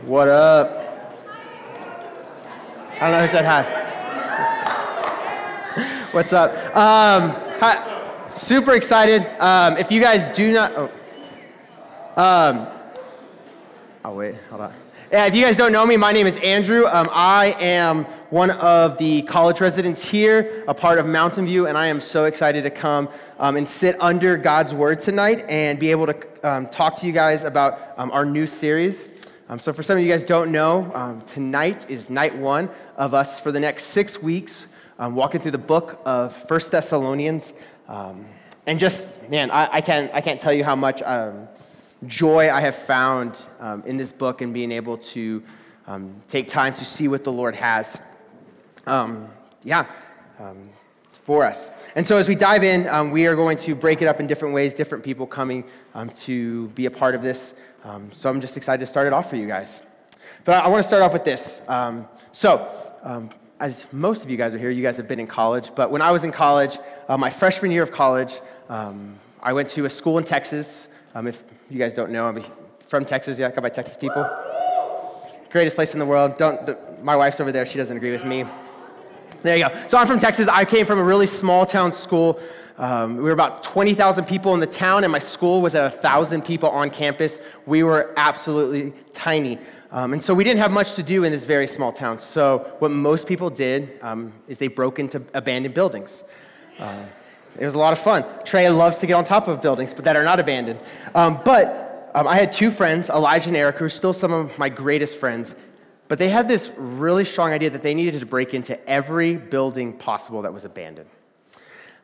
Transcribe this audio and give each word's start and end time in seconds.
What 0.00 0.26
up? 0.26 0.70
I 2.94 2.98
don't 2.98 3.12
know 3.12 3.20
who 3.20 3.28
said 3.28 3.44
hi. 3.44 3.62
What's 6.12 6.32
up? 6.32 6.50
Um, 6.74 7.30
hi, 7.60 8.28
super 8.30 8.72
excited. 8.72 9.26
Um, 9.38 9.76
if 9.76 9.92
you 9.92 10.00
guys 10.00 10.34
do 10.34 10.50
not, 10.50 10.72
oh, 10.74 10.90
um, 12.16 12.66
oh 14.04 14.14
wait, 14.14 14.34
hold 14.48 14.62
on. 14.62 14.72
Yeah, 15.12 15.26
if 15.26 15.34
you 15.34 15.44
guys 15.44 15.58
don't 15.58 15.72
know 15.72 15.84
me, 15.84 15.98
my 15.98 16.10
name 16.10 16.26
is 16.26 16.36
Andrew. 16.36 16.86
Um, 16.86 17.06
I 17.12 17.54
am 17.60 18.04
one 18.30 18.50
of 18.50 18.96
the 18.96 19.20
college 19.22 19.60
residents 19.60 20.02
here, 20.02 20.64
a 20.66 20.74
part 20.74 20.98
of 20.98 21.06
Mountain 21.06 21.44
View, 21.44 21.66
and 21.66 21.76
I 21.76 21.88
am 21.88 22.00
so 22.00 22.24
excited 22.24 22.64
to 22.64 22.70
come 22.70 23.10
um, 23.38 23.56
and 23.58 23.68
sit 23.68 24.00
under 24.00 24.38
God's 24.38 24.72
Word 24.72 25.02
tonight 25.02 25.44
and 25.50 25.78
be 25.78 25.90
able 25.90 26.06
to 26.06 26.16
um, 26.42 26.66
talk 26.68 26.96
to 26.96 27.06
you 27.06 27.12
guys 27.12 27.44
about 27.44 27.92
um, 27.98 28.10
our 28.10 28.24
new 28.24 28.46
series. 28.46 29.10
Um, 29.52 29.58
so, 29.58 29.70
for 29.70 29.82
some 29.82 29.98
of 29.98 30.02
you 30.02 30.10
guys 30.10 30.24
don't 30.24 30.50
know, 30.50 30.90
um, 30.94 31.20
tonight 31.26 31.84
is 31.90 32.08
night 32.08 32.34
one 32.34 32.70
of 32.96 33.12
us 33.12 33.38
for 33.38 33.52
the 33.52 33.60
next 33.60 33.84
six 33.84 34.22
weeks 34.22 34.66
um, 34.98 35.14
walking 35.14 35.42
through 35.42 35.50
the 35.50 35.58
book 35.58 36.00
of 36.06 36.34
First 36.48 36.70
Thessalonians. 36.70 37.52
Um, 37.86 38.24
and 38.66 38.78
just, 38.78 39.20
man, 39.28 39.50
I, 39.50 39.68
I, 39.70 39.80
can't, 39.82 40.10
I 40.14 40.22
can't 40.22 40.40
tell 40.40 40.54
you 40.54 40.64
how 40.64 40.74
much 40.74 41.02
um, 41.02 41.48
joy 42.06 42.50
I 42.50 42.62
have 42.62 42.74
found 42.74 43.46
um, 43.60 43.82
in 43.84 43.98
this 43.98 44.10
book 44.10 44.40
and 44.40 44.54
being 44.54 44.72
able 44.72 44.96
to 44.96 45.42
take 46.28 46.48
time 46.48 46.72
to 46.72 46.84
see 46.86 47.06
what 47.06 47.22
the 47.22 47.32
Lord 47.32 47.54
has. 47.54 48.00
yeah 49.64 49.84
for 51.24 51.44
us. 51.44 51.70
And 51.94 52.06
so, 52.06 52.16
as 52.16 52.28
we 52.28 52.34
dive 52.34 52.64
in, 52.64 53.10
we 53.10 53.26
are 53.26 53.36
going 53.36 53.56
to 53.58 53.74
break 53.74 54.02
it 54.02 54.08
up 54.08 54.18
in 54.18 54.26
different 54.26 54.54
ways, 54.54 54.74
different 54.74 55.04
people 55.04 55.26
coming 55.26 55.64
to 56.14 56.68
be 56.70 56.86
a 56.86 56.90
part 56.90 57.14
of 57.14 57.22
this. 57.22 57.54
Um, 57.84 58.10
so, 58.12 58.30
I'm 58.30 58.40
just 58.40 58.56
excited 58.56 58.80
to 58.80 58.86
start 58.86 59.06
it 59.06 59.12
off 59.12 59.28
for 59.28 59.36
you 59.36 59.46
guys. 59.46 59.82
But 60.44 60.64
I, 60.64 60.68
want 60.68 60.80
to 60.80 60.86
start 60.86 61.02
off 61.02 61.12
with 61.12 61.24
this. 61.24 61.62
Um, 61.68 62.08
so, 62.32 62.68
um, 63.02 63.30
as 63.60 63.86
most 63.92 64.24
of 64.24 64.30
you 64.30 64.36
guys 64.36 64.54
are 64.54 64.58
here, 64.58 64.70
you 64.70 64.82
guys 64.82 64.96
have 64.96 65.06
been 65.06 65.20
in 65.20 65.26
college. 65.26 65.72
But 65.74 65.90
when 65.90 66.02
I 66.02 66.10
was 66.10 66.24
in 66.24 66.32
college, 66.32 66.78
uh, 67.08 67.16
my 67.16 67.30
freshman 67.30 67.70
year 67.70 67.82
of 67.82 67.92
college, 67.92 68.40
um, 68.68 69.18
I 69.42 69.52
went 69.52 69.68
to 69.70 69.84
a 69.84 69.90
school 69.90 70.18
in 70.18 70.24
Texas. 70.24 70.88
if 71.14 71.44
you 71.70 71.78
guys 71.78 71.94
don't 71.94 72.10
know, 72.10 72.26
I'm 72.26 72.42
from 72.86 73.04
Texas. 73.04 73.38
Yeah, 73.38 73.48
I 73.48 73.50
come 73.50 73.62
by 73.62 73.68
Texas 73.68 73.96
people. 73.96 74.28
Greatest 75.50 75.76
place 75.76 75.92
in 75.92 75.98
the 75.98 76.06
world. 76.06 76.36
Don't, 76.38 77.04
my 77.04 77.14
wife's 77.14 77.40
over 77.40 77.52
there. 77.52 77.66
She 77.66 77.78
doesn't 77.78 77.96
agree 77.96 78.12
with 78.12 78.24
me. 78.24 78.44
There 79.42 79.56
you 79.56 79.68
go. 79.68 79.86
So 79.86 79.98
I'm 79.98 80.06
from 80.06 80.18
Texas. 80.18 80.48
I 80.48 80.64
came 80.64 80.86
from 80.86 80.98
a 80.98 81.04
really 81.04 81.26
small 81.26 81.66
town 81.66 81.92
school. 81.92 82.40
Um, 82.78 83.16
we 83.16 83.22
were 83.22 83.32
about 83.32 83.62
20,000 83.62 84.24
people 84.24 84.54
in 84.54 84.60
the 84.60 84.66
town, 84.66 85.04
and 85.04 85.12
my 85.12 85.18
school 85.18 85.60
was 85.60 85.74
at 85.74 85.92
1,000 85.92 86.44
people 86.44 86.68
on 86.70 86.90
campus. 86.90 87.38
We 87.66 87.82
were 87.82 88.12
absolutely 88.16 88.92
tiny. 89.12 89.58
Um, 89.90 90.14
and 90.14 90.22
so 90.22 90.32
we 90.32 90.42
didn't 90.42 90.60
have 90.60 90.72
much 90.72 90.94
to 90.94 91.02
do 91.02 91.24
in 91.24 91.32
this 91.32 91.44
very 91.44 91.66
small 91.66 91.92
town. 91.92 92.18
So 92.18 92.74
what 92.78 92.90
most 92.90 93.28
people 93.28 93.50
did 93.50 93.98
um, 94.00 94.32
is 94.48 94.58
they 94.58 94.68
broke 94.68 94.98
into 94.98 95.22
abandoned 95.34 95.74
buildings. 95.74 96.24
Uh, 96.78 97.04
it 97.58 97.64
was 97.64 97.74
a 97.74 97.78
lot 97.78 97.92
of 97.92 97.98
fun. 97.98 98.24
Trey 98.44 98.68
loves 98.70 98.98
to 98.98 99.06
get 99.06 99.14
on 99.14 99.24
top 99.24 99.48
of 99.48 99.60
buildings, 99.60 99.92
but 99.92 100.04
that 100.04 100.16
are 100.16 100.24
not 100.24 100.40
abandoned. 100.40 100.80
Um, 101.14 101.40
but 101.44 102.10
um, 102.14 102.26
I 102.26 102.36
had 102.36 102.52
two 102.52 102.70
friends, 102.70 103.10
Elijah 103.10 103.48
and 103.48 103.56
Eric, 103.56 103.78
who 103.78 103.84
are 103.84 103.90
still 103.90 104.14
some 104.14 104.32
of 104.32 104.56
my 104.58 104.70
greatest 104.70 105.18
friends, 105.18 105.54
but 106.08 106.18
they 106.18 106.30
had 106.30 106.48
this 106.48 106.70
really 106.76 107.24
strong 107.24 107.52
idea 107.52 107.70
that 107.70 107.82
they 107.82 107.94
needed 107.94 108.18
to 108.20 108.26
break 108.26 108.54
into 108.54 108.82
every 108.88 109.36
building 109.36 109.92
possible 109.92 110.42
that 110.42 110.52
was 110.52 110.64
abandoned. 110.64 111.08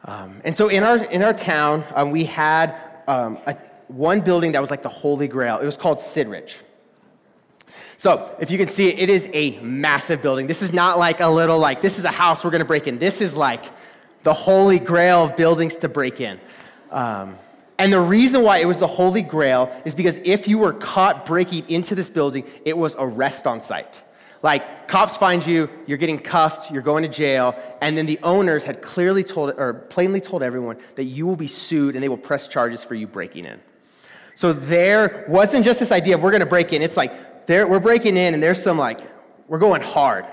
Um, 0.05 0.41
and 0.45 0.57
so 0.57 0.69
in 0.69 0.85
our, 0.85 0.97
in 1.05 1.23
our 1.23 1.33
town, 1.33 1.85
um, 1.95 2.11
we 2.11 2.25
had 2.25 2.75
um, 3.07 3.39
a, 3.47 3.57
one 3.89 4.21
building 4.21 4.53
that 4.53 4.61
was 4.61 4.71
like 4.71 4.83
the 4.83 4.89
Holy 4.89 5.29
Grail. 5.29 5.59
It 5.59 5.65
was 5.65 5.77
called 5.77 5.99
Sidrich. 5.99 6.63
So 7.97 8.35
if 8.39 8.51
you 8.51 8.59
can 8.59 8.69
see 8.69 8.89
it, 8.89 8.99
it 8.99 9.11
is 9.11 9.29
a 9.33 9.59
massive 9.61 10.23
building. 10.23 10.47
This 10.47 10.63
is 10.63 10.73
not 10.73 10.99
like 10.99 11.21
a 11.21 11.29
little, 11.29 11.59
like, 11.59 11.81
this 11.81 11.99
is 11.99 12.05
a 12.05 12.11
house 12.11 12.45
we're 12.45 12.51
going 12.51 12.61
to 12.61 12.65
break 12.65 12.87
in. 12.87 12.99
This 12.99 13.21
is 13.21 13.35
like 13.35 13.65
the 14.23 14.33
Holy 14.33 14.79
Grail 14.79 15.25
of 15.25 15.37
buildings 15.37 15.77
to 15.77 15.89
break 15.89 16.21
in. 16.21 16.39
Um, 16.91 17.37
and 17.79 17.93
the 17.93 18.01
reason 18.01 18.43
why 18.43 18.59
it 18.59 18.67
was 18.67 18.81
the 18.81 18.87
Holy 18.87 19.23
Grail 19.23 19.75
is 19.85 19.95
because 19.95 20.19
if 20.25 20.49
you 20.49 20.59
were 20.59 20.73
caught 20.73 21.27
breaking 21.27 21.69
into 21.69 21.95
this 21.95 22.11
building, 22.11 22.45
it 22.65 22.77
was 22.77 22.97
arrest 22.99 23.47
on 23.47 23.61
site. 23.61 24.05
Like, 24.43 24.87
cops 24.87 25.17
find 25.17 25.45
you, 25.45 25.69
you're 25.87 25.99
getting 25.99 26.19
cuffed, 26.19 26.71
you're 26.71 26.83
going 26.83 27.03
to 27.03 27.09
jail, 27.09 27.55
and 27.81 27.97
then 27.99 28.07
the 28.07 28.19
owners 28.23 28.65
had 28.65 28.81
clearly 28.83 29.25
told, 29.25 29.51
or 29.59 29.75
plainly 29.75 30.21
told 30.21 30.43
everyone 30.43 30.79
that 30.95 31.05
you 31.05 31.27
will 31.27 31.37
be 31.37 31.49
sued 31.49 31.95
and 31.95 32.03
they 32.03 32.09
will 32.09 32.17
press 32.17 32.47
charges 32.47 32.85
for 32.85 32.95
you 32.95 33.07
breaking 33.07 33.45
in. 33.45 33.61
So 34.35 34.53
there 34.53 35.25
wasn't 35.29 35.65
just 35.65 35.81
this 35.81 35.91
idea 35.91 36.15
of 36.15 36.23
we're 36.23 36.31
going 36.31 36.41
to 36.41 36.47
break 36.47 36.73
in. 36.73 36.83
It's 36.83 36.97
like, 36.97 37.49
we're 37.49 37.81
breaking 37.81 38.17
in, 38.17 38.35
and 38.35 38.43
there's 38.43 38.63
some 38.63 38.79
like, 38.79 39.01
we're 39.49 39.59
going 39.59 39.83
hard. 39.83 40.27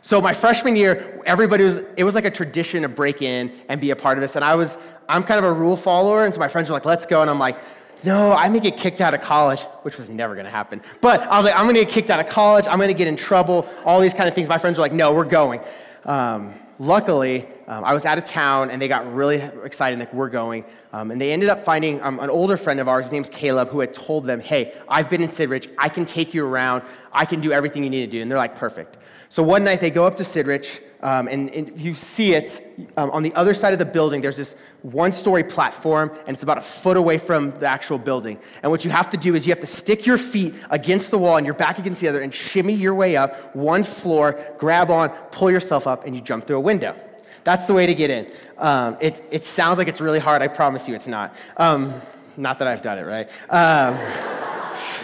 So 0.00 0.20
my 0.20 0.34
freshman 0.34 0.76
year, 0.76 1.22
everybody 1.24 1.64
was, 1.64 1.78
it 1.96 2.04
was 2.04 2.14
like 2.14 2.24
a 2.24 2.30
tradition 2.30 2.82
to 2.82 2.88
break 2.88 3.22
in 3.22 3.52
and 3.68 3.80
be 3.80 3.90
a 3.90 3.96
part 3.96 4.18
of 4.18 4.22
this. 4.22 4.36
And 4.36 4.44
I 4.44 4.54
was, 4.54 4.76
I'm 5.08 5.24
kind 5.24 5.38
of 5.38 5.44
a 5.44 5.52
rule 5.52 5.76
follower, 5.76 6.24
and 6.24 6.34
so 6.34 6.40
my 6.40 6.48
friends 6.48 6.68
were 6.68 6.74
like, 6.74 6.84
let's 6.84 7.06
go. 7.06 7.22
And 7.22 7.30
I'm 7.30 7.38
like, 7.38 7.56
no, 8.04 8.32
I 8.32 8.48
may 8.48 8.60
get 8.60 8.76
kicked 8.76 9.00
out 9.00 9.14
of 9.14 9.20
college, 9.20 9.62
which 9.82 9.98
was 9.98 10.08
never 10.08 10.34
going 10.34 10.44
to 10.44 10.50
happen. 10.50 10.80
But 11.00 11.22
I 11.22 11.36
was 11.36 11.44
like, 11.46 11.54
I'm 11.56 11.64
going 11.64 11.74
to 11.74 11.84
get 11.84 11.92
kicked 11.92 12.10
out 12.10 12.20
of 12.20 12.26
college. 12.26 12.66
I'm 12.66 12.78
going 12.78 12.88
to 12.88 12.94
get 12.94 13.08
in 13.08 13.16
trouble, 13.16 13.68
all 13.84 14.00
these 14.00 14.14
kind 14.14 14.28
of 14.28 14.34
things. 14.34 14.48
My 14.48 14.58
friends 14.58 14.78
were 14.78 14.82
like, 14.82 14.92
no, 14.92 15.12
we're 15.14 15.24
going. 15.24 15.60
Um, 16.04 16.54
luckily, 16.78 17.46
um, 17.66 17.84
I 17.84 17.92
was 17.92 18.06
out 18.06 18.16
of 18.16 18.24
town, 18.24 18.70
and 18.70 18.80
they 18.80 18.88
got 18.88 19.12
really 19.12 19.36
excited, 19.64 19.98
like, 19.98 20.14
we're 20.14 20.28
going. 20.28 20.64
Um, 20.92 21.10
and 21.10 21.20
they 21.20 21.32
ended 21.32 21.48
up 21.48 21.64
finding 21.64 22.00
um, 22.02 22.18
an 22.20 22.30
older 22.30 22.56
friend 22.56 22.80
of 22.80 22.88
ours, 22.88 23.06
his 23.06 23.12
name's 23.12 23.28
Caleb, 23.28 23.68
who 23.68 23.80
had 23.80 23.92
told 23.92 24.24
them, 24.24 24.40
hey, 24.40 24.78
I've 24.88 25.10
been 25.10 25.22
in 25.22 25.28
Sidrich. 25.28 25.72
I 25.76 25.88
can 25.88 26.06
take 26.06 26.32
you 26.32 26.46
around. 26.46 26.82
I 27.12 27.24
can 27.24 27.40
do 27.40 27.52
everything 27.52 27.84
you 27.84 27.90
need 27.90 28.06
to 28.06 28.10
do. 28.10 28.22
And 28.22 28.30
they're 28.30 28.38
like, 28.38 28.56
perfect. 28.56 28.96
So 29.28 29.42
one 29.42 29.64
night 29.64 29.80
they 29.80 29.90
go 29.90 30.06
up 30.06 30.16
to 30.16 30.22
Sidrich, 30.22 30.80
um, 31.00 31.28
and, 31.28 31.50
and, 31.50 31.80
you 31.80 31.94
see 31.94 32.34
it 32.34 32.60
um, 32.96 33.10
on 33.12 33.22
the 33.22 33.32
other 33.34 33.54
side 33.54 33.72
of 33.72 33.78
the 33.78 33.84
building. 33.84 34.20
There's 34.20 34.36
this 34.36 34.56
one 34.82 35.12
story 35.12 35.44
platform, 35.44 36.10
and 36.26 36.30
it's 36.30 36.42
about 36.42 36.58
a 36.58 36.62
foot 36.62 36.96
away 36.96 37.18
from 37.18 37.52
the 37.52 37.66
actual 37.66 37.98
building. 37.98 38.38
And 38.62 38.72
what 38.72 38.84
you 38.84 38.90
have 38.90 39.08
to 39.10 39.16
do 39.16 39.36
is 39.36 39.46
you 39.46 39.52
have 39.52 39.60
to 39.60 39.66
stick 39.66 40.06
your 40.06 40.18
feet 40.18 40.56
against 40.70 41.12
the 41.12 41.18
wall 41.18 41.36
and 41.36 41.46
your 41.46 41.54
back 41.54 41.78
against 41.78 42.00
the 42.00 42.08
other 42.08 42.20
and 42.20 42.34
shimmy 42.34 42.74
your 42.74 42.94
way 42.94 43.16
up 43.16 43.54
one 43.54 43.84
floor, 43.84 44.44
grab 44.58 44.90
on, 44.90 45.10
pull 45.30 45.50
yourself 45.50 45.86
up, 45.86 46.04
and 46.04 46.16
you 46.16 46.20
jump 46.20 46.46
through 46.46 46.56
a 46.56 46.60
window. 46.60 46.96
That's 47.44 47.66
the 47.66 47.74
way 47.74 47.86
to 47.86 47.94
get 47.94 48.10
in. 48.10 48.30
Um, 48.58 48.96
it, 49.00 49.22
it 49.30 49.44
sounds 49.44 49.78
like 49.78 49.88
it's 49.88 50.00
really 50.00 50.18
hard. 50.18 50.42
I 50.42 50.48
promise 50.48 50.88
you 50.88 50.94
it's 50.94 51.08
not. 51.08 51.34
Um, 51.56 52.00
not 52.36 52.58
that 52.58 52.68
I've 52.68 52.82
done 52.82 52.98
it, 52.98 53.04
right? 53.04 53.30
Um, 53.48 53.98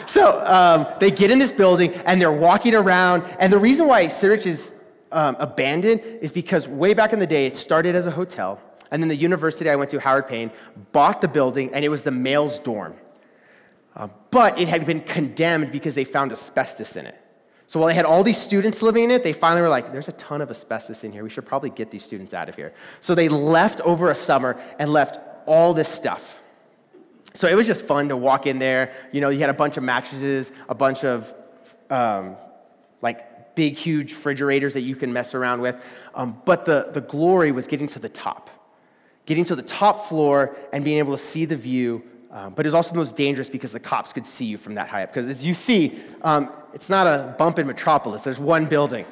so 0.06 0.44
um, 0.44 0.86
they 1.00 1.10
get 1.10 1.30
in 1.30 1.38
this 1.38 1.52
building 1.52 1.94
and 2.04 2.20
they're 2.20 2.32
walking 2.32 2.74
around. 2.74 3.22
And 3.38 3.52
the 3.52 3.58
reason 3.58 3.86
why 3.86 4.06
Sidrich 4.06 4.44
is 4.44 4.73
um, 5.14 5.36
abandoned 5.38 6.00
is 6.20 6.32
because 6.32 6.68
way 6.68 6.92
back 6.92 7.12
in 7.12 7.18
the 7.18 7.26
day, 7.26 7.46
it 7.46 7.56
started 7.56 7.94
as 7.94 8.06
a 8.06 8.10
hotel. 8.10 8.60
And 8.90 9.02
then 9.02 9.08
the 9.08 9.16
university 9.16 9.70
I 9.70 9.76
went 9.76 9.90
to, 9.90 10.00
Howard 10.00 10.28
Payne, 10.28 10.50
bought 10.92 11.20
the 11.20 11.28
building 11.28 11.72
and 11.72 11.84
it 11.84 11.88
was 11.88 12.04
the 12.04 12.10
male's 12.10 12.58
dorm. 12.58 12.94
Uh, 13.96 14.08
but 14.30 14.58
it 14.58 14.68
had 14.68 14.84
been 14.84 15.00
condemned 15.00 15.70
because 15.70 15.94
they 15.94 16.04
found 16.04 16.32
asbestos 16.32 16.96
in 16.96 17.06
it. 17.06 17.20
So 17.66 17.80
while 17.80 17.88
they 17.88 17.94
had 17.94 18.04
all 18.04 18.22
these 18.22 18.36
students 18.36 18.82
living 18.82 19.04
in 19.04 19.10
it, 19.10 19.24
they 19.24 19.32
finally 19.32 19.62
were 19.62 19.68
like, 19.68 19.90
there's 19.90 20.08
a 20.08 20.12
ton 20.12 20.42
of 20.42 20.50
asbestos 20.50 21.02
in 21.02 21.12
here. 21.12 21.22
We 21.22 21.30
should 21.30 21.46
probably 21.46 21.70
get 21.70 21.90
these 21.90 22.04
students 22.04 22.34
out 22.34 22.48
of 22.48 22.56
here. 22.56 22.74
So 23.00 23.14
they 23.14 23.28
left 23.28 23.80
over 23.80 24.10
a 24.10 24.14
summer 24.14 24.60
and 24.78 24.92
left 24.92 25.18
all 25.46 25.72
this 25.72 25.88
stuff. 25.88 26.38
So 27.32 27.48
it 27.48 27.54
was 27.54 27.66
just 27.66 27.84
fun 27.84 28.08
to 28.10 28.16
walk 28.16 28.46
in 28.46 28.58
there. 28.58 28.92
You 29.12 29.20
know, 29.20 29.30
you 29.30 29.40
had 29.40 29.50
a 29.50 29.54
bunch 29.54 29.76
of 29.76 29.82
mattresses, 29.82 30.52
a 30.68 30.74
bunch 30.74 31.04
of 31.04 31.32
um, 31.90 32.36
like 33.00 33.33
big, 33.54 33.76
huge 33.76 34.12
refrigerators 34.12 34.74
that 34.74 34.82
you 34.82 34.96
can 34.96 35.12
mess 35.12 35.34
around 35.34 35.60
with. 35.60 35.76
Um, 36.14 36.40
but 36.44 36.64
the, 36.64 36.90
the 36.92 37.00
glory 37.00 37.52
was 37.52 37.66
getting 37.66 37.86
to 37.88 37.98
the 37.98 38.08
top, 38.08 38.50
getting 39.26 39.44
to 39.44 39.56
the 39.56 39.62
top 39.62 40.06
floor 40.06 40.56
and 40.72 40.84
being 40.84 40.98
able 40.98 41.16
to 41.16 41.22
see 41.22 41.44
the 41.44 41.56
view. 41.56 42.02
Um, 42.30 42.52
but 42.54 42.66
it 42.66 42.68
was 42.68 42.74
also 42.74 42.92
the 42.92 42.98
most 42.98 43.16
dangerous 43.16 43.48
because 43.48 43.72
the 43.72 43.80
cops 43.80 44.12
could 44.12 44.26
see 44.26 44.44
you 44.44 44.58
from 44.58 44.74
that 44.74 44.88
high 44.88 45.04
up. 45.04 45.10
Because 45.10 45.28
as 45.28 45.46
you 45.46 45.54
see, 45.54 46.00
um, 46.22 46.50
it's 46.72 46.90
not 46.90 47.06
a 47.06 47.34
bump 47.38 47.58
in 47.58 47.66
Metropolis, 47.66 48.22
there's 48.22 48.38
one 48.38 48.66
building. 48.66 49.06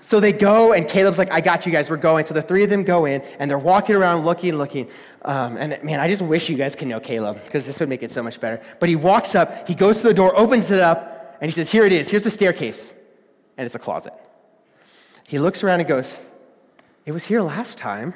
So 0.00 0.20
they 0.20 0.32
go, 0.32 0.72
and 0.72 0.88
Caleb's 0.88 1.18
like, 1.18 1.30
I 1.30 1.42
got 1.42 1.66
you 1.66 1.72
guys, 1.72 1.90
we're 1.90 1.96
going. 1.96 2.24
So 2.24 2.32
the 2.32 2.40
three 2.40 2.64
of 2.64 2.70
them 2.70 2.82
go 2.82 3.04
in, 3.04 3.20
and 3.38 3.50
they're 3.50 3.58
walking 3.58 3.94
around 3.94 4.24
looking, 4.24 4.56
looking. 4.56 4.88
Um, 5.22 5.58
and 5.58 5.82
man, 5.82 6.00
I 6.00 6.08
just 6.08 6.22
wish 6.22 6.48
you 6.48 6.56
guys 6.56 6.74
could 6.74 6.88
know 6.88 6.98
Caleb, 6.98 7.44
because 7.44 7.66
this 7.66 7.78
would 7.80 7.90
make 7.90 8.02
it 8.02 8.10
so 8.10 8.22
much 8.22 8.40
better. 8.40 8.62
But 8.78 8.88
he 8.88 8.96
walks 8.96 9.34
up, 9.34 9.68
he 9.68 9.74
goes 9.74 10.00
to 10.00 10.08
the 10.08 10.14
door, 10.14 10.38
opens 10.38 10.70
it 10.70 10.80
up, 10.80 11.36
and 11.42 11.48
he 11.50 11.52
says, 11.52 11.70
Here 11.70 11.84
it 11.84 11.92
is, 11.92 12.08
here's 12.08 12.24
the 12.24 12.30
staircase. 12.30 12.94
And 13.58 13.66
it's 13.66 13.74
a 13.74 13.78
closet. 13.78 14.14
He 15.26 15.38
looks 15.38 15.62
around 15.62 15.80
and 15.80 15.88
goes, 15.88 16.18
It 17.04 17.12
was 17.12 17.26
here 17.26 17.42
last 17.42 17.76
time. 17.76 18.14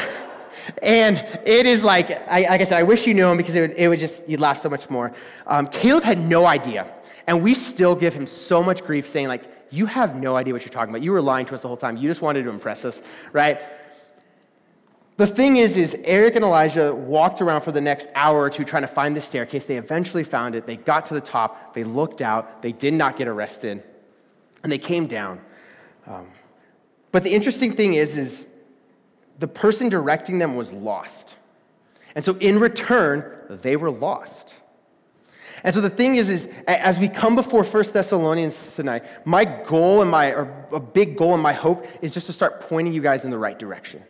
and 0.82 1.16
it 1.44 1.66
is 1.66 1.82
like, 1.82 2.10
I, 2.30 2.42
like 2.42 2.60
I 2.60 2.64
said, 2.64 2.78
I 2.78 2.84
wish 2.84 3.06
you 3.06 3.14
knew 3.14 3.26
him 3.26 3.36
because 3.36 3.56
it 3.56 3.60
would, 3.62 3.72
it 3.72 3.88
would 3.88 3.98
just, 3.98 4.28
you'd 4.28 4.38
laugh 4.38 4.58
so 4.58 4.68
much 4.68 4.88
more. 4.88 5.12
Um, 5.48 5.66
Caleb 5.66 6.04
had 6.04 6.20
no 6.20 6.46
idea. 6.46 6.86
And 7.26 7.42
we 7.42 7.54
still 7.54 7.96
give 7.96 8.14
him 8.14 8.26
so 8.26 8.62
much 8.62 8.84
grief 8.84 9.08
saying, 9.08 9.28
like, 9.28 9.44
you 9.70 9.86
have 9.86 10.14
no 10.14 10.36
idea 10.36 10.52
what 10.52 10.62
you're 10.62 10.70
talking 10.70 10.90
about. 10.90 11.02
You 11.02 11.12
were 11.12 11.22
lying 11.22 11.46
to 11.46 11.54
us 11.54 11.62
the 11.62 11.68
whole 11.68 11.76
time. 11.76 11.96
You 11.96 12.08
just 12.08 12.22
wanted 12.22 12.42
to 12.42 12.50
impress 12.50 12.84
us, 12.84 13.02
right? 13.32 13.62
The 15.16 15.26
thing 15.26 15.58
is, 15.58 15.76
is 15.76 15.94
Eric 16.04 16.36
and 16.36 16.44
Elijah 16.44 16.94
walked 16.94 17.40
around 17.40 17.60
for 17.60 17.72
the 17.72 17.80
next 17.80 18.08
hour 18.14 18.40
or 18.40 18.50
two 18.50 18.64
trying 18.64 18.82
to 18.82 18.88
find 18.88 19.16
the 19.16 19.20
staircase. 19.20 19.64
They 19.64 19.76
eventually 19.76 20.24
found 20.24 20.54
it. 20.54 20.66
They 20.66 20.76
got 20.76 21.04
to 21.06 21.14
the 21.14 21.20
top. 21.20 21.74
They 21.74 21.84
looked 21.84 22.22
out. 22.22 22.62
They 22.62 22.72
did 22.72 22.94
not 22.94 23.16
get 23.16 23.28
arrested, 23.28 23.82
and 24.62 24.70
they 24.70 24.78
came 24.78 25.06
down. 25.06 25.40
Um, 26.06 26.28
but 27.12 27.22
the 27.22 27.30
interesting 27.30 27.72
thing 27.72 27.94
is, 27.94 28.16
is 28.16 28.48
the 29.38 29.48
person 29.48 29.88
directing 29.88 30.38
them 30.38 30.56
was 30.56 30.72
lost, 30.72 31.36
and 32.14 32.24
so 32.24 32.36
in 32.36 32.58
return, 32.58 33.24
they 33.48 33.76
were 33.76 33.90
lost. 33.90 34.54
And 35.62 35.74
so 35.74 35.80
the 35.80 35.90
thing 35.90 36.16
is, 36.16 36.30
is 36.30 36.48
as 36.66 36.98
we 36.98 37.08
come 37.08 37.34
before 37.36 37.64
First 37.64 37.92
Thessalonians 37.92 38.74
tonight, 38.74 39.04
my 39.26 39.44
goal 39.44 40.00
and 40.00 40.10
my, 40.10 40.28
or 40.28 40.66
a 40.72 40.80
big 40.80 41.16
goal 41.16 41.34
and 41.34 41.42
my 41.42 41.52
hope 41.52 41.86
is 42.00 42.12
just 42.12 42.26
to 42.28 42.32
start 42.32 42.60
pointing 42.60 42.94
you 42.94 43.02
guys 43.02 43.24
in 43.24 43.30
the 43.30 43.38
right 43.38 43.58
direction. 43.58 44.02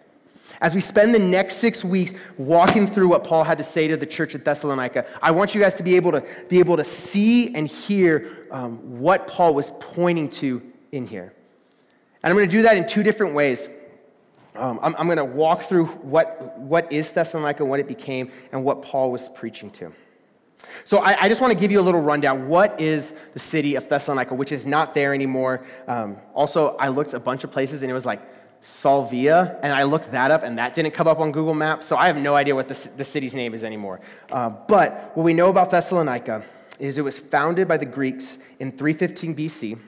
As 0.60 0.74
we 0.74 0.80
spend 0.80 1.14
the 1.14 1.18
next 1.18 1.56
six 1.56 1.82
weeks 1.84 2.12
walking 2.36 2.86
through 2.86 3.08
what 3.08 3.24
Paul 3.24 3.44
had 3.44 3.56
to 3.58 3.64
say 3.64 3.88
to 3.88 3.96
the 3.96 4.04
church 4.04 4.34
at 4.34 4.44
Thessalonica, 4.44 5.06
I 5.22 5.30
want 5.30 5.54
you 5.54 5.60
guys 5.60 5.72
to 5.74 5.82
be 5.82 5.96
able 5.96 6.12
to, 6.12 6.22
be 6.48 6.58
able 6.58 6.76
to 6.76 6.84
see 6.84 7.54
and 7.54 7.66
hear 7.66 8.46
um, 8.50 9.00
what 9.00 9.26
Paul 9.26 9.54
was 9.54 9.70
pointing 9.80 10.28
to 10.30 10.60
in 10.92 11.06
here. 11.06 11.32
And 12.22 12.30
I'm 12.30 12.36
going 12.36 12.48
to 12.48 12.54
do 12.54 12.62
that 12.62 12.76
in 12.76 12.86
two 12.86 13.02
different 13.02 13.34
ways. 13.34 13.70
Um, 14.54 14.78
I'm, 14.82 14.94
I'm 14.96 15.06
going 15.06 15.16
to 15.16 15.24
walk 15.24 15.62
through 15.62 15.86
what, 15.86 16.58
what 16.58 16.92
is 16.92 17.10
Thessalonica, 17.12 17.64
what 17.64 17.80
it 17.80 17.88
became, 17.88 18.30
and 18.52 18.62
what 18.62 18.82
Paul 18.82 19.10
was 19.10 19.30
preaching 19.30 19.70
to. 19.72 19.92
So 20.84 20.98
I, 20.98 21.22
I, 21.22 21.28
just 21.28 21.40
want 21.40 21.54
to 21.54 21.58
give 21.58 21.70
you 21.70 21.80
a 21.80 21.82
little 21.82 22.02
rundown. 22.02 22.48
What 22.48 22.78
is 22.78 23.14
the 23.32 23.38
city 23.38 23.76
of 23.76 23.88
Thessalonica, 23.88 24.34
which 24.34 24.52
is 24.52 24.66
not 24.66 24.92
there 24.92 25.14
anymore? 25.14 25.64
Um, 25.88 26.18
also, 26.34 26.76
I 26.76 26.88
looked 26.88 27.14
a 27.14 27.20
bunch 27.20 27.44
of 27.44 27.50
places 27.50 27.82
and 27.82 27.90
it 27.90 27.94
was 27.94 28.04
like 28.04 28.20
Salvia, 28.62 29.58
and 29.62 29.72
I 29.72 29.84
looked 29.84 30.10
that 30.10 30.30
up, 30.30 30.42
and 30.42 30.58
that 30.58 30.74
didn't 30.74 30.92
come 30.92 31.08
up 31.08 31.18
on 31.18 31.32
Google 31.32 31.54
Maps, 31.54 31.86
so 31.86 31.96
I 31.96 32.06
have 32.06 32.16
no 32.16 32.34
idea 32.34 32.54
what 32.54 32.68
the, 32.68 32.90
the 32.96 33.04
city's 33.04 33.34
name 33.34 33.54
is 33.54 33.64
anymore. 33.64 34.00
Uh, 34.30 34.50
but 34.50 35.12
what 35.14 35.24
we 35.24 35.32
know 35.32 35.48
about 35.48 35.70
Thessalonica 35.70 36.44
is 36.78 36.98
it 36.98 37.02
was 37.02 37.18
founded 37.18 37.68
by 37.68 37.78
the 37.78 37.86
Greeks 37.86 38.38
in 38.58 38.72
315 38.72 39.34
BC. 39.34 39.78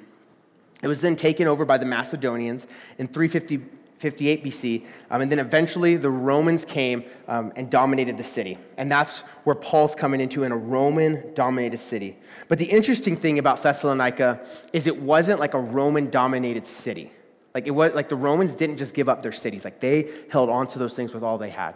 It 0.82 0.86
was 0.86 1.00
then 1.00 1.16
taken 1.16 1.46
over 1.46 1.64
by 1.64 1.78
the 1.78 1.84
Macedonians 1.84 2.66
in 2.98 3.08
358 3.08 4.44
BC, 4.44 4.86
um, 5.10 5.20
and 5.20 5.30
then 5.30 5.38
eventually 5.38 5.96
the 5.96 6.10
Romans 6.10 6.64
came 6.64 7.04
um, 7.28 7.52
and 7.56 7.70
dominated 7.70 8.16
the 8.16 8.24
city. 8.24 8.58
And 8.78 8.90
that's 8.90 9.20
where 9.44 9.54
Paul's 9.54 9.94
coming 9.94 10.20
into 10.20 10.44
in 10.44 10.52
a 10.52 10.56
Roman 10.56 11.34
dominated 11.34 11.76
city. 11.76 12.18
But 12.48 12.58
the 12.58 12.66
interesting 12.66 13.16
thing 13.16 13.38
about 13.38 13.62
Thessalonica 13.62 14.44
is 14.72 14.86
it 14.86 15.00
wasn't 15.00 15.40
like 15.40 15.54
a 15.54 15.60
Roman 15.60 16.10
dominated 16.10 16.66
city. 16.66 17.12
Like 17.54 17.66
it 17.66 17.70
was 17.70 17.92
like 17.92 18.08
the 18.08 18.16
Romans 18.16 18.54
didn't 18.54 18.78
just 18.78 18.94
give 18.94 19.08
up 19.08 19.22
their 19.22 19.32
cities, 19.32 19.64
like 19.64 19.80
they 19.80 20.10
held 20.30 20.48
on 20.48 20.66
to 20.68 20.78
those 20.78 20.94
things 20.94 21.12
with 21.12 21.22
all 21.22 21.38
they 21.38 21.50
had. 21.50 21.74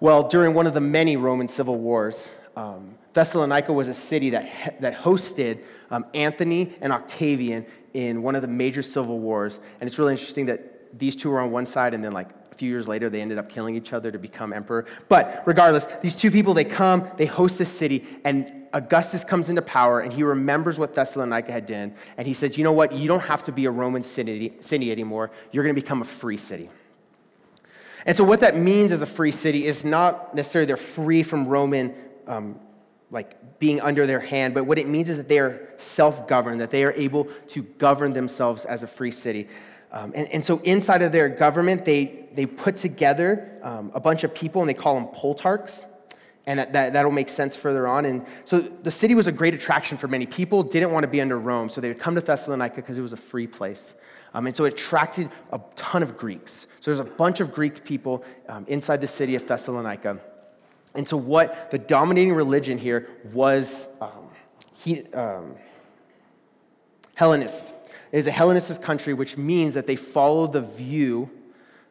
Well, 0.00 0.26
during 0.26 0.54
one 0.54 0.66
of 0.66 0.74
the 0.74 0.80
many 0.80 1.16
Roman 1.16 1.48
civil 1.48 1.78
wars, 1.78 2.32
um, 2.56 2.96
Thessalonica 3.12 3.72
was 3.72 3.88
a 3.88 3.94
city 3.94 4.30
that, 4.30 4.80
that 4.80 4.96
hosted 4.96 5.62
um, 5.90 6.06
Antony 6.14 6.72
and 6.80 6.92
Octavian 6.92 7.66
in 7.94 8.22
one 8.22 8.34
of 8.34 8.42
the 8.42 8.48
major 8.48 8.82
civil 8.82 9.18
wars. 9.18 9.60
And 9.80 9.86
it's 9.88 9.98
really 9.98 10.12
interesting 10.12 10.46
that 10.46 10.98
these 10.98 11.14
two 11.14 11.30
were 11.30 11.40
on 11.40 11.50
one 11.50 11.66
side, 11.66 11.94
and 11.94 12.02
then, 12.02 12.12
like, 12.12 12.28
few 12.62 12.70
years 12.70 12.86
later, 12.86 13.10
they 13.10 13.20
ended 13.20 13.38
up 13.38 13.48
killing 13.48 13.74
each 13.74 13.92
other 13.92 14.12
to 14.12 14.20
become 14.20 14.52
emperor. 14.52 14.86
But 15.08 15.42
regardless, 15.46 15.88
these 16.00 16.14
two 16.14 16.30
people, 16.30 16.54
they 16.54 16.64
come, 16.64 17.10
they 17.16 17.26
host 17.26 17.58
this 17.58 17.76
city, 17.76 18.06
and 18.24 18.68
Augustus 18.72 19.24
comes 19.24 19.50
into 19.50 19.62
power 19.62 19.98
and 19.98 20.12
he 20.12 20.22
remembers 20.22 20.78
what 20.78 20.94
Thessalonica 20.94 21.50
had 21.50 21.66
done. 21.66 21.92
And 22.16 22.24
he 22.24 22.32
says, 22.32 22.56
You 22.56 22.62
know 22.62 22.72
what? 22.72 22.92
You 22.92 23.08
don't 23.08 23.24
have 23.24 23.42
to 23.44 23.52
be 23.52 23.64
a 23.64 23.70
Roman 23.72 24.04
city, 24.04 24.52
city 24.60 24.92
anymore. 24.92 25.32
You're 25.50 25.64
going 25.64 25.74
to 25.74 25.82
become 25.82 26.02
a 26.02 26.04
free 26.04 26.36
city. 26.36 26.70
And 28.06 28.16
so, 28.16 28.22
what 28.22 28.38
that 28.40 28.56
means 28.56 28.92
as 28.92 29.02
a 29.02 29.06
free 29.06 29.32
city 29.32 29.66
is 29.66 29.84
not 29.84 30.32
necessarily 30.32 30.66
they're 30.66 30.76
free 30.76 31.24
from 31.24 31.48
Roman, 31.48 31.92
um, 32.28 32.60
like 33.10 33.58
being 33.58 33.80
under 33.80 34.06
their 34.06 34.20
hand, 34.20 34.54
but 34.54 34.66
what 34.66 34.78
it 34.78 34.86
means 34.86 35.10
is 35.10 35.16
that 35.16 35.26
they 35.26 35.40
are 35.40 35.68
self 35.78 36.28
governed, 36.28 36.60
that 36.60 36.70
they 36.70 36.84
are 36.84 36.92
able 36.92 37.24
to 37.48 37.64
govern 37.64 38.12
themselves 38.12 38.64
as 38.64 38.84
a 38.84 38.86
free 38.86 39.10
city. 39.10 39.48
Um, 39.92 40.12
and, 40.14 40.26
and, 40.28 40.44
so, 40.44 40.58
inside 40.64 41.02
of 41.02 41.12
their 41.12 41.28
government, 41.28 41.84
they, 41.84 42.26
they 42.32 42.46
put 42.46 42.76
together 42.76 43.58
um, 43.62 43.92
a 43.94 44.00
bunch 44.00 44.24
of 44.24 44.34
people 44.34 44.62
and 44.62 44.68
they 44.68 44.74
call 44.74 44.94
them 44.94 45.06
politarchs 45.14 45.84
and 46.46 46.58
that, 46.58 46.72
that, 46.72 46.92
that'll 46.92 47.12
make 47.12 47.28
sense 47.28 47.54
further 47.54 47.86
on. 47.86 48.04
And 48.04 48.26
so 48.44 48.60
the 48.60 48.90
city 48.90 49.14
was 49.14 49.26
a 49.26 49.32
great 49.32 49.54
attraction 49.54 49.96
for 49.96 50.08
many 50.08 50.26
people, 50.26 50.62
didn't 50.62 50.92
want 50.92 51.04
to 51.04 51.08
be 51.08 51.20
under 51.20 51.38
Rome, 51.38 51.68
so 51.68 51.80
they 51.80 51.88
would 51.88 51.98
come 52.00 52.14
to 52.14 52.20
Thessalonica 52.20 52.76
because 52.76 52.98
it 52.98 53.02
was 53.02 53.12
a 53.12 53.16
free 53.18 53.46
place. 53.46 53.94
Um, 54.34 54.46
and 54.46 54.56
so 54.56 54.64
it 54.64 54.72
attracted 54.72 55.30
a 55.52 55.60
ton 55.76 56.02
of 56.02 56.16
Greeks. 56.16 56.66
So 56.80 56.90
there's 56.90 56.98
a 56.98 57.04
bunch 57.04 57.40
of 57.40 57.52
Greek 57.52 57.84
people 57.84 58.24
um, 58.48 58.64
inside 58.66 59.00
the 59.00 59.06
city 59.06 59.34
of 59.34 59.46
Thessalonica. 59.46 60.18
And 60.94 61.06
so 61.06 61.16
what 61.16 61.70
the 61.70 61.78
dominating 61.78 62.32
religion 62.32 62.78
here 62.78 63.08
was 63.32 63.88
um, 64.00 64.30
he, 64.74 65.04
um, 65.12 65.54
Hellenist. 67.14 67.72
It 68.12 68.18
is 68.18 68.26
a 68.26 68.30
Hellenistic 68.30 68.82
country, 68.82 69.14
which 69.14 69.36
means 69.36 69.74
that 69.74 69.86
they 69.86 69.96
follow 69.96 70.46
the 70.46 70.60
view 70.60 71.30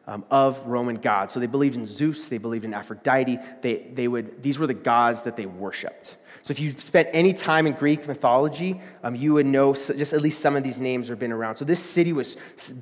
um, 0.06 0.24
of 0.30 0.64
Roman 0.66 0.96
gods. 0.96 1.32
So 1.32 1.40
they 1.40 1.46
believed 1.46 1.76
in 1.76 1.86
Zeus, 1.86 2.28
they 2.28 2.38
believed 2.38 2.64
in 2.64 2.74
Aphrodite. 2.74 3.38
They, 3.60 3.90
they 3.92 4.08
would, 4.08 4.42
these 4.42 4.58
were 4.58 4.66
the 4.66 4.74
gods 4.74 5.22
that 5.22 5.36
they 5.36 5.46
worshiped. 5.46 6.16
So 6.42 6.50
if 6.50 6.58
you've 6.58 6.80
spent 6.80 7.08
any 7.12 7.32
time 7.32 7.66
in 7.66 7.72
Greek 7.74 8.06
mythology, 8.08 8.80
um, 9.04 9.14
you 9.14 9.34
would 9.34 9.46
know 9.46 9.74
just 9.74 10.12
at 10.12 10.20
least 10.20 10.40
some 10.40 10.56
of 10.56 10.64
these 10.64 10.80
names 10.80 11.08
have 11.08 11.18
been 11.18 11.30
around. 11.30 11.56
So 11.56 11.64
this 11.64 11.80
city 11.80 12.12
was 12.12 12.36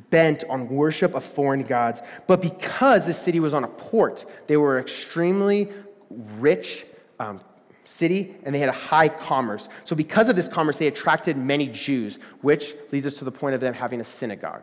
bent 0.09 0.45
on 0.49 0.69
worship 0.69 1.15
of 1.15 1.25
foreign 1.25 1.63
gods. 1.63 2.01
But 2.27 2.41
because 2.41 3.07
this 3.07 3.21
city 3.21 3.39
was 3.39 3.53
on 3.53 3.65
a 3.65 3.69
port, 3.69 4.25
they 4.47 4.57
were 4.57 4.79
extremely 4.79 5.69
rich 6.39 6.87
um, 7.19 7.41
city 7.91 8.35
and 8.45 8.55
they 8.55 8.59
had 8.59 8.69
a 8.69 8.73
high 8.73 9.09
commerce. 9.09 9.69
So 9.85 9.97
because 9.97 10.29
of 10.29 10.37
this 10.37 10.49
commerce, 10.49 10.77
they 10.77 10.87
attracted 10.87 11.37
many 11.37 11.69
Jews, 11.69 12.19
which 12.41 12.75
leads 12.93 13.07
us 13.07 13.17
to 13.19 13.25
the 13.25 13.33
point 13.33 13.55
of 13.55 13.61
them 13.61 13.75
having 13.75 14.01
a 14.01 14.05
synagogue 14.05 14.63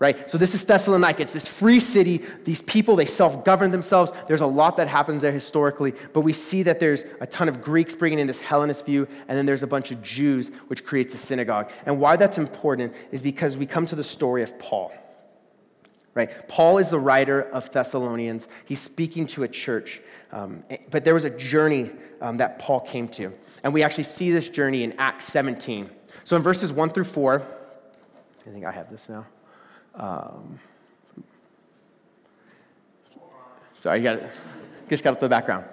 right? 0.00 0.28
So 0.28 0.38
this 0.38 0.54
is 0.54 0.64
Thessalonica. 0.64 1.22
It's 1.22 1.34
this 1.34 1.46
free 1.46 1.78
city. 1.78 2.22
These 2.44 2.62
people, 2.62 2.96
they 2.96 3.04
self-govern 3.04 3.70
themselves. 3.70 4.10
There's 4.26 4.40
a 4.40 4.46
lot 4.46 4.78
that 4.78 4.88
happens 4.88 5.22
there 5.22 5.30
historically, 5.30 5.92
but 6.14 6.22
we 6.22 6.32
see 6.32 6.62
that 6.64 6.80
there's 6.80 7.04
a 7.20 7.26
ton 7.26 7.48
of 7.48 7.60
Greeks 7.60 7.94
bringing 7.94 8.18
in 8.18 8.26
this 8.26 8.40
Hellenist 8.40 8.86
view, 8.86 9.06
and 9.28 9.38
then 9.38 9.44
there's 9.44 9.62
a 9.62 9.66
bunch 9.66 9.90
of 9.90 10.02
Jews, 10.02 10.48
which 10.68 10.84
creates 10.84 11.12
a 11.12 11.18
synagogue. 11.18 11.70
And 11.84 12.00
why 12.00 12.16
that's 12.16 12.38
important 12.38 12.94
is 13.12 13.22
because 13.22 13.58
we 13.58 13.66
come 13.66 13.84
to 13.86 13.94
the 13.94 14.02
story 14.02 14.42
of 14.42 14.58
Paul. 14.58 14.90
Right? 16.14 16.48
Paul 16.48 16.78
is 16.78 16.90
the 16.90 16.98
writer 16.98 17.42
of 17.42 17.70
Thessalonians. 17.70 18.48
He's 18.64 18.80
speaking 18.80 19.26
to 19.26 19.44
a 19.44 19.48
church. 19.48 20.00
Um, 20.32 20.64
but 20.90 21.04
there 21.04 21.14
was 21.14 21.24
a 21.24 21.30
journey 21.30 21.90
um, 22.20 22.36
that 22.36 22.58
Paul 22.58 22.80
came 22.80 23.08
to. 23.08 23.32
And 23.64 23.74
we 23.74 23.82
actually 23.82 24.04
see 24.04 24.30
this 24.30 24.48
journey 24.48 24.84
in 24.84 24.94
Acts 24.98 25.26
17. 25.26 25.90
So 26.24 26.36
in 26.36 26.42
verses 26.42 26.72
1 26.72 26.90
through 26.90 27.04
4, 27.04 27.42
I 28.46 28.50
think 28.50 28.64
I 28.64 28.72
have 28.72 28.90
this 28.90 29.08
now. 29.08 29.26
Um, 29.94 30.60
sorry, 33.74 33.98
you 33.98 34.04
got 34.04 34.20
just 34.88 35.04
got 35.04 35.12
up 35.12 35.20
the 35.20 35.28
background. 35.28 35.64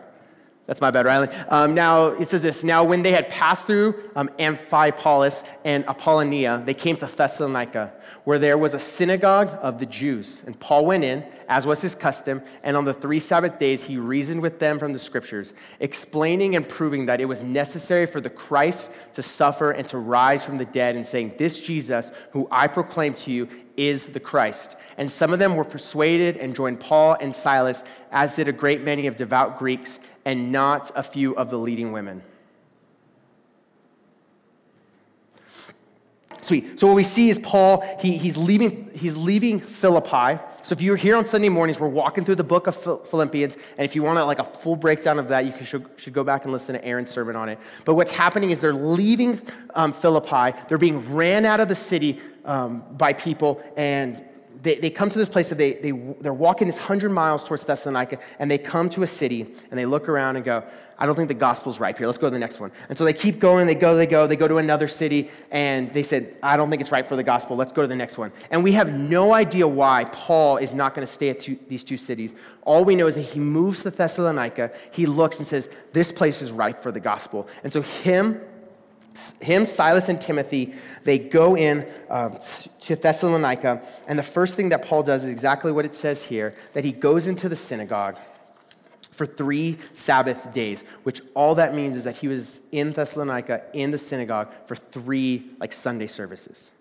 That's 0.68 0.82
my 0.82 0.92
bad, 0.92 1.06
Riley. 1.06 1.30
Um, 1.48 1.74
now, 1.74 2.08
it 2.08 2.30
says 2.30 2.42
this 2.42 2.62
Now, 2.62 2.84
when 2.84 3.02
they 3.02 3.14
had 3.14 3.30
passed 3.30 3.68
through 3.68 4.12
um, 4.18 4.30
Amphipolis 4.38 5.46
and 5.64 5.88
Apollonia, 5.88 6.62
they 6.66 6.74
came 6.74 6.98
to 6.98 7.06
Thessalonica, 7.06 7.94
where 8.26 8.38
there 8.38 8.58
was 8.58 8.74
a 8.74 8.80
synagogue 8.80 9.58
of 9.62 9.80
the 9.80 9.86
Jews. 9.86 10.44
And 10.46 10.60
Paul 10.60 10.86
went 10.86 11.06
in, 11.06 11.24
as 11.48 11.66
was 11.66 11.82
his 11.82 11.96
custom, 11.96 12.42
and 12.64 12.76
on 12.76 12.84
the 12.84 12.94
three 12.94 13.20
Sabbath 13.20 13.58
days 13.58 13.86
he 13.86 13.98
reasoned 13.98 14.42
with 14.42 14.60
them 14.60 14.78
from 14.78 14.92
the 14.92 15.00
scriptures, 15.00 15.54
explaining 15.80 16.58
and 16.58 16.68
proving 16.68 17.06
that 17.06 17.22
it 17.22 17.26
was 17.26 17.44
necessary 17.44 18.06
for 18.06 18.20
the 18.20 18.30
Christ 18.30 18.92
to 19.14 19.22
suffer 19.22 19.72
and 19.72 19.88
to 19.88 19.98
rise 19.98 20.44
from 20.44 20.58
the 20.58 20.66
dead, 20.66 20.98
and 20.98 21.08
saying, 21.08 21.36
This 21.38 21.62
Jesus, 21.62 22.12
who 22.32 22.46
I 22.52 22.68
proclaim 22.68 23.14
to 23.14 23.32
you, 23.32 23.48
is 23.78 24.08
the 24.08 24.20
Christ. 24.20 24.76
And 24.98 25.10
some 25.10 25.32
of 25.32 25.40
them 25.40 25.56
were 25.56 25.64
persuaded 25.64 26.36
and 26.36 26.54
joined 26.54 26.82
Paul 26.82 27.16
and 27.22 27.34
Silas, 27.34 27.84
as 28.12 28.36
did 28.36 28.50
a 28.50 28.52
great 28.52 28.82
many 28.82 29.08
of 29.08 29.16
devout 29.16 29.60
Greeks 29.60 30.00
and 30.28 30.52
not 30.52 30.92
a 30.94 31.02
few 31.02 31.34
of 31.38 31.50
the 31.50 31.58
leading 31.58 31.94
women. 31.94 32.22
Sweet. 36.42 36.78
So 36.78 36.88
what 36.88 36.98
we 36.98 37.04
see 37.04 37.30
is 37.30 37.40
Paul, 37.40 37.82
he, 38.02 38.18
he's, 38.18 38.36
leaving, 38.36 38.90
he's 38.94 39.16
leaving 39.16 39.62
Philippi. 39.62 40.42
So 40.64 40.74
if 40.74 40.82
you're 40.82 40.98
here 40.98 41.16
on 41.16 41.24
Sunday 41.24 41.48
mornings, 41.48 41.80
we're 41.80 41.88
walking 41.88 42.26
through 42.26 42.36
the 42.36 42.44
book 42.44 42.68
of 42.68 42.76
Philippians. 42.76 43.56
And 43.78 43.86
if 43.86 43.96
you 43.96 44.04
want 44.04 44.20
like 44.28 44.40
a 44.40 44.44
full 44.44 44.76
breakdown 44.76 45.18
of 45.18 45.30
that, 45.30 45.46
you 45.46 45.66
should, 45.66 45.86
should 45.96 46.14
go 46.14 46.26
back 46.26 46.44
and 46.44 46.52
listen 46.52 46.76
to 46.76 46.84
Aaron's 46.84 47.10
sermon 47.10 47.38
on 47.38 47.48
it. 47.48 47.58
But 47.86 47.94
what's 47.94 48.12
happening 48.12 48.50
is 48.50 48.60
they're 48.60 48.74
leaving 48.74 49.40
um, 49.76 49.94
Philippi. 49.94 50.58
They're 50.68 50.78
being 50.78 51.14
ran 51.14 51.46
out 51.46 51.62
of 51.62 51.70
the 51.70 51.76
city 51.76 52.20
um, 52.44 52.84
by 52.98 53.14
people. 53.14 53.64
And 53.78 54.27
they, 54.62 54.76
they 54.76 54.90
come 54.90 55.10
to 55.10 55.18
this 55.18 55.30
place 55.30 55.50
that 55.50 55.58
they, 55.58 55.74
they, 55.74 55.92
they're 56.20 56.34
walking 56.34 56.68
this 56.68 56.78
100 56.78 57.10
miles 57.10 57.44
towards 57.44 57.64
Thessalonica, 57.64 58.20
and 58.40 58.50
they 58.50 58.58
come 58.58 58.90
to 58.90 59.04
a 59.04 59.08
city, 59.08 59.54
and 59.70 59.80
they 59.80 59.86
look 59.86 60.10
around 60.10 60.36
and 60.36 60.46
go, 60.46 60.64
I 61.00 61.06
don't 61.06 61.16
think 61.16 61.28
the 61.28 61.36
gospel's 61.36 61.80
ripe 61.80 62.00
here. 62.00 62.08
Let's 62.08 62.18
go 62.18 62.28
to 62.28 62.32
the 62.32 62.40
next 62.40 62.60
one. 62.60 62.72
And 62.90 62.98
so 62.98 63.06
they 63.06 63.14
keep 63.14 63.38
going, 63.38 63.68
they 63.68 63.76
go, 63.76 63.96
they 63.96 64.08
go, 64.08 64.26
they 64.26 64.36
go 64.36 64.48
to 64.48 64.58
another 64.58 64.88
city, 64.88 65.30
and 65.52 65.92
they 65.92 66.02
said, 66.02 66.38
I 66.42 66.58
don't 66.58 66.72
think 66.72 66.82
it's 66.82 66.92
ripe 66.92 67.08
for 67.08 67.16
the 67.16 67.24
gospel. 67.24 67.56
Let's 67.56 67.72
go 67.72 67.84
to 67.84 67.88
the 67.88 67.96
next 67.96 68.18
one. 68.18 68.32
And 68.50 68.64
we 68.64 68.72
have 68.72 68.92
no 68.92 69.34
idea 69.34 69.68
why 69.68 70.06
Paul 70.06 70.58
is 70.58 70.74
not 70.74 70.96
going 70.96 71.06
to 71.06 71.12
stay 71.12 71.30
at 71.30 71.40
two, 71.40 71.60
these 71.68 71.84
two 71.84 71.98
cities. 71.98 72.34
All 72.64 72.84
we 72.84 72.96
know 72.96 73.06
is 73.06 73.16
that 73.16 73.22
he 73.22 73.40
moves 73.40 73.84
to 73.84 73.92
Thessalonica, 73.92 74.72
he 74.92 75.06
looks 75.06 75.38
and 75.38 75.46
says, 75.46 75.70
This 75.94 76.12
place 76.12 76.42
is 76.42 76.52
ripe 76.52 76.82
for 76.82 76.92
the 76.92 77.00
gospel. 77.00 77.48
And 77.64 77.72
so 77.72 77.84
him, 77.84 78.42
him, 79.42 79.66
Silas, 79.66 80.10
and 80.10 80.20
Timothy, 80.20 80.74
they 81.04 81.18
go 81.18 81.56
in 81.56 81.88
uh, 82.10 82.30
to 82.82 82.96
Thessalonica, 82.96 83.82
and 84.08 84.18
the 84.18 84.24
first 84.24 84.56
thing 84.56 84.70
that 84.70 84.86
Paul 84.86 85.04
does 85.04 85.24
is 85.24 85.30
exactly 85.30 85.72
what 85.72 85.86
it 85.86 85.96
says 85.96 86.24
here 86.24 86.54
that 86.74 86.84
he 86.86 86.92
goes 86.92 87.28
into 87.28 87.50
the 87.50 87.56
synagogue 87.56 88.18
for 89.18 89.26
three 89.26 89.80
Sabbath 89.94 90.54
days, 90.54 90.84
which 91.02 91.22
all 91.34 91.56
that 91.56 91.74
means 91.74 91.98
is 91.98 92.04
that 92.04 92.18
he 92.18 92.28
was 92.28 92.62
in 92.72 92.92
Thessalonica 92.92 93.64
in 93.74 93.90
the 93.90 93.98
synagogue 93.98 94.54
for 94.68 94.76
three 94.76 95.50
like 95.60 95.74
Sunday 95.74 96.08
services. 96.08 96.72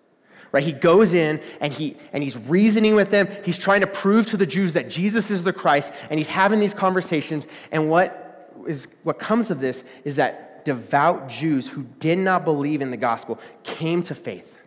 Right? 0.51 0.63
He 0.63 0.71
goes 0.71 1.13
in 1.13 1.41
and 1.59 1.73
he 1.73 1.97
and 2.13 2.23
he's 2.23 2.37
reasoning 2.37 2.95
with 2.95 3.09
them. 3.09 3.27
He's 3.43 3.57
trying 3.57 3.81
to 3.81 3.87
prove 3.87 4.27
to 4.27 4.37
the 4.37 4.45
Jews 4.45 4.73
that 4.73 4.87
Jesus 4.87 5.31
is 5.31 5.43
the 5.43 5.51
Christ, 5.51 5.91
and 6.09 6.19
he's 6.19 6.27
having 6.27 6.59
these 6.59 6.75
conversations. 6.75 7.47
And 7.71 7.89
what 7.89 8.53
is 8.67 8.87
what 9.03 9.17
comes 9.17 9.49
of 9.49 9.59
this 9.59 9.83
is 10.05 10.15
that 10.17 10.46
devout 10.67 11.29
Jews 11.29 11.69
who 11.69 11.83
did 11.99 12.17
not 12.17 12.43
believe 12.43 12.81
in 12.81 12.91
the 12.91 12.97
gospel 12.97 13.39
came 13.63 14.03
to 14.03 14.13
faith. 14.13 14.57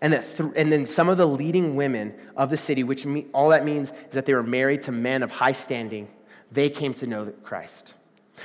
And, 0.00 0.14
that 0.14 0.24
th- 0.36 0.52
and 0.56 0.72
then 0.72 0.86
some 0.86 1.10
of 1.10 1.18
the 1.18 1.26
leading 1.26 1.76
women 1.76 2.14
of 2.34 2.48
the 2.48 2.56
city, 2.56 2.82
which 2.82 3.04
me- 3.04 3.26
all 3.34 3.50
that 3.50 3.62
means 3.62 3.92
is 3.92 4.14
that 4.14 4.24
they 4.24 4.32
were 4.32 4.42
married 4.42 4.80
to 4.82 4.92
men 4.92 5.22
of 5.22 5.30
high 5.30 5.52
standing, 5.52 6.08
they 6.50 6.70
came 6.70 6.94
to 6.94 7.06
know 7.06 7.26
Christ. 7.42 7.92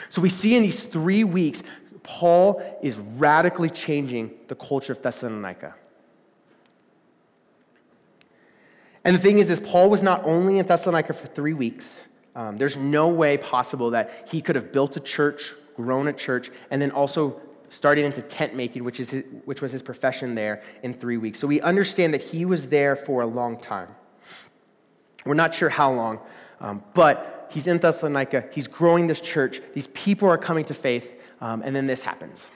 So 0.10 0.22
we 0.22 0.28
see 0.28 0.58
in 0.58 0.64
these 0.64 0.84
three 0.84 1.24
weeks, 1.24 1.64
Paul 2.04 2.62
is 2.82 2.98
radically 2.98 3.70
changing 3.70 4.32
the 4.50 4.56
culture 4.56 4.92
of 4.92 5.02
Thessalonica. 5.02 5.74
And 9.06 9.16
the 9.16 9.20
thing 9.20 9.40
is, 9.40 9.50
is 9.50 9.62
Paul 9.62 9.90
was 9.90 10.04
not 10.04 10.22
only 10.26 10.60
in 10.60 10.66
Thessalonica 10.66 11.14
for 11.14 11.28
three 11.28 11.54
weeks. 11.54 12.08
Um, 12.36 12.58
there's 12.58 12.76
no 12.76 13.08
way 13.08 13.38
possible 13.38 13.92
that 13.92 14.28
he 14.30 14.42
could 14.42 14.58
have 14.58 14.72
built 14.74 14.98
a 14.98 15.00
church, 15.00 15.54
grown 15.80 16.10
a 16.10 16.14
church, 16.14 16.52
and 16.72 16.82
then 16.82 16.92
also 16.92 17.40
started 17.70 18.04
into 18.04 18.22
tent 18.22 18.54
making, 18.54 18.84
which, 18.84 19.00
is 19.00 19.12
his, 19.12 19.24
which 19.46 19.62
was 19.62 19.72
his 19.72 19.82
profession 19.82 20.36
there, 20.36 20.62
in 20.84 20.94
three 20.94 21.16
weeks. 21.16 21.40
So 21.40 21.48
we 21.48 21.62
understand 21.62 22.14
that 22.14 22.22
he 22.22 22.44
was 22.44 22.68
there 22.68 22.98
for 22.98 23.22
a 23.22 23.26
long 23.26 23.58
time. 23.58 23.88
We're 25.26 25.36
not 25.36 25.56
sure 25.56 25.70
how 25.70 25.94
long, 25.94 26.20
um, 26.60 26.84
but 26.94 27.48
he's 27.50 27.66
in 27.66 27.78
Thessalonica, 27.78 28.50
he's 28.52 28.68
growing 28.68 29.08
this 29.08 29.22
church, 29.22 29.62
these 29.74 29.88
people 29.88 30.28
are 30.28 30.38
coming 30.38 30.66
to 30.66 30.74
faith, 30.74 31.14
um, 31.40 31.62
and 31.64 31.74
then 31.74 31.88
this 31.88 32.04
happens. 32.04 32.50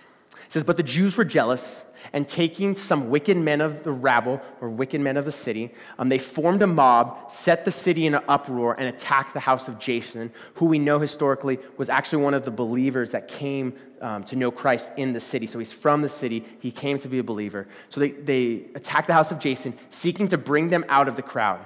It 0.46 0.52
says, 0.52 0.66
But 0.66 0.76
the 0.76 0.84
Jews 0.84 1.16
were 1.16 1.26
jealous, 1.26 1.86
and 2.12 2.28
taking 2.28 2.76
some 2.76 3.10
wicked 3.10 3.38
men 3.38 3.62
of 3.62 3.84
the 3.84 3.92
rabble, 3.92 4.42
or 4.60 4.70
wicked 4.70 5.00
men 5.00 5.16
of 5.16 5.26
the 5.26 5.32
city, 5.32 5.72
um, 5.98 6.10
they 6.10 6.18
formed 6.20 6.62
a 6.62 6.68
mob, 6.68 7.32
set 7.32 7.64
the 7.64 7.72
city 7.72 8.06
in 8.06 8.16
an 8.16 8.24
uproar, 8.28 8.76
and 8.78 8.88
attacked 8.88 9.34
the 9.34 9.40
house 9.40 9.68
of 9.68 9.80
Jason, 9.80 10.32
who 10.56 10.66
we 10.66 10.80
know 10.80 11.00
historically 11.00 11.60
was 11.78 11.90
actually 11.90 12.24
one 12.24 12.34
of 12.34 12.44
the 12.44 12.52
believers 12.52 13.12
that 13.12 13.28
came 13.28 13.74
um, 14.02 14.24
to 14.26 14.36
know 14.36 14.52
Christ 14.52 14.90
in 14.98 15.14
the 15.14 15.20
city. 15.20 15.48
So 15.48 15.60
he's 15.60 15.72
from 15.72 16.02
the 16.02 16.10
city, 16.10 16.44
he 16.60 16.72
came 16.72 17.00
to 17.00 17.08
be 17.08 17.20
a 17.20 17.24
believer. 17.24 17.68
So 17.90 18.02
they, 18.02 18.12
they 18.12 18.66
attacked 18.76 19.08
the 19.08 19.14
house 19.14 19.32
of 19.32 19.40
Jason, 19.40 19.74
seeking 19.90 20.28
to 20.28 20.38
bring 20.38 20.70
them 20.70 20.84
out 20.90 21.08
of 21.08 21.16
the 21.16 21.22
crowd. 21.22 21.66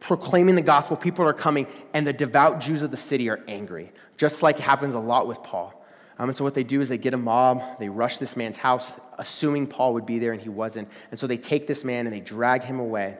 proclaiming 0.00 0.54
the 0.54 0.62
gospel, 0.62 0.96
people 0.96 1.26
are 1.26 1.32
coming, 1.32 1.66
and 1.94 2.06
the 2.06 2.12
devout 2.12 2.60
Jews 2.60 2.82
of 2.82 2.90
the 2.90 2.96
city 2.96 3.28
are 3.30 3.40
angry, 3.46 3.92
just 4.16 4.42
like 4.42 4.58
happens 4.58 4.94
a 4.94 5.00
lot 5.00 5.26
with 5.28 5.42
Paul. 5.42 5.74
Um, 6.18 6.28
and 6.28 6.36
so 6.36 6.44
what 6.44 6.52
they 6.52 6.64
do 6.64 6.80
is 6.80 6.88
they 6.88 6.98
get 6.98 7.14
a 7.14 7.18
mob, 7.18 7.78
they 7.78 7.88
rush 7.88 8.18
this 8.18 8.36
man's 8.36 8.56
house, 8.56 8.98
assuming 9.16 9.66
Paul 9.66 9.94
would 9.94 10.04
be 10.04 10.18
there, 10.18 10.32
and 10.32 10.40
he 10.40 10.50
wasn't. 10.50 10.88
And 11.10 11.18
so 11.18 11.26
they 11.26 11.38
take 11.38 11.66
this 11.66 11.82
man 11.84 12.06
and 12.06 12.14
they 12.14 12.20
drag 12.20 12.62
him 12.62 12.78
away. 12.78 13.16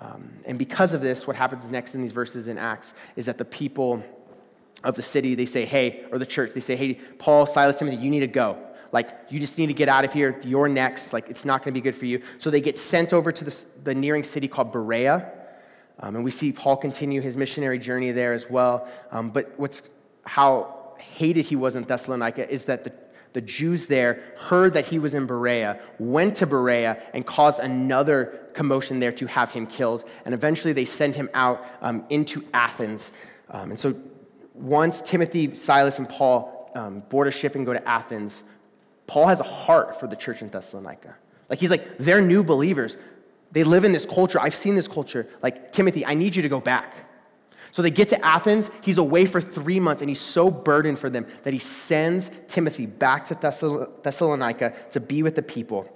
Um, 0.00 0.30
and 0.44 0.56
because 0.58 0.94
of 0.94 1.00
this, 1.00 1.26
what 1.26 1.34
happens 1.34 1.68
next 1.68 1.94
in 1.94 2.02
these 2.02 2.12
verses 2.12 2.46
in 2.46 2.56
Acts 2.56 2.94
is 3.16 3.26
that 3.26 3.36
the 3.38 3.44
people 3.44 4.04
of 4.84 4.94
the 4.94 5.02
city, 5.02 5.34
they 5.34 5.44
say, 5.44 5.64
hey, 5.66 6.04
or 6.12 6.18
the 6.18 6.26
church, 6.26 6.52
they 6.54 6.60
say, 6.60 6.76
hey, 6.76 6.94
Paul, 7.18 7.46
Silas, 7.46 7.78
Timothy, 7.78 7.96
you 7.96 8.10
need 8.10 8.20
to 8.20 8.28
go. 8.28 8.58
Like, 8.92 9.10
you 9.28 9.38
just 9.40 9.58
need 9.58 9.66
to 9.66 9.74
get 9.74 9.88
out 9.88 10.04
of 10.04 10.12
here. 10.12 10.40
You're 10.44 10.68
next. 10.68 11.12
Like, 11.12 11.28
it's 11.28 11.44
not 11.44 11.64
going 11.64 11.74
to 11.74 11.80
be 11.80 11.82
good 11.82 11.94
for 11.94 12.06
you. 12.06 12.22
So 12.38 12.50
they 12.50 12.60
get 12.60 12.78
sent 12.78 13.12
over 13.12 13.30
to 13.32 13.44
the, 13.44 13.64
the 13.84 13.94
nearing 13.94 14.22
city 14.22 14.48
called 14.48 14.72
Berea. 14.72 15.32
Um, 16.00 16.16
and 16.16 16.24
we 16.24 16.30
see 16.30 16.52
Paul 16.52 16.76
continue 16.76 17.20
his 17.20 17.36
missionary 17.36 17.78
journey 17.78 18.10
there 18.10 18.32
as 18.32 18.48
well. 18.48 18.88
Um, 19.10 19.30
but 19.30 19.52
what's 19.58 19.82
how 20.24 20.94
hated 20.98 21.46
he 21.46 21.56
was 21.56 21.76
in 21.76 21.84
Thessalonica 21.84 22.48
is 22.50 22.64
that 22.64 22.84
the, 22.84 22.92
the 23.32 23.40
Jews 23.40 23.86
there 23.86 24.22
heard 24.36 24.74
that 24.74 24.86
he 24.86 24.98
was 24.98 25.14
in 25.14 25.26
Berea, 25.26 25.80
went 25.98 26.36
to 26.36 26.46
Berea, 26.46 27.02
and 27.14 27.26
caused 27.26 27.60
another 27.60 28.48
commotion 28.54 28.98
there 28.98 29.12
to 29.12 29.26
have 29.26 29.50
him 29.50 29.66
killed. 29.66 30.04
And 30.24 30.34
eventually 30.34 30.72
they 30.72 30.84
send 30.84 31.16
him 31.16 31.30
out 31.34 31.64
um, 31.80 32.04
into 32.10 32.44
Athens. 32.52 33.12
Um, 33.50 33.70
and 33.70 33.78
so 33.78 33.94
once 34.54 35.02
Timothy, 35.02 35.54
Silas, 35.54 35.98
and 35.98 36.08
Paul 36.08 36.70
um, 36.74 37.00
board 37.08 37.28
a 37.28 37.30
ship 37.30 37.54
and 37.54 37.64
go 37.66 37.72
to 37.72 37.88
Athens, 37.88 38.42
Paul 39.06 39.26
has 39.26 39.40
a 39.40 39.44
heart 39.44 39.98
for 39.98 40.06
the 40.06 40.16
church 40.16 40.42
in 40.42 40.50
Thessalonica. 40.50 41.16
Like 41.48 41.58
he's 41.58 41.70
like, 41.70 41.98
they're 41.98 42.22
new 42.22 42.44
believers. 42.44 42.96
They 43.52 43.64
live 43.64 43.84
in 43.84 43.92
this 43.92 44.06
culture. 44.06 44.40
I've 44.40 44.54
seen 44.54 44.74
this 44.74 44.88
culture. 44.88 45.28
Like, 45.42 45.72
Timothy, 45.72 46.06
I 46.06 46.14
need 46.14 46.36
you 46.36 46.42
to 46.42 46.48
go 46.48 46.60
back. 46.60 47.10
So 47.72 47.82
they 47.82 47.90
get 47.90 48.08
to 48.08 48.24
Athens. 48.24 48.70
He's 48.82 48.98
away 48.98 49.26
for 49.26 49.40
three 49.40 49.80
months, 49.80 50.02
and 50.02 50.10
he's 50.10 50.20
so 50.20 50.50
burdened 50.50 50.98
for 50.98 51.08
them 51.08 51.26
that 51.42 51.52
he 51.52 51.58
sends 51.58 52.30
Timothy 52.48 52.86
back 52.86 53.24
to 53.26 53.34
Thessalonica 53.34 54.74
to 54.90 55.00
be 55.00 55.22
with 55.22 55.34
the 55.34 55.42
people. 55.42 55.88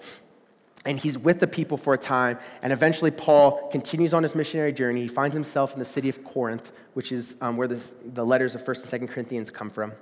And 0.86 0.98
he's 0.98 1.16
with 1.16 1.40
the 1.40 1.46
people 1.46 1.78
for 1.78 1.94
a 1.94 1.98
time, 1.98 2.38
and 2.62 2.70
eventually 2.70 3.10
Paul 3.10 3.68
continues 3.68 4.12
on 4.12 4.22
his 4.22 4.34
missionary 4.34 4.72
journey. 4.72 5.00
He 5.00 5.08
finds 5.08 5.34
himself 5.34 5.72
in 5.72 5.78
the 5.78 5.84
city 5.84 6.10
of 6.10 6.22
Corinth, 6.24 6.72
which 6.92 7.10
is 7.10 7.36
um, 7.40 7.56
where 7.56 7.66
this, 7.66 7.94
the 8.04 8.24
letters 8.24 8.54
of 8.54 8.62
1st 8.62 8.92
and 8.92 9.08
2nd 9.08 9.10
Corinthians 9.10 9.50
come 9.50 9.70
from. 9.70 9.92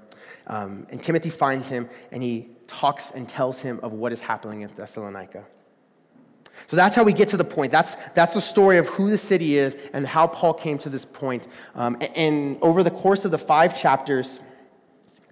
Um, 0.49 0.89
and 0.91 1.01
Timothy 1.01 1.31
finds 1.31 1.69
him, 1.69 1.89
and 2.11 2.21
he 2.21 2.49
talks 2.67 3.13
and 3.13 3.29
tells 3.29 3.61
him 3.61 3.79
of 3.85 3.93
what 3.93 4.13
is 4.13 4.21
happening 4.21 4.63
in 4.63 4.71
Thessalonica. 4.75 5.45
So 6.67 6.77
that's 6.77 6.97
how 6.97 7.05
we 7.05 7.13
get 7.13 7.29
to 7.29 7.37
the 7.37 7.45
point. 7.45 7.73
That's, 7.73 7.97
that's 8.15 8.35
the 8.35 8.41
story 8.41 8.79
of 8.79 8.87
who 8.89 9.11
the 9.11 9.19
city 9.19 9.57
is 9.57 9.77
and 9.93 10.07
how 10.07 10.27
Paul 10.27 10.55
came 10.55 10.79
to 10.79 10.89
this 10.89 11.05
point. 11.05 11.49
Um, 11.75 11.97
and, 12.01 12.17
and 12.17 12.59
over 12.63 12.83
the 12.83 12.91
course 12.91 13.25
of 13.25 13.31
the 13.31 13.39
five 13.39 13.79
chapters, 13.79 14.41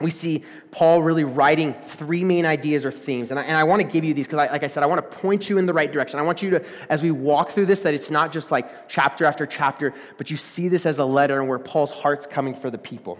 we 0.00 0.10
see 0.10 0.44
Paul 0.70 1.02
really 1.02 1.24
writing 1.24 1.74
three 1.82 2.24
main 2.24 2.46
ideas 2.46 2.86
or 2.86 2.90
themes. 2.90 3.30
And 3.30 3.38
I, 3.38 3.42
and 3.42 3.56
I 3.56 3.64
want 3.64 3.82
to 3.82 3.88
give 3.88 4.02
you 4.02 4.14
these 4.14 4.26
because, 4.26 4.38
like 4.38 4.64
I 4.64 4.66
said, 4.66 4.82
I 4.82 4.86
want 4.86 4.98
to 4.98 5.16
point 5.18 5.50
you 5.50 5.58
in 5.58 5.66
the 5.66 5.74
right 5.74 5.92
direction. 5.92 6.18
I 6.18 6.22
want 6.22 6.42
you 6.42 6.50
to, 6.50 6.64
as 6.88 7.02
we 7.02 7.10
walk 7.10 7.50
through 7.50 7.66
this, 7.66 7.80
that 7.80 7.92
it's 7.92 8.10
not 8.10 8.32
just 8.32 8.50
like 8.50 8.88
chapter 8.88 9.26
after 9.26 9.44
chapter, 9.44 9.92
but 10.16 10.30
you 10.30 10.38
see 10.38 10.68
this 10.68 10.86
as 10.86 10.98
a 10.98 11.04
letter 11.04 11.38
and 11.38 11.48
where 11.48 11.58
Paul's 11.58 11.90
heart's 11.90 12.26
coming 12.26 12.54
for 12.54 12.70
the 12.70 12.78
people. 12.78 13.18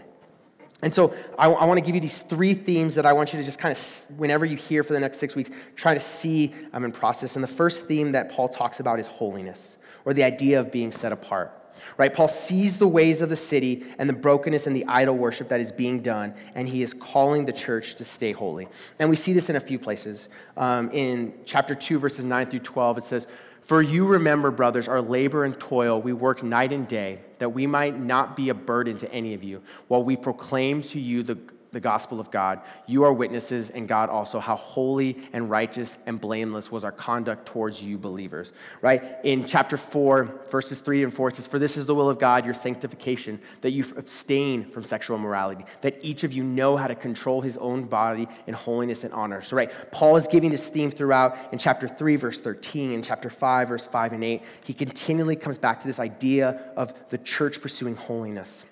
And 0.82 0.92
so 0.92 1.14
I, 1.38 1.50
I 1.50 1.64
want 1.66 1.78
to 1.78 1.84
give 1.84 1.94
you 1.94 2.00
these 2.00 2.22
three 2.22 2.54
themes 2.54 2.94
that 2.94 3.06
I 3.06 3.12
want 3.12 3.32
you 3.32 3.38
to 3.38 3.44
just 3.44 3.58
kind 3.58 3.76
of, 3.76 4.18
whenever 4.18 4.44
you 4.44 4.56
hear 4.56 4.82
for 4.82 4.92
the 4.92 5.00
next 5.00 5.18
six 5.18 5.36
weeks, 5.36 5.50
try 5.76 5.94
to 5.94 6.00
see 6.00 6.54
um, 6.72 6.84
and 6.84 6.94
process. 6.94 7.34
And 7.34 7.42
the 7.42 7.48
first 7.48 7.86
theme 7.86 8.12
that 8.12 8.30
Paul 8.30 8.48
talks 8.48 8.80
about 8.80 8.98
is 8.98 9.06
holiness, 9.06 9.78
or 10.04 10.14
the 10.14 10.24
idea 10.24 10.60
of 10.60 10.70
being 10.70 10.92
set 10.92 11.12
apart. 11.12 11.56
Right? 11.96 12.12
Paul 12.12 12.28
sees 12.28 12.78
the 12.78 12.88
ways 12.88 13.20
of 13.20 13.28
the 13.28 13.36
city 13.36 13.84
and 13.98 14.08
the 14.08 14.14
brokenness 14.14 14.66
and 14.66 14.74
the 14.74 14.84
idol 14.86 15.16
worship 15.16 15.48
that 15.48 15.60
is 15.60 15.72
being 15.72 16.02
done, 16.02 16.34
and 16.54 16.68
he 16.68 16.82
is 16.82 16.92
calling 16.92 17.46
the 17.46 17.52
church 17.52 17.94
to 17.96 18.04
stay 18.04 18.32
holy. 18.32 18.68
And 18.98 19.08
we 19.08 19.16
see 19.16 19.32
this 19.32 19.50
in 19.50 19.56
a 19.56 19.60
few 19.60 19.78
places. 19.78 20.28
Um, 20.56 20.90
in 20.90 21.34
chapter 21.44 21.74
2, 21.74 21.98
verses 21.98 22.24
9 22.24 22.46
through 22.46 22.60
12, 22.60 22.98
it 22.98 23.04
says, 23.04 23.26
for 23.60 23.82
you 23.82 24.06
remember, 24.06 24.50
brothers, 24.50 24.88
our 24.88 25.00
labor 25.00 25.44
and 25.44 25.58
toil, 25.58 26.00
we 26.00 26.12
work 26.12 26.42
night 26.42 26.72
and 26.72 26.88
day, 26.88 27.20
that 27.38 27.50
we 27.50 27.66
might 27.66 27.98
not 27.98 28.36
be 28.36 28.48
a 28.48 28.54
burden 28.54 28.96
to 28.98 29.12
any 29.12 29.34
of 29.34 29.42
you, 29.42 29.62
while 29.88 30.02
we 30.02 30.16
proclaim 30.16 30.82
to 30.82 30.98
you 30.98 31.22
the 31.22 31.38
the 31.72 31.80
gospel 31.80 32.20
of 32.20 32.30
God. 32.30 32.60
You 32.86 33.04
are 33.04 33.12
witnesses, 33.12 33.70
and 33.70 33.86
God 33.86 34.08
also, 34.08 34.40
how 34.40 34.56
holy 34.56 35.16
and 35.32 35.50
righteous 35.50 35.98
and 36.06 36.20
blameless 36.20 36.70
was 36.70 36.84
our 36.84 36.92
conduct 36.92 37.46
towards 37.46 37.82
you, 37.82 37.98
believers. 37.98 38.52
Right? 38.82 39.16
In 39.24 39.46
chapter 39.46 39.76
4, 39.76 40.46
verses 40.50 40.80
3 40.80 41.04
and 41.04 41.14
4, 41.14 41.28
it 41.28 41.34
says, 41.34 41.46
For 41.46 41.58
this 41.58 41.76
is 41.76 41.86
the 41.86 41.94
will 41.94 42.10
of 42.10 42.18
God, 42.18 42.44
your 42.44 42.54
sanctification, 42.54 43.40
that 43.60 43.70
you 43.70 43.84
abstain 43.96 44.68
from 44.70 44.84
sexual 44.84 45.16
immorality, 45.16 45.64
that 45.82 45.98
each 46.02 46.24
of 46.24 46.32
you 46.32 46.42
know 46.42 46.76
how 46.76 46.86
to 46.86 46.94
control 46.94 47.40
his 47.40 47.56
own 47.58 47.84
body 47.84 48.26
in 48.46 48.54
holiness 48.54 49.04
and 49.04 49.12
honor. 49.14 49.42
So, 49.42 49.56
right, 49.56 49.70
Paul 49.92 50.16
is 50.16 50.26
giving 50.26 50.50
this 50.50 50.68
theme 50.68 50.90
throughout 50.90 51.52
in 51.52 51.58
chapter 51.58 51.86
3, 51.86 52.16
verse 52.16 52.40
13, 52.40 52.92
in 52.92 53.02
chapter 53.02 53.30
5, 53.30 53.68
verse 53.68 53.86
5 53.86 54.12
and 54.12 54.24
8. 54.24 54.42
He 54.64 54.74
continually 54.74 55.36
comes 55.36 55.58
back 55.58 55.80
to 55.80 55.86
this 55.86 56.00
idea 56.00 56.72
of 56.76 56.92
the 57.10 57.18
church 57.18 57.60
pursuing 57.60 57.96
holiness. 57.96 58.64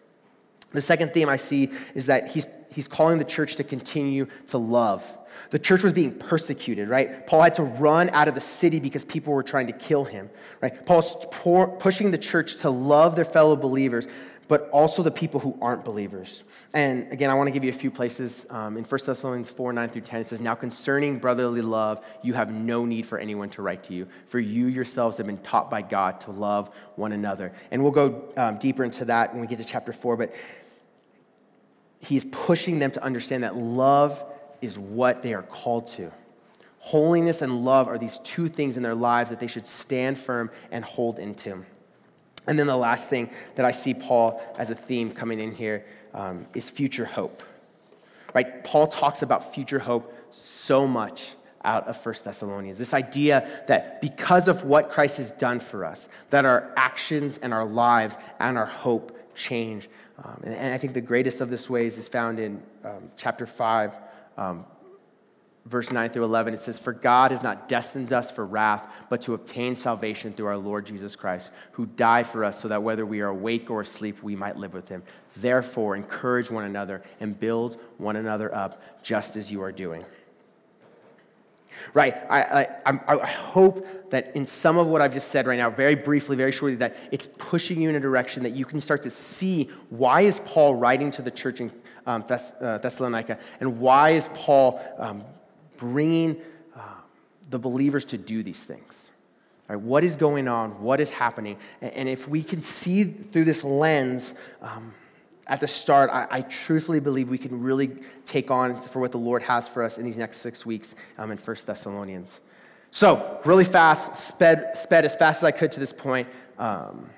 The 0.73 0.83
second 0.83 1.15
theme 1.15 1.29
I 1.29 1.37
see 1.37 1.71
is 1.95 2.07
that 2.07 2.29
he's 2.29 2.47
he's 2.79 2.87
calling 2.87 3.19
the 3.19 3.25
church 3.25 3.57
to 3.57 3.65
continue 3.65 4.25
to 4.47 4.57
love. 4.57 5.03
The 5.51 5.59
church 5.59 5.83
was 5.83 5.93
being 5.93 6.17
persecuted, 6.17 6.89
right? 6.89 7.27
Paul 7.27 7.43
had 7.43 7.55
to 7.55 7.65
run 7.65 8.09
out 8.11 8.29
of 8.29 8.37
the 8.37 8.41
city 8.41 8.79
because 8.79 9.05
people 9.05 9.33
were 9.33 9.43
trying 9.43 9.67
to 9.67 9.73
kill 9.73 10.05
him, 10.05 10.31
right? 10.61 10.87
Paul's 10.87 11.17
pour, 11.33 11.67
pushing 11.67 12.13
the 12.13 12.19
church 12.19 12.59
to 12.59 12.71
love 12.71 13.17
their 13.17 13.25
fellow 13.25 13.57
believers, 13.57 14.07
but 14.47 14.71
also 14.71 15.03
the 15.03 15.11
people 15.11 15.41
who 15.41 15.59
aren't 15.61 15.85
believers. 15.85 16.45
And 16.73 17.13
again, 17.13 17.31
I 17.31 17.35
want 17.35 17.49
to 17.49 17.51
give 17.51 17.65
you 17.65 17.71
a 17.71 17.73
few 17.73 17.91
places. 17.91 18.47
Um, 18.49 18.77
in 18.77 18.85
1 18.85 19.01
Thessalonians 19.05 19.51
4 19.51 19.73
9 19.73 19.89
through 19.89 20.03
10, 20.03 20.21
it 20.21 20.29
says, 20.29 20.41
Now 20.41 20.55
concerning 20.55 21.19
brotherly 21.19 21.63
love, 21.63 22.05
you 22.23 22.35
have 22.35 22.53
no 22.53 22.85
need 22.85 23.07
for 23.07 23.19
anyone 23.19 23.51
to 23.51 23.63
write 23.63 23.83
to 23.85 23.93
you, 23.93 24.07
for 24.29 24.39
you 24.39 24.67
yourselves 24.67 25.17
have 25.17 25.27
been 25.27 25.39
taught 25.39 25.69
by 25.69 25.83
God 25.83 26.21
to 26.21 26.31
love 26.31 26.71
one 26.95 27.11
another. 27.11 27.53
And 27.73 27.83
we'll 27.83 27.91
go 27.91 28.33
um, 28.37 28.57
deeper 28.59 28.85
into 28.85 29.05
that 29.07 29.33
when 29.33 29.41
we 29.41 29.49
get 29.49 29.59
to 29.59 29.65
chapter 29.65 29.93
4. 29.93 30.17
But 30.17 30.33
he's 32.01 32.25
pushing 32.25 32.79
them 32.79 32.91
to 32.93 33.03
understand 33.03 33.45
that 33.45 33.57
love 33.57 34.25
is 34.61 34.79
what 34.79 35.23
they 35.23 35.35
are 35.35 35.43
called 35.43 35.87
to. 35.87 36.11
Holiness 36.79 37.43
and 37.43 37.65
love 37.65 37.89
are 37.89 37.99
these 37.99 38.19
two 38.21 38.49
things 38.49 38.77
in 38.77 38.83
their 38.83 38.95
lives 38.95 39.31
that 39.31 39.41
they 39.41 39.47
should 39.47 39.67
stand 39.67 40.17
firm 40.19 40.51
and 40.71 40.85
hold 40.85 41.19
into. 41.19 41.65
And 42.47 42.59
then 42.59 42.67
the 42.67 42.77
last 42.77 43.11
thing 43.11 43.31
that 43.57 43.67
I 43.67 43.73
see 43.73 43.93
Paul 43.93 44.41
as 44.57 44.71
a 44.71 44.75
theme 44.75 45.11
coming 45.11 45.39
in 45.39 45.53
here 45.53 45.85
um, 46.15 46.47
is 46.55 46.71
future 46.71 47.05
hope. 47.05 47.43
Right? 48.35 48.65
Paul 48.65 48.87
talks 48.87 49.23
about 49.23 49.55
future 49.55 49.79
hope 49.79 50.15
so 50.31 50.87
much 50.87 51.35
out 51.65 51.89
of 51.89 52.05
1 52.05 52.15
Thessalonians. 52.25 52.79
This 52.79 52.95
idea 52.95 53.65
that 53.67 54.01
because 54.01 54.49
of 54.49 54.65
what 54.65 54.91
Christ 54.91 55.19
has 55.19 55.33
done 55.33 55.61
for 55.61 55.85
us, 55.85 56.09
that 56.31 56.45
our 56.45 56.73
actions 56.77 57.39
and 57.39 57.53
our 57.53 57.67
lives 57.67 58.17
and 58.39 58.57
our 58.57 58.67
hope 58.67 59.19
change 59.35 59.89
um, 60.23 60.41
and, 60.43 60.55
and, 60.55 60.75
I 60.75 60.79
think 60.79 60.95
the 60.95 61.01
greatest 61.01 61.41
of 61.41 61.49
this 61.49 61.71
ways 61.71 61.97
is 61.97 62.09
found 62.09 62.41
in 62.41 62.61
um, 62.85 63.11
chapter 63.17 63.47
5, 63.47 63.95
um, 64.37 64.65
verse 65.65 65.93
9 65.93 66.11
through 66.11 66.25
11. 66.25 66.55
It 66.55 66.61
says, 66.61 66.77
For 66.79 66.93
God 66.93 67.31
has 67.31 67.43
not 67.43 67.69
destined 67.69 68.13
us 68.13 68.31
for 68.31 68.45
wrath, 68.45 68.89
but 69.11 69.23
to 69.23 69.35
obtain 69.35 69.77
salvation 69.77 70.33
through 70.33 70.47
our 70.47 70.57
Lord 70.57 70.87
Jesus 70.87 71.15
Christ, 71.15 71.53
who 71.73 71.87
died 71.87 72.27
for 72.27 72.45
us 72.45 72.59
so 72.61 72.67
that 72.67 72.83
whether 72.83 73.07
we 73.07 73.21
are 73.21 73.29
awake 73.29 73.71
or 73.71 73.83
asleep, 73.83 74.21
we 74.23 74.35
might 74.35 74.57
live 74.57 74.75
with 74.75 74.89
him. 74.89 75.05
Therefore, 75.37 75.95
encourage 75.95 76.51
one 76.51 76.65
another 76.65 77.03
and 77.21 77.39
build 77.39 77.81
one 77.99 78.17
another 78.17 78.53
up, 78.53 78.83
just 79.05 79.37
as 79.37 79.53
you 79.53 79.63
are 79.63 79.73
doing. 79.73 80.03
Right? 81.95 82.17
I, 82.29 82.67
I, 82.87 82.99
I, 83.07 83.27
hope 83.27 84.11
that 84.11 84.35
in 84.35 84.47
some 84.47 84.79
of 84.79 84.87
what 84.87 85.01
I've 85.01 85.13
just 85.13 85.29
said 85.29 85.47
right 85.47 85.59
now, 85.59 85.71
very 85.71 85.95
briefly, 85.95 86.37
very 86.37 86.53
shortly, 86.53 86.77
that 86.77 86.97
it's 87.13 87.29
pushing 87.39 87.81
you 87.81 87.89
in 87.89 87.97
a 87.97 88.01
direction 88.01 88.43
that 88.43 88.53
you 88.53 88.65
can 88.65 88.81
start 88.81 89.03
to 89.03 89.11
see 89.11 89.71
why 89.91 90.23
is 90.23 90.41
Paul 90.41 90.75
writing 90.75 91.11
to 91.13 91.23
the 91.23 91.31
church 91.31 91.61
in 91.61 91.73
um, 92.07 92.23
Thess- 92.23 92.53
uh, 92.61 92.79
Thessalonica, 92.79 93.39
and 93.61 93.81
why 93.81 94.11
is 94.11 94.29
Paul 94.35 94.81
um, 94.99 95.25
bringing 95.79 96.37
uh, 96.77 96.81
the 97.49 97.59
believers 97.59 98.05
to 98.07 98.19
do 98.19 98.43
these 98.43 98.65
things. 98.65 99.11
Right, 99.69 99.81
what 99.81 100.05
is 100.05 100.17
going 100.17 100.49
on? 100.49 100.83
What 100.83 101.01
is 101.01 101.11
happening? 101.11 101.57
And, 101.81 101.93
and 101.93 102.09
if 102.09 102.29
we 102.29 102.43
can 102.43 102.61
see 102.61 103.05
through 103.05 103.45
this 103.45 103.65
lens, 103.65 104.35
um, 104.61 104.95
at 105.49 105.61
the 105.61 105.67
start, 105.67 106.11
I, 106.11 106.27
I, 106.31 106.43
truthfully 106.43 107.01
believe 107.01 107.31
we 107.31 107.39
can 107.39 107.63
really 107.63 107.91
take 108.27 108.51
on 108.51 108.81
for 108.83 109.01
what 109.01 109.13
the 109.13 109.19
Lord 109.19 109.43
has 109.43 109.67
for 109.67 109.83
us 109.83 109.97
in 109.97 110.05
these 110.05 110.19
next 110.19 110.39
six 110.39 110.67
weeks 110.67 110.95
um, 111.17 111.31
in 111.31 111.39
1 111.39 111.57
Thessalonians. 111.65 112.41
So, 112.91 113.41
really 113.45 113.65
fast, 113.65 114.17
sped, 114.17 114.77
sped 114.77 115.05
as 115.05 115.15
fast 115.15 115.43
as 115.43 115.45
I 115.45 115.51
could 115.51 115.73
to 115.73 115.81
this 115.81 115.93
point. 115.93 116.29
Um, 116.59 117.09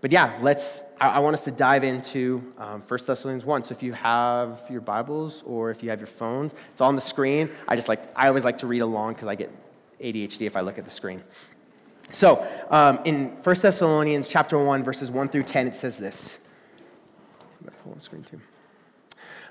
but 0.00 0.12
yeah, 0.12 0.36
let's, 0.40 0.82
I, 1.00 1.08
I, 1.08 1.18
want 1.20 1.34
us 1.34 1.44
to 1.44 1.50
dive 1.50 1.84
into 1.84 2.52
um, 2.58 2.82
1 2.82 3.00
Thessalonians 3.06 3.44
1. 3.44 3.64
So 3.64 3.72
if 3.72 3.82
you 3.82 3.92
have 3.92 4.62
your 4.70 4.80
Bibles 4.80 5.42
or 5.46 5.70
if 5.70 5.82
you 5.82 5.90
have 5.90 6.00
your 6.00 6.06
phones, 6.06 6.54
it's 6.72 6.80
on 6.80 6.94
the 6.94 7.00
screen. 7.00 7.50
I 7.66 7.76
just 7.76 7.88
like, 7.88 8.02
I 8.14 8.28
always 8.28 8.44
like 8.44 8.58
to 8.58 8.66
read 8.66 8.80
along 8.80 9.14
because 9.14 9.28
I 9.28 9.34
get 9.34 9.50
ADHD 10.00 10.46
if 10.46 10.56
I 10.56 10.60
look 10.60 10.78
at 10.78 10.84
the 10.84 10.90
screen. 10.90 11.22
So 12.12 12.46
um, 12.70 13.00
in 13.04 13.30
1 13.30 13.56
Thessalonians 13.60 14.28
chapter 14.28 14.58
1, 14.58 14.84
verses 14.84 15.10
1 15.10 15.28
through 15.28 15.44
10, 15.44 15.68
it 15.68 15.76
says 15.76 15.98
this 15.98 16.38
pull 17.70 17.92
on 17.92 18.00
screen 18.00 18.22
too. 18.22 18.40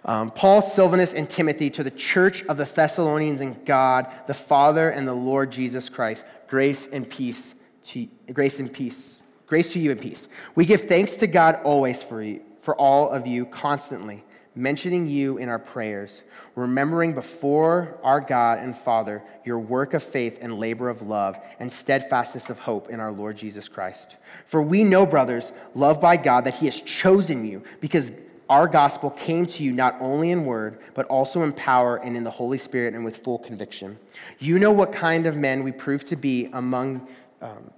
Um, 0.05 0.29
Paul, 0.29 0.61
Silvanus, 0.61 1.13
and 1.13 1.27
Timothy 1.27 1.69
to 1.71 1.83
the 1.83 1.91
church 1.91 2.43
of 2.45 2.57
the 2.57 2.65
Thessalonians 2.65 3.41
in 3.41 3.63
God, 3.63 4.11
the 4.27 4.35
Father 4.35 4.89
and 4.89 5.07
the 5.07 5.13
Lord 5.13 5.51
Jesus 5.51 5.89
Christ. 5.89 6.25
Grace 6.47 6.87
and 6.87 7.09
peace 7.09 7.55
to 7.85 8.07
grace 8.31 8.59
and 8.59 8.71
peace. 8.71 9.21
Grace 9.47 9.73
to 9.73 9.79
you 9.79 9.91
and 9.91 10.01
peace. 10.01 10.27
We 10.55 10.65
give 10.65 10.81
thanks 10.81 11.17
to 11.17 11.27
God 11.27 11.59
always 11.63 12.03
for 12.03 12.21
you, 12.21 12.41
for 12.59 12.75
all 12.75 13.09
of 13.09 13.27
you 13.27 13.45
constantly, 13.45 14.23
mentioning 14.55 15.07
you 15.07 15.37
in 15.37 15.49
our 15.49 15.59
prayers, 15.59 16.23
remembering 16.55 17.13
before 17.13 17.97
our 18.03 18.21
God 18.21 18.59
and 18.59 18.75
Father 18.75 19.21
your 19.43 19.59
work 19.59 19.93
of 19.93 20.01
faith 20.01 20.39
and 20.41 20.57
labor 20.57 20.89
of 20.89 21.01
love 21.01 21.37
and 21.59 21.71
steadfastness 21.71 22.49
of 22.49 22.59
hope 22.59 22.89
in 22.89 22.99
our 22.99 23.11
Lord 23.11 23.35
Jesus 23.35 23.67
Christ. 23.67 24.15
For 24.45 24.61
we 24.61 24.83
know, 24.83 25.05
brothers, 25.05 25.51
loved 25.73 26.01
by 26.01 26.17
God, 26.17 26.45
that 26.45 26.55
He 26.55 26.65
has 26.65 26.79
chosen 26.81 27.45
you 27.45 27.63
because 27.81 28.11
our 28.49 28.67
gospel 28.67 29.09
came 29.09 29.45
to 29.47 29.63
you 29.63 29.71
not 29.71 29.97
only 29.99 30.31
in 30.31 30.45
word, 30.45 30.79
but 30.93 31.05
also 31.07 31.43
in 31.43 31.51
power 31.51 31.97
and 31.97 32.15
in 32.15 32.23
the 32.23 32.31
Holy 32.31 32.57
Spirit 32.57 32.93
and 32.93 33.03
with 33.03 33.17
full 33.17 33.39
conviction. 33.39 33.97
You 34.39 34.59
know 34.59 34.71
what 34.71 34.91
kind 34.93 35.25
of 35.25 35.35
men 35.35 35.63
we 35.63 35.71
proved 35.71 36.07
to 36.07 36.15
be 36.15 36.47
among. 36.53 37.07
Um, 37.41 37.71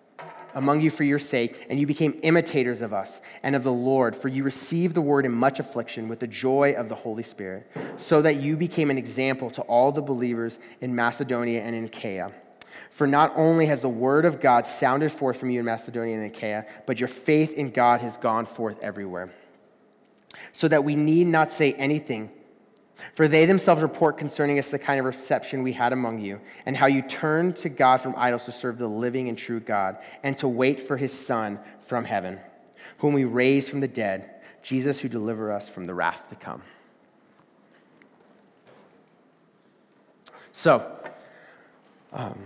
among 0.54 0.82
you 0.82 0.90
for 0.90 1.04
your 1.04 1.20
sake, 1.20 1.68
and 1.70 1.80
you 1.80 1.86
became 1.88 2.20
imitators 2.24 2.82
of 2.82 2.94
us 2.94 3.22
and 3.44 3.56
of 3.56 3.64
the 3.64 3.72
Lord, 3.72 4.16
for 4.16 4.28
you 4.28 4.44
received 4.44 4.96
the 4.96 5.02
word 5.02 5.26
in 5.26 5.32
much 5.32 5.60
affliction 5.60 6.08
with 6.08 6.20
the 6.20 6.28
joy 6.28 6.74
of 6.78 6.90
the 6.90 6.96
Holy 6.96 7.24
Spirit, 7.24 7.70
so 7.96 8.22
that 8.22 8.42
you 8.42 8.58
became 8.58 8.90
an 8.90 8.98
example 8.98 9.50
to 9.52 9.62
all 9.64 9.92
the 9.92 10.02
believers 10.02 10.60
in 10.82 10.96
Macedonia 10.96 11.62
and 11.62 11.76
in 11.76 11.86
Achaia. 11.86 12.32
For 12.90 13.08
not 13.08 13.34
only 13.36 13.66
has 13.68 13.82
the 13.82 13.90
word 13.90 14.26
of 14.26 14.40
God 14.40 14.66
sounded 14.66 15.12
forth 15.12 15.40
from 15.40 15.50
you 15.50 15.60
in 15.60 15.66
Macedonia 15.66 16.18
and 16.18 16.26
Achaia, 16.26 16.66
but 16.86 17.00
your 17.00 17.08
faith 17.08 17.54
in 17.54 17.72
God 17.72 18.02
has 18.02 18.18
gone 18.18 18.46
forth 18.46 18.80
everywhere. 18.82 19.30
So 20.52 20.68
that 20.68 20.84
we 20.84 20.96
need 20.96 21.28
not 21.28 21.52
say 21.52 21.74
anything 21.74 22.32
for 23.14 23.28
they 23.28 23.46
themselves 23.46 23.82
report 23.82 24.18
concerning 24.18 24.60
us 24.60 24.70
the 24.70 24.80
kind 24.80 25.00
of 25.00 25.06
reception 25.06 25.64
we 25.64 25.74
had 25.74 25.94
among 25.94 26.20
you, 26.20 26.40
and 26.66 26.76
how 26.76 26.88
you 26.88 27.02
turned 27.02 27.56
to 27.58 27.70
God 27.70 27.98
from 27.98 28.16
idols 28.18 28.46
to 28.46 28.52
serve 28.52 28.78
the 28.78 28.88
living 28.88 29.30
and 29.30 29.38
true 29.38 29.60
God, 29.60 29.98
and 30.24 30.38
to 30.40 30.48
wait 30.48 30.80
for 30.80 30.98
his 30.98 31.14
Son 31.14 31.60
from 31.82 32.06
heaven, 32.06 32.40
whom 33.00 33.14
we 33.14 33.24
raised 33.24 33.70
from 33.70 33.80
the 33.80 33.88
dead, 33.88 34.30
Jesus 34.62 35.00
who 35.00 35.08
delivered 35.08 35.52
us 35.52 35.70
from 35.70 35.86
the 35.86 35.94
wrath 35.94 36.30
to 36.30 36.36
come. 36.36 36.62
So, 40.52 40.84
um, 42.14 42.38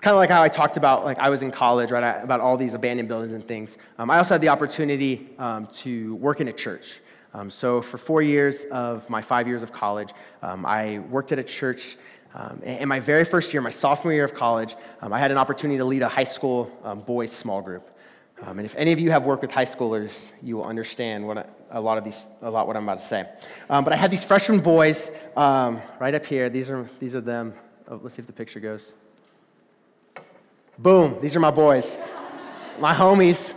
kind 0.00 0.14
of 0.14 0.18
like 0.18 0.30
how 0.30 0.42
I 0.42 0.48
talked 0.48 0.76
about, 0.76 1.04
like 1.04 1.18
I 1.18 1.28
was 1.28 1.42
in 1.42 1.50
college, 1.50 1.90
right, 1.90 2.22
about 2.22 2.40
all 2.40 2.56
these 2.56 2.74
abandoned 2.74 3.08
buildings 3.08 3.32
and 3.32 3.46
things. 3.46 3.78
Um, 3.98 4.10
I 4.10 4.18
also 4.18 4.34
had 4.34 4.40
the 4.40 4.48
opportunity 4.48 5.28
um, 5.38 5.66
to 5.78 6.14
work 6.16 6.40
in 6.40 6.48
a 6.48 6.52
church. 6.52 7.00
Um, 7.34 7.50
so, 7.50 7.82
for 7.82 7.98
four 7.98 8.22
years 8.22 8.64
of 8.70 9.10
my 9.10 9.20
five 9.20 9.48
years 9.48 9.64
of 9.64 9.72
college, 9.72 10.10
um, 10.40 10.64
I 10.64 11.00
worked 11.10 11.32
at 11.32 11.40
a 11.40 11.42
church. 11.42 11.96
Um, 12.32 12.62
in 12.62 12.88
my 12.88 13.00
very 13.00 13.24
first 13.24 13.52
year, 13.52 13.60
my 13.60 13.70
sophomore 13.70 14.12
year 14.12 14.24
of 14.24 14.34
college, 14.34 14.76
um, 15.02 15.12
I 15.12 15.18
had 15.18 15.32
an 15.32 15.38
opportunity 15.38 15.78
to 15.78 15.84
lead 15.84 16.02
a 16.02 16.08
high 16.08 16.24
school 16.24 16.70
um, 16.84 17.00
boys 17.00 17.32
small 17.32 17.60
group. 17.60 17.90
Um, 18.42 18.58
and 18.58 18.66
if 18.66 18.74
any 18.76 18.92
of 18.92 19.00
you 19.00 19.10
have 19.10 19.24
worked 19.24 19.42
with 19.42 19.50
high 19.50 19.64
schoolers, 19.64 20.32
you 20.42 20.56
will 20.56 20.64
understand 20.64 21.26
what 21.26 21.38
I, 21.38 21.46
a 21.70 21.80
lot 21.80 21.98
of 21.98 22.04
these, 22.04 22.28
a 22.40 22.50
lot 22.50 22.68
what 22.68 22.76
I'm 22.76 22.84
about 22.84 22.98
to 22.98 23.04
say. 23.04 23.28
but 23.68 23.92
I 23.92 23.96
had 23.96 24.10
these 24.12 24.24
freshman 24.24 24.60
boys 24.60 25.10
right 25.36 26.14
up 26.14 26.24
here. 26.24 26.48
These 26.48 26.70
are 26.70 26.88
these 27.00 27.16
are 27.16 27.20
them. 27.20 27.54
Oh, 27.88 28.00
let's 28.02 28.14
see 28.14 28.20
if 28.20 28.26
the 28.26 28.32
picture 28.32 28.60
goes. 28.60 28.94
Boom! 30.78 31.18
These 31.20 31.34
are 31.34 31.40
my 31.40 31.50
boys, 31.50 31.98
my 32.78 32.94
homies. 32.94 33.54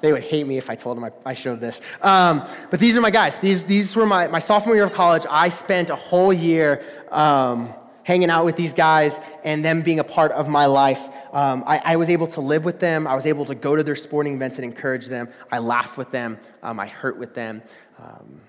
They 0.00 0.12
would 0.12 0.24
hate 0.24 0.46
me 0.46 0.56
if 0.56 0.70
I 0.70 0.74
told 0.74 0.96
them 0.96 1.04
I, 1.04 1.12
I 1.26 1.34
showed 1.34 1.60
this. 1.60 1.80
Um, 2.02 2.46
but 2.70 2.80
these 2.80 2.96
are 2.96 3.00
my 3.00 3.10
guys. 3.10 3.38
These, 3.38 3.64
these 3.64 3.94
were 3.94 4.06
my, 4.06 4.28
my 4.28 4.38
sophomore 4.38 4.74
year 4.74 4.84
of 4.84 4.92
college. 4.92 5.24
I 5.28 5.48
spent 5.48 5.90
a 5.90 5.96
whole 5.96 6.32
year 6.32 6.84
um, 7.10 7.74
hanging 8.02 8.30
out 8.30 8.44
with 8.44 8.56
these 8.56 8.72
guys 8.72 9.20
and 9.44 9.64
them 9.64 9.82
being 9.82 9.98
a 9.98 10.04
part 10.04 10.32
of 10.32 10.48
my 10.48 10.66
life. 10.66 11.08
Um, 11.32 11.62
I, 11.66 11.80
I, 11.84 11.96
was 11.96 12.08
able 12.08 12.26
to 12.28 12.40
live 12.40 12.64
with 12.64 12.80
them. 12.80 13.06
I 13.06 13.14
was 13.14 13.24
able 13.26 13.44
to 13.44 13.54
go 13.54 13.76
to 13.76 13.84
their 13.84 13.94
sporting 13.94 14.34
events 14.34 14.58
and 14.58 14.64
encourage 14.64 15.06
them. 15.06 15.28
I 15.52 15.58
laughed 15.58 15.96
with 15.96 16.10
them. 16.10 16.38
Um, 16.62 16.80
I 16.80 16.88
hurt 16.88 17.18
with 17.18 17.34
them. 17.34 17.62
Um, 17.98 18.40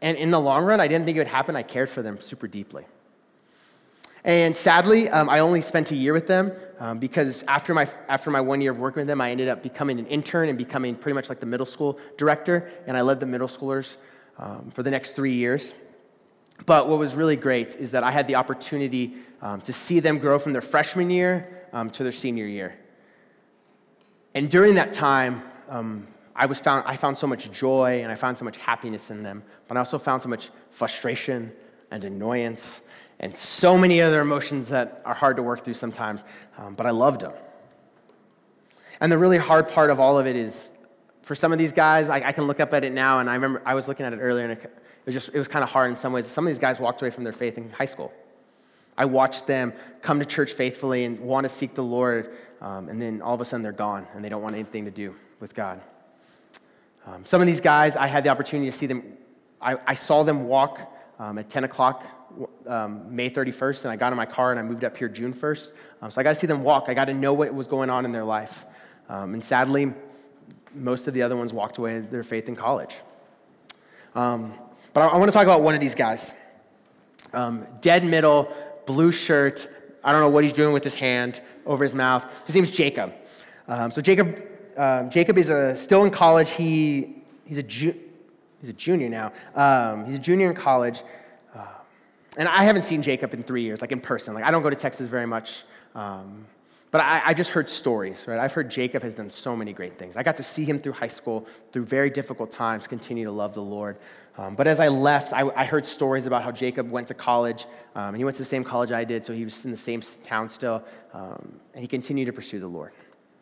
and 0.00 0.16
in 0.16 0.30
the 0.30 0.40
long 0.40 0.64
run, 0.64 0.80
I 0.80 0.88
didn't 0.88 1.04
think 1.04 1.16
it 1.16 1.20
would 1.20 1.28
happen. 1.28 1.54
I 1.54 1.62
cared 1.62 1.90
for 1.90 2.02
them 2.02 2.20
super 2.20 2.48
deeply. 2.48 2.84
And 4.24 4.56
sadly, 4.56 5.08
um, 5.08 5.28
I 5.28 5.40
only 5.40 5.60
spent 5.60 5.90
a 5.90 5.96
year 5.96 6.12
with 6.12 6.28
them 6.28 6.52
um, 6.78 6.98
because 6.98 7.42
after 7.48 7.74
my, 7.74 7.88
after 8.08 8.30
my 8.30 8.40
one 8.40 8.60
year 8.60 8.70
of 8.70 8.78
working 8.78 9.00
with 9.00 9.08
them, 9.08 9.20
I 9.20 9.30
ended 9.30 9.48
up 9.48 9.62
becoming 9.62 9.98
an 9.98 10.06
intern 10.06 10.48
and 10.48 10.56
becoming 10.56 10.94
pretty 10.94 11.14
much 11.14 11.28
like 11.28 11.40
the 11.40 11.46
middle 11.46 11.66
school 11.66 11.98
director. 12.16 12.70
And 12.86 12.96
I 12.96 13.00
led 13.00 13.18
the 13.18 13.26
middle 13.26 13.48
schoolers 13.48 13.96
um, 14.38 14.70
for 14.70 14.84
the 14.84 14.90
next 14.90 15.16
three 15.16 15.34
years. 15.34 15.74
But 16.66 16.88
what 16.88 17.00
was 17.00 17.16
really 17.16 17.34
great 17.34 17.74
is 17.76 17.90
that 17.90 18.04
I 18.04 18.12
had 18.12 18.28
the 18.28 18.36
opportunity 18.36 19.14
um, 19.40 19.60
to 19.62 19.72
see 19.72 19.98
them 19.98 20.18
grow 20.18 20.38
from 20.38 20.52
their 20.52 20.62
freshman 20.62 21.10
year 21.10 21.66
um, 21.72 21.90
to 21.90 22.04
their 22.04 22.12
senior 22.12 22.46
year. 22.46 22.78
And 24.34 24.48
during 24.48 24.76
that 24.76 24.92
time, 24.92 25.42
um, 25.68 26.06
I, 26.36 26.46
was 26.46 26.60
found, 26.60 26.84
I 26.86 26.94
found 26.94 27.18
so 27.18 27.26
much 27.26 27.50
joy 27.50 28.02
and 28.02 28.12
I 28.12 28.14
found 28.14 28.38
so 28.38 28.44
much 28.44 28.56
happiness 28.58 29.10
in 29.10 29.24
them, 29.24 29.42
but 29.66 29.76
I 29.76 29.80
also 29.80 29.98
found 29.98 30.22
so 30.22 30.28
much 30.28 30.50
frustration 30.70 31.52
and 31.90 32.04
annoyance 32.04 32.82
and 33.22 33.34
so 33.34 33.78
many 33.78 34.02
other 34.02 34.20
emotions 34.20 34.68
that 34.68 35.00
are 35.04 35.14
hard 35.14 35.36
to 35.36 35.42
work 35.42 35.64
through 35.64 35.74
sometimes, 35.74 36.24
um, 36.58 36.74
but 36.74 36.86
I 36.86 36.90
loved 36.90 37.20
them. 37.20 37.32
And 39.00 39.10
the 39.10 39.18
really 39.18 39.38
hard 39.38 39.68
part 39.68 39.90
of 39.90 40.00
all 40.00 40.18
of 40.18 40.26
it 40.26 40.36
is 40.36 40.70
for 41.22 41.36
some 41.36 41.52
of 41.52 41.58
these 41.58 41.72
guys, 41.72 42.08
I, 42.08 42.16
I, 42.16 42.32
can 42.32 42.48
look 42.48 42.58
up 42.58 42.74
at 42.74 42.84
it 42.84 42.92
now, 42.92 43.20
and 43.20 43.30
I 43.30 43.34
remember 43.34 43.62
I 43.64 43.74
was 43.74 43.86
looking 43.86 44.04
at 44.04 44.12
it 44.12 44.18
earlier, 44.18 44.44
and 44.44 44.52
it, 44.52 44.64
it 44.64 45.06
was 45.06 45.14
just 45.14 45.30
it 45.32 45.38
was 45.38 45.48
kind 45.48 45.62
of 45.62 45.70
hard 45.70 45.88
in 45.88 45.96
some 45.96 46.12
ways. 46.12 46.26
Some 46.26 46.46
of 46.46 46.50
these 46.50 46.58
guys 46.58 46.80
walked 46.80 47.00
away 47.00 47.10
from 47.10 47.22
their 47.24 47.32
faith 47.32 47.56
in 47.56 47.70
high 47.70 47.86
school. 47.86 48.12
I 48.98 49.04
watched 49.04 49.46
them 49.46 49.72
come 50.02 50.18
to 50.18 50.26
church 50.26 50.52
faithfully 50.52 51.04
and 51.04 51.18
want 51.20 51.44
to 51.44 51.48
seek 51.48 51.74
the 51.74 51.82
Lord, 51.82 52.36
um, 52.60 52.88
and 52.88 53.00
then 53.00 53.22
all 53.22 53.34
of 53.34 53.40
a 53.40 53.44
sudden 53.44 53.62
they're 53.62 53.72
gone 53.72 54.06
and 54.14 54.24
they 54.24 54.28
don't 54.28 54.42
want 54.42 54.54
anything 54.56 54.84
to 54.84 54.90
do 54.90 55.14
with 55.40 55.54
God. 55.54 55.80
Um, 57.06 57.24
some 57.24 57.40
of 57.40 57.46
these 57.46 57.60
guys, 57.60 57.96
I 57.96 58.06
had 58.06 58.24
the 58.24 58.30
opportunity 58.30 58.70
to 58.70 58.76
see 58.76 58.86
them. 58.86 59.16
I, 59.60 59.76
I 59.86 59.94
saw 59.94 60.22
them 60.22 60.44
walk 60.44 60.92
um, 61.18 61.38
at 61.38 61.48
10 61.48 61.64
o'clock 61.64 62.04
um, 62.66 63.14
May 63.14 63.30
31st, 63.30 63.84
and 63.84 63.92
I 63.92 63.96
got 63.96 64.12
in 64.12 64.16
my 64.16 64.26
car 64.26 64.50
and 64.50 64.60
I 64.60 64.62
moved 64.62 64.84
up 64.84 64.96
here 64.96 65.08
June 65.08 65.32
1st. 65.32 65.72
Um, 66.00 66.10
so 66.10 66.20
I 66.20 66.24
got 66.24 66.30
to 66.30 66.34
see 66.34 66.46
them 66.46 66.62
walk. 66.62 66.84
I 66.88 66.94
got 66.94 67.06
to 67.06 67.14
know 67.14 67.32
what 67.32 67.52
was 67.54 67.66
going 67.66 67.90
on 67.90 68.04
in 68.04 68.12
their 68.12 68.24
life. 68.24 68.64
Um, 69.08 69.34
and 69.34 69.44
sadly, 69.44 69.92
most 70.74 71.06
of 71.08 71.14
the 71.14 71.22
other 71.22 71.36
ones 71.36 71.52
walked 71.52 71.78
away 71.78 72.00
their 72.00 72.22
faith 72.22 72.48
in 72.48 72.56
college. 72.56 72.96
Um, 74.14 74.54
but 74.92 75.02
I, 75.02 75.06
I 75.08 75.16
want 75.18 75.30
to 75.30 75.32
talk 75.32 75.44
about 75.44 75.62
one 75.62 75.74
of 75.74 75.80
these 75.80 75.94
guys. 75.94 76.34
dead 77.80 78.04
middle, 78.04 78.52
blue 78.86 79.12
shirt. 79.12 79.68
I 80.04 80.12
don't 80.12 80.20
know 80.20 80.30
what 80.30 80.44
he's 80.44 80.52
doing 80.52 80.72
with 80.72 80.84
his 80.84 80.94
hand 80.94 81.40
over 81.66 81.84
his 81.84 81.94
mouth. 81.94 82.26
His 82.46 82.54
name's 82.54 82.70
Jacob. 82.70 83.14
so 83.68 84.00
Jacob 84.00 84.50
um, 84.76 85.10
Jacob 85.10 85.38
is 85.38 85.50
a, 85.50 85.76
still 85.76 86.04
in 86.04 86.10
college. 86.10 86.50
He, 86.50 87.16
he's, 87.46 87.58
a 87.58 87.62
ju- 87.62 87.98
he's 88.60 88.70
a 88.70 88.74
junior 88.74 89.08
now. 89.08 89.32
Um, 89.54 90.06
he's 90.06 90.16
a 90.16 90.20
junior 90.20 90.48
in 90.48 90.56
college. 90.56 91.02
And 92.36 92.48
I 92.48 92.64
haven't 92.64 92.82
seen 92.82 93.02
Jacob 93.02 93.34
in 93.34 93.42
three 93.42 93.62
years, 93.62 93.80
like 93.80 93.92
in 93.92 94.00
person. 94.00 94.34
Like 94.34 94.44
I 94.44 94.50
don't 94.50 94.62
go 94.62 94.70
to 94.70 94.76
Texas 94.76 95.08
very 95.08 95.26
much. 95.26 95.64
Um, 95.94 96.46
but 96.90 97.00
I, 97.00 97.22
I, 97.26 97.34
just 97.34 97.50
heard 97.50 97.70
stories, 97.70 98.26
right? 98.28 98.38
I've 98.38 98.52
heard 98.52 98.70
Jacob 98.70 99.02
has 99.02 99.14
done 99.14 99.30
so 99.30 99.56
many 99.56 99.72
great 99.72 99.96
things. 99.96 100.14
I 100.14 100.22
got 100.22 100.36
to 100.36 100.42
see 100.42 100.66
him 100.66 100.78
through 100.78 100.92
high 100.92 101.08
school, 101.08 101.46
through 101.70 101.86
very 101.86 102.10
difficult 102.10 102.50
times, 102.50 102.86
continue 102.86 103.24
to 103.24 103.30
love 103.30 103.54
the 103.54 103.62
Lord. 103.62 103.96
Um, 104.36 104.54
but 104.54 104.66
as 104.66 104.78
I 104.78 104.88
left, 104.88 105.32
I, 105.32 105.48
I, 105.56 105.64
heard 105.64 105.86
stories 105.86 106.26
about 106.26 106.42
how 106.42 106.52
Jacob 106.52 106.90
went 106.90 107.08
to 107.08 107.14
college. 107.14 107.64
Um, 107.94 108.08
and 108.08 108.16
he 108.18 108.24
went 108.24 108.36
to 108.36 108.42
the 108.42 108.46
same 108.46 108.62
college 108.62 108.92
I 108.92 109.04
did, 109.04 109.24
so 109.24 109.32
he 109.32 109.44
was 109.44 109.64
in 109.64 109.70
the 109.70 109.76
same 109.76 110.02
town 110.22 110.50
still. 110.50 110.82
Um, 111.14 111.60
and 111.72 111.82
he 111.82 111.88
continued 111.88 112.26
to 112.26 112.32
pursue 112.32 112.60
the 112.60 112.68
Lord. 112.68 112.92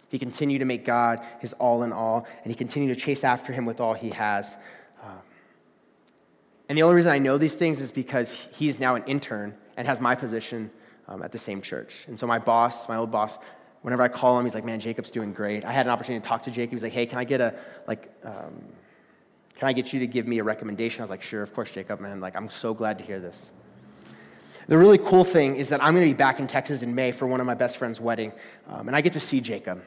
He 0.09 0.19
continued 0.19 0.61
to 0.61 0.65
make 0.65 0.85
God 0.85 1.21
his 1.41 1.53
all 1.55 1.83
in 1.85 1.93
all, 1.93 2.27
and 2.43 2.53
he 2.53 2.57
continued 2.57 2.95
to 2.95 3.01
chase 3.01 3.23
after 3.23 3.53
him 3.53 3.67
with 3.67 3.81
all 3.81 3.95
he 3.95 4.11
has. 4.11 4.59
And 6.71 6.79
the 6.79 6.85
only 6.85 6.95
reason 6.95 7.11
I 7.11 7.19
know 7.19 7.37
these 7.37 7.57
things 7.57 7.81
is 7.81 7.91
because 7.91 8.47
he's 8.55 8.79
now 8.79 8.95
an 8.95 9.03
intern 9.07 9.57
and 9.77 9.89
has 9.89 10.01
my 10.01 10.15
position 10.15 10.71
um, 11.09 11.21
at 11.21 11.33
the 11.33 11.39
same 11.39 11.61
church. 11.61 12.05
And 12.07 12.17
so 12.17 12.29
my 12.29 12.39
boss, 12.39 12.89
my 12.89 12.95
old 12.95 13.11
boss, 13.11 13.41
whenever 13.83 14.05
I 14.05 14.09
call 14.09 14.39
him, 14.39 14.45
he's 14.45 14.55
like, 14.55 14.65
"Man, 14.65 14.79
Jacob's 14.79 15.11
doing 15.11 15.33
great." 15.33 15.65
I 15.65 15.73
had 15.73 15.87
an 15.87 15.91
opportunity 15.91 16.23
to 16.23 16.29
talk 16.29 16.43
to 16.43 16.51
Jacob. 16.53 16.75
He's 16.75 16.85
like, 16.85 16.93
"Hey, 16.93 17.07
can 17.07 17.19
I 17.19 17.25
get 17.25 17.41
a 17.41 17.57
like?" 17.89 18.09
Um, 18.25 18.63
can 19.57 19.69
I 19.69 19.73
get 19.73 19.93
you 19.93 19.99
to 19.99 20.07
give 20.07 20.29
me 20.29 20.39
a 20.39 20.45
recommendation? 20.45 21.03
I 21.03 21.05
was 21.05 21.11
like, 21.11 21.21
sure, 21.21 21.43
of 21.43 21.53
course, 21.53 21.71
Jacob, 21.71 22.01
man. 22.01 22.19
Like, 22.19 22.35
I'm 22.35 22.49
so 22.49 22.73
glad 22.73 22.97
to 22.97 23.05
hear 23.05 23.21
this. 23.21 23.53
The 24.69 24.79
really 24.79 24.97
cool 24.97 25.25
thing 25.25 25.57
is 25.57 25.69
that 25.69 25.85
I'm 25.85 25.93
going 25.93 26.07
to 26.07 26.15
be 26.15 26.17
back 26.17 26.39
in 26.39 26.47
Texas 26.47 26.83
in 26.83 26.95
May 26.95 27.11
for 27.11 27.27
one 27.27 27.41
of 27.41 27.47
my 27.47 27.53
best 27.53 27.77
friend's 27.77 28.01
wedding, 28.01 28.33
um, 28.69 28.87
and 28.87 28.97
I 28.97 29.03
get 29.03 29.13
to 29.15 29.21
see 29.21 29.41
Jacob. 29.41 29.83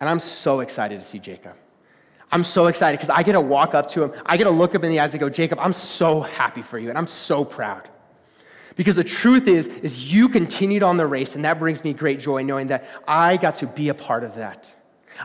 And 0.00 0.10
I'm 0.10 0.18
so 0.18 0.60
excited 0.60 0.98
to 0.98 1.06
see 1.06 1.18
Jacob. 1.18 1.54
I'm 2.32 2.44
so 2.44 2.66
excited 2.66 2.98
because 2.98 3.10
I 3.10 3.22
get 3.22 3.32
to 3.32 3.40
walk 3.40 3.74
up 3.74 3.88
to 3.90 4.04
him. 4.04 4.12
I 4.26 4.36
get 4.36 4.44
to 4.44 4.50
look 4.50 4.74
him 4.74 4.84
in 4.84 4.90
the 4.90 5.00
eyes 5.00 5.12
and 5.12 5.20
go, 5.20 5.28
Jacob, 5.28 5.58
I'm 5.60 5.72
so 5.72 6.20
happy 6.20 6.62
for 6.62 6.78
you, 6.78 6.88
and 6.88 6.98
I'm 6.98 7.06
so 7.06 7.44
proud. 7.44 7.88
Because 8.74 8.96
the 8.96 9.04
truth 9.04 9.48
is, 9.48 9.68
is 9.68 10.12
you 10.12 10.28
continued 10.28 10.82
on 10.82 10.96
the 10.96 11.06
race, 11.06 11.34
and 11.34 11.44
that 11.44 11.58
brings 11.58 11.82
me 11.82 11.92
great 11.92 12.20
joy 12.20 12.42
knowing 12.42 12.66
that 12.66 12.88
I 13.08 13.36
got 13.36 13.56
to 13.56 13.66
be 13.66 13.88
a 13.88 13.94
part 13.94 14.22
of 14.22 14.34
that. 14.34 14.72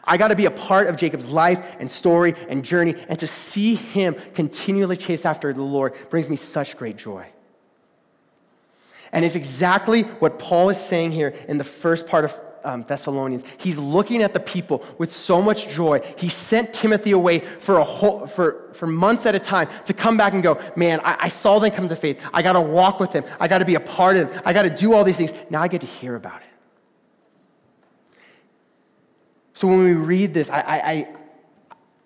I 0.05 0.15
got 0.15 0.29
to 0.29 0.35
be 0.35 0.45
a 0.45 0.51
part 0.51 0.87
of 0.87 0.95
Jacob's 0.95 1.27
life 1.27 1.59
and 1.79 1.91
story 1.91 2.33
and 2.47 2.63
journey, 2.63 2.95
and 3.09 3.19
to 3.19 3.27
see 3.27 3.75
him 3.75 4.15
continually 4.33 4.95
chase 4.95 5.25
after 5.25 5.51
the 5.51 5.61
Lord 5.61 5.93
brings 6.09 6.29
me 6.29 6.37
such 6.37 6.77
great 6.77 6.97
joy. 6.97 7.27
And 9.11 9.25
it's 9.25 9.35
exactly 9.35 10.03
what 10.03 10.39
Paul 10.39 10.69
is 10.69 10.79
saying 10.79 11.11
here 11.11 11.33
in 11.49 11.57
the 11.57 11.65
first 11.65 12.07
part 12.07 12.23
of 12.23 12.39
um, 12.63 12.83
Thessalonians. 12.83 13.43
He's 13.57 13.77
looking 13.77 14.21
at 14.21 14.33
the 14.33 14.39
people 14.39 14.83
with 14.97 15.11
so 15.11 15.41
much 15.41 15.67
joy. 15.67 16.01
He 16.17 16.29
sent 16.29 16.73
Timothy 16.73 17.11
away 17.11 17.39
for, 17.39 17.77
a 17.77 17.83
whole, 17.83 18.25
for, 18.25 18.69
for 18.73 18.87
months 18.87 19.25
at 19.25 19.35
a 19.35 19.39
time 19.39 19.69
to 19.85 19.93
come 19.93 20.17
back 20.17 20.33
and 20.33 20.43
go, 20.43 20.59
Man, 20.75 20.99
I, 21.03 21.17
I 21.21 21.27
saw 21.27 21.59
them 21.59 21.71
come 21.71 21.87
to 21.87 21.95
faith. 21.95 22.21
I 22.33 22.41
got 22.41 22.53
to 22.53 22.61
walk 22.61 22.99
with 22.99 23.11
them. 23.11 23.23
I 23.39 23.47
got 23.47 23.59
to 23.59 23.65
be 23.65 23.75
a 23.75 23.79
part 23.79 24.17
of 24.17 24.29
them. 24.29 24.41
I 24.45 24.53
got 24.53 24.63
to 24.63 24.69
do 24.69 24.93
all 24.93 25.03
these 25.03 25.17
things. 25.17 25.33
Now 25.49 25.61
I 25.61 25.67
get 25.67 25.81
to 25.81 25.87
hear 25.87 26.15
about 26.15 26.41
it. 26.41 26.47
So 29.53 29.67
when 29.67 29.83
we 29.83 29.93
read 29.93 30.33
this, 30.33 30.49
I, 30.49 30.59
I, 30.61 30.91
I 30.91 31.15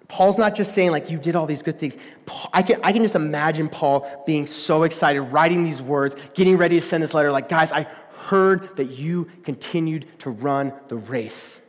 Paul's 0.07 0.37
not 0.37 0.55
just 0.55 0.73
saying, 0.73 0.91
like, 0.91 1.09
you 1.09 1.17
did 1.17 1.35
all 1.35 1.45
these 1.45 1.63
good 1.63 1.79
things. 1.79 1.97
Paul, 2.25 2.49
I, 2.53 2.61
can, 2.61 2.79
I 2.83 2.91
can 2.91 3.01
just 3.01 3.15
imagine 3.15 3.69
Paul 3.69 4.23
being 4.25 4.45
so 4.45 4.83
excited, 4.83 5.21
writing 5.21 5.63
these 5.63 5.81
words, 5.81 6.15
getting 6.33 6.57
ready 6.57 6.79
to 6.79 6.81
send 6.81 7.01
this 7.01 7.13
letter, 7.13 7.31
like, 7.31 7.49
guys, 7.49 7.71
I 7.71 7.87
heard 8.25 8.75
that 8.77 8.85
you 8.85 9.29
continued 9.43 10.07
to 10.19 10.29
run 10.29 10.73
the 10.87 10.95
race. 10.95 11.61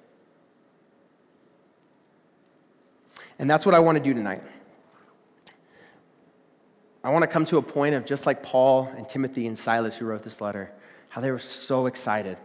And 3.39 3.49
that's 3.51 3.67
what 3.67 3.75
I 3.75 3.79
want 3.79 3.97
to 3.99 4.03
do 4.03 4.15
tonight. 4.15 4.43
I 7.05 7.11
want 7.11 7.23
to 7.23 7.27
come 7.29 7.45
to 7.47 7.59
a 7.59 7.63
point 7.63 7.95
of 7.95 8.05
just 8.05 8.27
like 8.27 8.43
Paul 8.43 8.91
and 8.97 9.09
Timothy 9.09 9.47
and 9.47 9.57
Silas 9.57 9.97
who 9.97 10.07
wrote 10.07 10.23
this 10.23 10.41
letter, 10.41 10.73
how 11.09 11.21
they 11.21 11.31
were 11.31 11.39
so 11.39 11.87
excited 11.87 12.39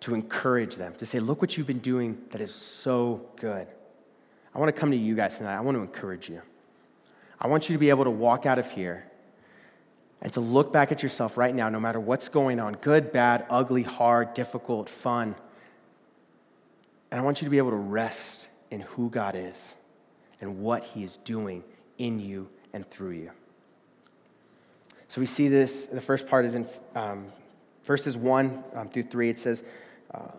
to 0.00 0.14
encourage 0.14 0.76
them, 0.76 0.94
to 0.94 1.04
say, 1.04 1.18
Look 1.18 1.42
what 1.42 1.56
you've 1.56 1.66
been 1.66 1.80
doing 1.80 2.18
that 2.30 2.40
is 2.40 2.54
so 2.54 3.26
good. 3.36 3.66
I 4.54 4.58
want 4.58 4.74
to 4.74 4.80
come 4.80 4.92
to 4.92 4.96
you 4.96 5.14
guys 5.14 5.36
tonight. 5.36 5.56
I 5.56 5.60
want 5.60 5.76
to 5.76 5.82
encourage 5.82 6.28
you. 6.28 6.40
I 7.40 7.48
want 7.48 7.68
you 7.68 7.74
to 7.74 7.78
be 7.78 7.90
able 7.90 8.04
to 8.04 8.10
walk 8.10 8.46
out 8.46 8.58
of 8.58 8.70
here 8.70 9.04
and 10.20 10.32
to 10.32 10.40
look 10.40 10.72
back 10.72 10.90
at 10.90 11.02
yourself 11.02 11.36
right 11.36 11.54
now, 11.54 11.68
no 11.68 11.78
matter 11.78 12.00
what's 12.00 12.28
going 12.28 12.58
on 12.58 12.74
good, 12.74 13.12
bad, 13.12 13.46
ugly, 13.48 13.82
hard, 13.82 14.34
difficult, 14.34 14.88
fun. 14.88 15.34
And 17.10 17.20
I 17.20 17.24
want 17.24 17.40
you 17.40 17.46
to 17.46 17.50
be 17.50 17.58
able 17.58 17.70
to 17.70 17.76
rest 17.76 18.48
in 18.70 18.80
who 18.80 19.10
God 19.10 19.34
is 19.36 19.76
and 20.40 20.60
what 20.60 20.84
He 20.84 21.02
is 21.02 21.16
doing 21.18 21.62
in 21.98 22.18
you 22.18 22.48
and 22.72 22.88
through 22.88 23.12
you. 23.12 23.30
So 25.08 25.20
we 25.20 25.26
see 25.26 25.48
this, 25.48 25.86
the 25.86 26.00
first 26.00 26.28
part 26.28 26.44
is 26.44 26.54
in 26.54 26.66
um, 26.94 27.26
verses 27.84 28.16
1 28.16 28.64
um, 28.74 28.88
through 28.88 29.04
3. 29.04 29.30
It 29.30 29.38
says, 29.38 29.64
um, 30.12 30.32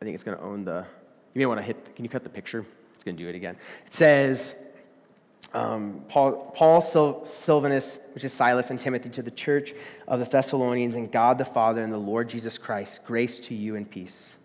I 0.00 0.04
think 0.04 0.14
it's 0.14 0.22
going 0.22 0.36
to 0.36 0.44
own 0.44 0.64
the, 0.64 0.86
you 1.34 1.40
may 1.40 1.46
want 1.46 1.58
to 1.58 1.64
hit, 1.64 1.96
can 1.96 2.04
you 2.04 2.08
cut 2.08 2.22
the 2.22 2.30
picture? 2.30 2.64
It's 2.94 3.02
going 3.02 3.16
to 3.16 3.22
do 3.22 3.28
it 3.28 3.34
again. 3.34 3.56
It 3.84 3.92
says, 3.92 4.54
um, 5.56 6.02
Paul, 6.08 6.52
Paul 6.54 6.82
Sil- 6.84 7.24
Silvanus, 7.24 7.98
which 8.14 8.24
is 8.24 8.32
Silas 8.32 8.68
and 8.68 8.78
Timothy, 8.78 9.08
to 9.08 9.22
the 9.22 9.30
church 9.30 9.72
of 10.06 10.18
the 10.18 10.26
Thessalonians, 10.26 10.96
and 10.96 11.10
God 11.10 11.38
the 11.38 11.46
Father 11.46 11.82
and 11.82 11.90
the 11.90 11.98
Lord 11.98 12.28
Jesus 12.28 12.58
Christ, 12.58 13.04
grace 13.04 13.40
to 13.40 13.54
you 13.54 13.74
and 13.74 13.90
peace. 13.90 14.36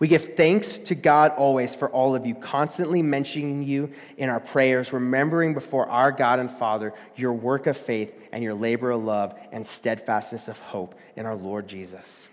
We 0.00 0.08
give 0.08 0.34
thanks 0.34 0.80
to 0.80 0.96
God 0.96 1.32
always 1.36 1.76
for 1.76 1.88
all 1.90 2.16
of 2.16 2.26
you, 2.26 2.34
constantly 2.34 3.00
mentioning 3.00 3.62
you 3.62 3.92
in 4.16 4.28
our 4.28 4.40
prayers, 4.40 4.92
remembering 4.92 5.54
before 5.54 5.88
our 5.88 6.10
God 6.10 6.40
and 6.40 6.50
Father 6.50 6.92
your 7.14 7.32
work 7.32 7.68
of 7.68 7.76
faith 7.76 8.28
and 8.32 8.42
your 8.42 8.54
labor 8.54 8.90
of 8.90 9.04
love 9.04 9.38
and 9.52 9.64
steadfastness 9.64 10.48
of 10.48 10.58
hope 10.58 10.96
in 11.14 11.26
our 11.26 11.36
Lord 11.36 11.68
Jesus. 11.68 12.28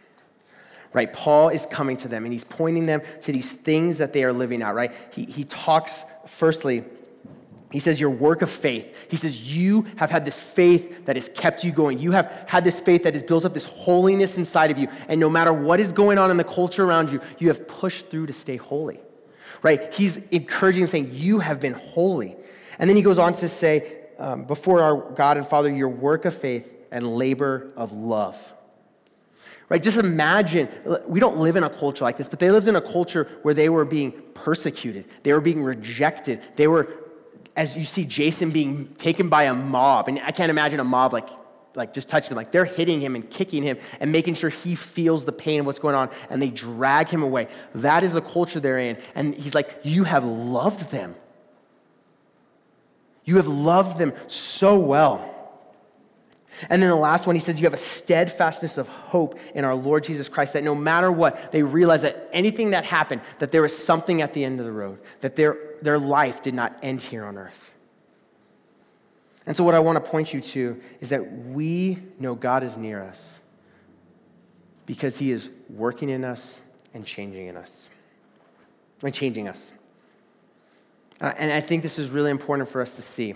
Right? 0.91 1.11
Paul 1.11 1.49
is 1.49 1.67
coming 1.67 1.97
to 1.97 2.07
them 2.07 2.23
and 2.23 2.33
he's 2.33 2.43
pointing 2.43 2.87
them 2.87 3.01
to 3.21 3.31
these 3.31 3.51
things 3.51 3.97
that 3.97 4.13
they 4.13 4.23
are 4.23 4.33
living 4.33 4.63
out, 4.63 4.73
right? 4.73 4.93
He, 5.11 5.25
he 5.25 5.43
talks, 5.43 6.05
firstly, 6.25 6.83
he 7.73 7.79
says, 7.79 7.99
Your 7.99 8.11
work 8.11 8.41
of 8.41 8.49
faith. 8.49 8.95
He 9.09 9.17
says, 9.17 9.55
You 9.55 9.85
have 9.97 10.11
had 10.11 10.23
this 10.23 10.39
faith 10.39 11.05
that 11.05 11.15
has 11.17 11.27
kept 11.27 11.63
you 11.63 11.71
going. 11.71 11.99
You 11.99 12.11
have 12.11 12.45
had 12.47 12.63
this 12.63 12.79
faith 12.79 13.03
that 13.03 13.13
has 13.15 13.23
built 13.23 13.43
up 13.43 13.53
this 13.53 13.65
holiness 13.65 14.37
inside 14.37 14.71
of 14.71 14.77
you. 14.77 14.87
And 15.07 15.19
no 15.19 15.29
matter 15.29 15.51
what 15.51 15.79
is 15.79 15.91
going 15.91 16.17
on 16.17 16.31
in 16.31 16.37
the 16.37 16.43
culture 16.43 16.85
around 16.85 17.11
you, 17.11 17.19
you 17.39 17.49
have 17.49 17.67
pushed 17.67 18.09
through 18.09 18.27
to 18.27 18.33
stay 18.33 18.55
holy. 18.55 18.99
Right? 19.61 19.93
He's 19.93 20.17
encouraging, 20.27 20.87
saying, 20.87 21.09
You 21.11 21.39
have 21.39 21.59
been 21.59 21.73
holy. 21.73 22.37
And 22.79 22.89
then 22.89 22.95
he 22.95 23.03
goes 23.03 23.17
on 23.17 23.33
to 23.33 23.49
say, 23.49 24.01
um, 24.19 24.45
before 24.45 24.81
our 24.81 24.95
God 24.95 25.37
and 25.37 25.45
Father 25.45 25.73
your 25.73 25.89
work 25.89 26.25
of 26.25 26.33
faith 26.33 26.75
and 26.91 27.15
labor 27.15 27.71
of 27.75 27.91
love. 27.93 28.53
Right? 29.69 29.81
Just 29.81 29.97
imagine, 29.97 30.69
we 31.07 31.19
don't 31.19 31.37
live 31.39 31.55
in 31.55 31.63
a 31.63 31.69
culture 31.69 32.03
like 32.03 32.17
this, 32.17 32.29
but 32.29 32.39
they 32.39 32.51
lived 32.51 32.67
in 32.67 32.75
a 32.75 32.81
culture 32.81 33.27
where 33.41 33.53
they 33.53 33.69
were 33.69 33.85
being 33.85 34.11
persecuted, 34.33 35.05
they 35.23 35.33
were 35.33 35.41
being 35.41 35.63
rejected, 35.63 36.41
they 36.55 36.67
were, 36.67 36.95
as 37.55 37.77
you 37.77 37.83
see 37.83 38.05
Jason 38.05 38.51
being 38.51 38.93
taken 38.95 39.29
by 39.29 39.43
a 39.43 39.53
mob, 39.53 40.07
and 40.07 40.19
I 40.19 40.31
can't 40.31 40.49
imagine 40.49 40.79
a 40.79 40.83
mob 40.83 41.13
like 41.13 41.29
like 41.75 41.93
just 41.93 42.07
touching 42.07 42.31
him. 42.31 42.37
Like 42.37 42.51
they're 42.51 42.65
hitting 42.65 43.01
him 43.01 43.15
and 43.15 43.27
kicking 43.27 43.63
him 43.63 43.77
and 43.99 44.11
making 44.11 44.35
sure 44.35 44.49
he 44.49 44.75
feels 44.75 45.25
the 45.25 45.31
pain 45.31 45.61
of 45.61 45.65
what's 45.65 45.79
going 45.79 45.95
on 45.95 46.09
and 46.29 46.41
they 46.41 46.49
drag 46.49 47.09
him 47.09 47.23
away. 47.23 47.47
That 47.75 48.03
is 48.03 48.13
the 48.13 48.21
culture 48.21 48.59
they're 48.59 48.77
in 48.77 48.97
and 49.15 49.33
he's 49.33 49.55
like 49.55 49.79
you 49.83 50.03
have 50.03 50.23
loved 50.23 50.91
them. 50.91 51.15
You 53.25 53.37
have 53.37 53.47
loved 53.47 53.97
them 53.97 54.13
so 54.27 54.77
well. 54.77 55.29
And 56.69 56.81
then 56.81 56.89
the 56.89 56.95
last 56.95 57.25
one, 57.25 57.35
he 57.35 57.39
says, 57.39 57.59
You 57.59 57.65
have 57.65 57.73
a 57.73 57.77
steadfastness 57.77 58.77
of 58.77 58.87
hope 58.87 59.39
in 59.55 59.65
our 59.65 59.75
Lord 59.75 60.03
Jesus 60.03 60.29
Christ, 60.29 60.53
that 60.53 60.63
no 60.63 60.75
matter 60.75 61.11
what, 61.11 61.51
they 61.51 61.63
realize 61.63 62.03
that 62.03 62.29
anything 62.31 62.71
that 62.71 62.85
happened, 62.85 63.21
that 63.39 63.51
there 63.51 63.61
was 63.61 63.75
something 63.75 64.21
at 64.21 64.33
the 64.33 64.45
end 64.45 64.59
of 64.59 64.65
the 64.65 64.71
road, 64.71 64.99
that 65.21 65.35
their, 65.35 65.57
their 65.83 65.99
life 65.99 66.41
did 66.41 66.53
not 66.53 66.77
end 66.81 67.03
here 67.03 67.25
on 67.25 67.37
earth. 67.37 67.71
And 69.45 69.55
so, 69.55 69.63
what 69.63 69.75
I 69.75 69.79
want 69.79 70.03
to 70.03 70.09
point 70.09 70.33
you 70.33 70.39
to 70.39 70.79
is 71.01 71.09
that 71.09 71.31
we 71.47 72.01
know 72.19 72.33
God 72.33 72.63
is 72.63 72.77
near 72.77 73.03
us 73.03 73.41
because 74.85 75.17
he 75.17 75.31
is 75.31 75.49
working 75.69 76.09
in 76.09 76.23
us 76.23 76.61
and 76.93 77.05
changing 77.05 77.47
in 77.47 77.57
us, 77.57 77.89
and 79.01 79.13
changing 79.13 79.47
us. 79.47 79.73
Uh, 81.19 81.33
and 81.37 81.51
I 81.51 81.61
think 81.61 81.83
this 81.83 81.99
is 81.99 82.09
really 82.09 82.31
important 82.31 82.69
for 82.69 82.81
us 82.81 82.95
to 82.95 83.01
see 83.01 83.35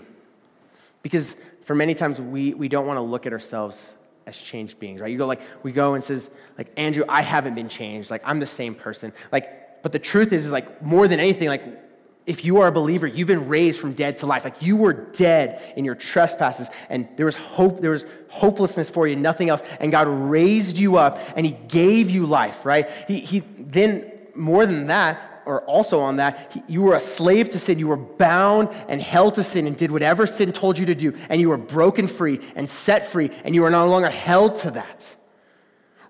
because 1.02 1.36
for 1.62 1.74
many 1.74 1.94
times 1.94 2.20
we, 2.20 2.54
we 2.54 2.68
don't 2.68 2.86
want 2.86 2.96
to 2.96 3.02
look 3.02 3.26
at 3.26 3.32
ourselves 3.32 3.96
as 4.26 4.36
changed 4.36 4.78
beings, 4.78 5.00
right? 5.00 5.10
You 5.10 5.18
go 5.18 5.26
like, 5.26 5.40
we 5.62 5.72
go 5.72 5.94
and 5.94 6.04
says, 6.04 6.30
like, 6.56 6.70
Andrew, 6.76 7.04
I 7.08 7.22
haven't 7.22 7.54
been 7.54 7.68
changed. 7.68 8.10
Like, 8.10 8.22
I'm 8.24 8.40
the 8.40 8.46
same 8.46 8.74
person. 8.74 9.12
Like, 9.32 9.82
but 9.82 9.92
the 9.92 9.98
truth 9.98 10.32
is, 10.32 10.44
is 10.44 10.52
like, 10.52 10.82
more 10.82 11.08
than 11.08 11.18
anything, 11.18 11.48
like, 11.48 11.87
if 12.28 12.44
you 12.44 12.60
are 12.60 12.66
a 12.66 12.72
believer, 12.72 13.06
you've 13.06 13.26
been 13.26 13.48
raised 13.48 13.80
from 13.80 13.94
dead 13.94 14.18
to 14.18 14.26
life. 14.26 14.44
Like 14.44 14.60
you 14.60 14.76
were 14.76 14.92
dead 14.92 15.72
in 15.76 15.84
your 15.86 15.94
trespasses, 15.94 16.68
and 16.90 17.08
there 17.16 17.24
was 17.24 17.36
hope, 17.36 17.80
there 17.80 17.90
was 17.90 18.04
hopelessness 18.28 18.90
for 18.90 19.08
you, 19.08 19.16
nothing 19.16 19.48
else. 19.48 19.62
And 19.80 19.90
God 19.90 20.06
raised 20.06 20.76
you 20.76 20.98
up 20.98 21.18
and 21.36 21.46
He 21.46 21.52
gave 21.52 22.10
you 22.10 22.26
life, 22.26 22.66
right? 22.66 22.90
He, 23.08 23.20
he 23.20 23.40
then, 23.58 24.12
more 24.34 24.66
than 24.66 24.88
that, 24.88 25.42
or 25.46 25.62
also 25.62 26.00
on 26.00 26.16
that, 26.16 26.62
you 26.68 26.82
were 26.82 26.94
a 26.94 27.00
slave 27.00 27.48
to 27.48 27.58
sin. 27.58 27.78
You 27.78 27.88
were 27.88 27.96
bound 27.96 28.68
and 28.88 29.00
held 29.00 29.34
to 29.36 29.42
sin 29.42 29.66
and 29.66 29.74
did 29.74 29.90
whatever 29.90 30.26
sin 30.26 30.52
told 30.52 30.76
you 30.76 30.84
to 30.84 30.94
do. 30.94 31.16
And 31.30 31.40
you 31.40 31.48
were 31.48 31.56
broken 31.56 32.06
free 32.06 32.40
and 32.54 32.68
set 32.68 33.06
free, 33.06 33.30
and 33.42 33.54
you 33.54 33.64
are 33.64 33.70
no 33.70 33.88
longer 33.88 34.10
held 34.10 34.56
to 34.56 34.72
that. 34.72 35.16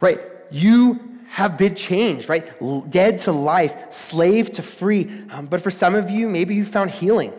Right? 0.00 0.20
You 0.50 1.17
have 1.28 1.56
been 1.56 1.74
changed, 1.74 2.28
right? 2.28 2.44
Dead 2.90 3.18
to 3.18 3.32
life, 3.32 3.92
slave 3.92 4.50
to 4.52 4.62
free. 4.62 5.24
Um, 5.30 5.46
but 5.46 5.60
for 5.60 5.70
some 5.70 5.94
of 5.94 6.10
you, 6.10 6.28
maybe 6.28 6.54
you 6.54 6.64
found 6.64 6.90
healing. 6.90 7.32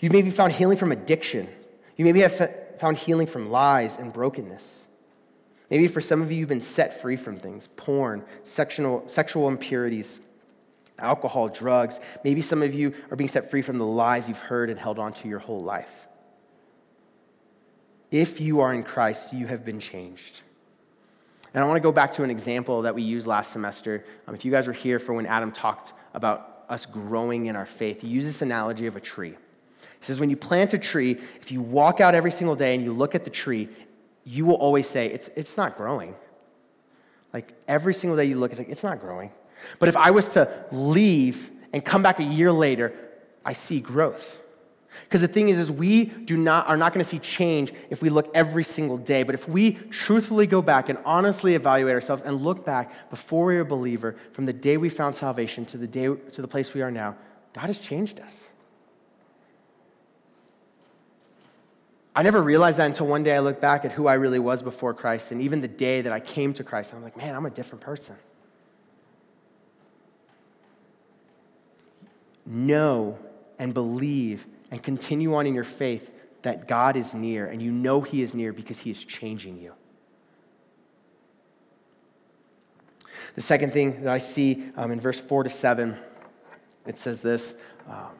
You 0.00 0.10
maybe 0.10 0.30
found 0.30 0.52
healing 0.52 0.76
from 0.76 0.92
addiction. 0.92 1.48
You 1.96 2.04
maybe 2.04 2.20
have 2.20 2.78
found 2.78 2.98
healing 2.98 3.26
from 3.26 3.50
lies 3.50 3.98
and 3.98 4.12
brokenness. 4.12 4.88
Maybe 5.70 5.88
for 5.88 6.00
some 6.00 6.22
of 6.22 6.30
you, 6.30 6.38
you've 6.38 6.48
been 6.48 6.60
set 6.60 7.00
free 7.00 7.16
from 7.16 7.36
things 7.38 7.66
porn, 7.76 8.24
sexual, 8.42 9.02
sexual 9.08 9.48
impurities, 9.48 10.20
alcohol, 10.98 11.48
drugs. 11.48 12.00
Maybe 12.22 12.42
some 12.42 12.62
of 12.62 12.74
you 12.74 12.94
are 13.10 13.16
being 13.16 13.28
set 13.28 13.50
free 13.50 13.62
from 13.62 13.78
the 13.78 13.86
lies 13.86 14.28
you've 14.28 14.38
heard 14.38 14.70
and 14.70 14.78
held 14.78 14.98
on 14.98 15.12
to 15.14 15.28
your 15.28 15.38
whole 15.38 15.62
life. 15.62 16.06
If 18.10 18.40
you 18.40 18.60
are 18.60 18.72
in 18.72 18.84
Christ, 18.84 19.32
you 19.32 19.46
have 19.46 19.64
been 19.64 19.80
changed. 19.80 20.42
And 21.54 21.62
I 21.62 21.66
want 21.66 21.76
to 21.76 21.82
go 21.82 21.92
back 21.92 22.10
to 22.12 22.24
an 22.24 22.30
example 22.30 22.82
that 22.82 22.94
we 22.94 23.02
used 23.02 23.26
last 23.26 23.52
semester. 23.52 24.04
Um, 24.26 24.34
if 24.34 24.44
you 24.44 24.50
guys 24.50 24.66
were 24.66 24.72
here 24.72 24.98
for 24.98 25.14
when 25.14 25.24
Adam 25.24 25.52
talked 25.52 25.92
about 26.12 26.64
us 26.68 26.84
growing 26.84 27.46
in 27.46 27.54
our 27.54 27.66
faith, 27.66 28.02
he 28.02 28.08
used 28.08 28.26
this 28.26 28.42
analogy 28.42 28.86
of 28.86 28.96
a 28.96 29.00
tree. 29.00 29.30
He 29.30 30.04
says, 30.04 30.18
when 30.18 30.30
you 30.30 30.36
plant 30.36 30.74
a 30.74 30.78
tree, 30.78 31.12
if 31.40 31.52
you 31.52 31.62
walk 31.62 32.00
out 32.00 32.14
every 32.14 32.32
single 32.32 32.56
day 32.56 32.74
and 32.74 32.84
you 32.84 32.92
look 32.92 33.14
at 33.14 33.22
the 33.22 33.30
tree, 33.30 33.68
you 34.24 34.44
will 34.44 34.56
always 34.56 34.88
say, 34.88 35.06
it's, 35.06 35.30
it's 35.36 35.56
not 35.56 35.76
growing. 35.76 36.14
Like 37.32 37.54
every 37.68 37.94
single 37.94 38.16
day 38.16 38.24
you 38.24 38.36
look, 38.36 38.50
it's 38.50 38.58
like, 38.58 38.68
it's 38.68 38.82
not 38.82 39.00
growing. 39.00 39.30
But 39.78 39.88
if 39.88 39.96
I 39.96 40.10
was 40.10 40.28
to 40.30 40.64
leave 40.72 41.50
and 41.72 41.84
come 41.84 42.02
back 42.02 42.18
a 42.18 42.24
year 42.24 42.50
later, 42.50 42.94
I 43.44 43.52
see 43.52 43.80
growth. 43.80 44.40
Because 45.02 45.20
the 45.20 45.28
thing 45.28 45.48
is, 45.48 45.58
is 45.58 45.70
we 45.70 46.04
do 46.06 46.36
not, 46.36 46.68
are 46.68 46.76
not 46.76 46.92
going 46.92 47.02
to 47.04 47.08
see 47.08 47.18
change 47.18 47.72
if 47.90 48.02
we 48.02 48.08
look 48.08 48.30
every 48.34 48.64
single 48.64 48.96
day. 48.96 49.22
But 49.22 49.34
if 49.34 49.48
we 49.48 49.72
truthfully 49.90 50.46
go 50.46 50.62
back 50.62 50.88
and 50.88 50.98
honestly 51.04 51.54
evaluate 51.54 51.94
ourselves 51.94 52.22
and 52.22 52.42
look 52.42 52.64
back 52.64 53.10
before 53.10 53.46
we 53.46 53.54
were 53.54 53.60
a 53.60 53.64
believer, 53.64 54.16
from 54.32 54.46
the 54.46 54.52
day 54.52 54.76
we 54.76 54.88
found 54.88 55.14
salvation 55.14 55.64
to 55.66 55.78
the 55.78 55.86
day 55.86 56.06
to 56.06 56.42
the 56.42 56.48
place 56.48 56.74
we 56.74 56.82
are 56.82 56.90
now, 56.90 57.16
God 57.52 57.66
has 57.66 57.78
changed 57.78 58.20
us. 58.20 58.52
I 62.16 62.22
never 62.22 62.40
realized 62.40 62.78
that 62.78 62.86
until 62.86 63.08
one 63.08 63.24
day 63.24 63.34
I 63.34 63.40
looked 63.40 63.60
back 63.60 63.84
at 63.84 63.92
who 63.92 64.06
I 64.06 64.14
really 64.14 64.38
was 64.38 64.62
before 64.62 64.94
Christ, 64.94 65.32
and 65.32 65.42
even 65.42 65.60
the 65.60 65.68
day 65.68 66.00
that 66.00 66.12
I 66.12 66.20
came 66.20 66.52
to 66.54 66.62
Christ, 66.62 66.94
I'm 66.94 67.02
like, 67.02 67.16
man, 67.16 67.34
I'm 67.34 67.44
a 67.44 67.50
different 67.50 67.82
person. 67.82 68.14
know 72.46 73.18
and 73.58 73.72
believe 73.72 74.46
and 74.74 74.82
continue 74.82 75.36
on 75.36 75.46
in 75.46 75.54
your 75.54 75.62
faith 75.62 76.10
that 76.42 76.66
God 76.66 76.96
is 76.96 77.14
near 77.14 77.46
and 77.46 77.62
you 77.62 77.70
know 77.70 78.00
He 78.00 78.22
is 78.22 78.34
near 78.34 78.52
because 78.52 78.80
He 78.80 78.90
is 78.90 79.04
changing 79.04 79.60
you. 79.60 79.72
The 83.36 83.40
second 83.40 83.72
thing 83.72 84.02
that 84.02 84.12
I 84.12 84.18
see 84.18 84.64
um, 84.76 84.90
in 84.90 85.00
verse 85.00 85.20
4 85.20 85.44
to 85.44 85.50
7, 85.50 85.96
it 86.88 86.98
says 86.98 87.20
this 87.20 87.54
um, 87.88 88.10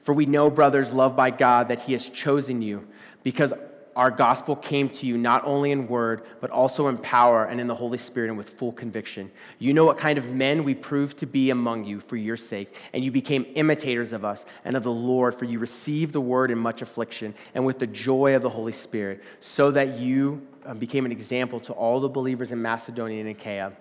For 0.00 0.12
we 0.12 0.26
know, 0.26 0.50
brothers, 0.50 0.92
loved 0.92 1.16
by 1.16 1.30
God, 1.30 1.68
that 1.68 1.82
He 1.82 1.92
has 1.92 2.08
chosen 2.08 2.60
you 2.60 2.88
because 3.22 3.54
our 3.94 4.10
gospel 4.10 4.56
came 4.56 4.88
to 4.88 5.06
you 5.06 5.18
not 5.18 5.44
only 5.44 5.70
in 5.70 5.86
word, 5.86 6.22
but 6.40 6.50
also 6.50 6.88
in 6.88 6.96
power 6.98 7.44
and 7.44 7.60
in 7.60 7.66
the 7.66 7.74
Holy 7.74 7.98
Spirit 7.98 8.28
and 8.28 8.38
with 8.38 8.48
full 8.48 8.72
conviction. 8.72 9.30
You 9.58 9.74
know 9.74 9.84
what 9.84 9.98
kind 9.98 10.18
of 10.18 10.26
men 10.26 10.64
we 10.64 10.74
proved 10.74 11.18
to 11.18 11.26
be 11.26 11.50
among 11.50 11.84
you 11.84 12.00
for 12.00 12.16
your 12.16 12.36
sake, 12.36 12.74
and 12.92 13.04
you 13.04 13.10
became 13.10 13.46
imitators 13.54 14.12
of 14.12 14.24
us 14.24 14.46
and 14.64 14.76
of 14.76 14.82
the 14.82 14.92
Lord, 14.92 15.34
for 15.34 15.44
you 15.44 15.58
received 15.58 16.12
the 16.12 16.20
word 16.20 16.50
in 16.50 16.58
much 16.58 16.80
affliction 16.80 17.34
and 17.54 17.66
with 17.66 17.78
the 17.78 17.86
joy 17.86 18.34
of 18.34 18.42
the 18.42 18.48
Holy 18.48 18.72
Spirit, 18.72 19.22
so 19.40 19.70
that 19.70 19.98
you 19.98 20.46
uh, 20.64 20.74
became 20.74 21.04
an 21.04 21.12
example 21.12 21.60
to 21.60 21.72
all 21.72 22.00
the 22.00 22.08
believers 22.08 22.52
in 22.52 22.62
Macedonia 22.62 23.20
and 23.20 23.28
Achaia. 23.28 23.72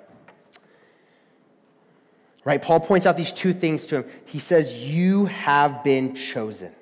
Right? 2.43 2.61
Paul 2.61 2.79
points 2.79 3.05
out 3.05 3.17
these 3.17 3.31
two 3.31 3.53
things 3.53 3.85
to 3.87 3.97
him. 3.97 4.05
He 4.25 4.39
says, 4.39 4.77
You 4.77 5.25
have 5.25 5.83
been 5.83 6.15
chosen. 6.15 6.73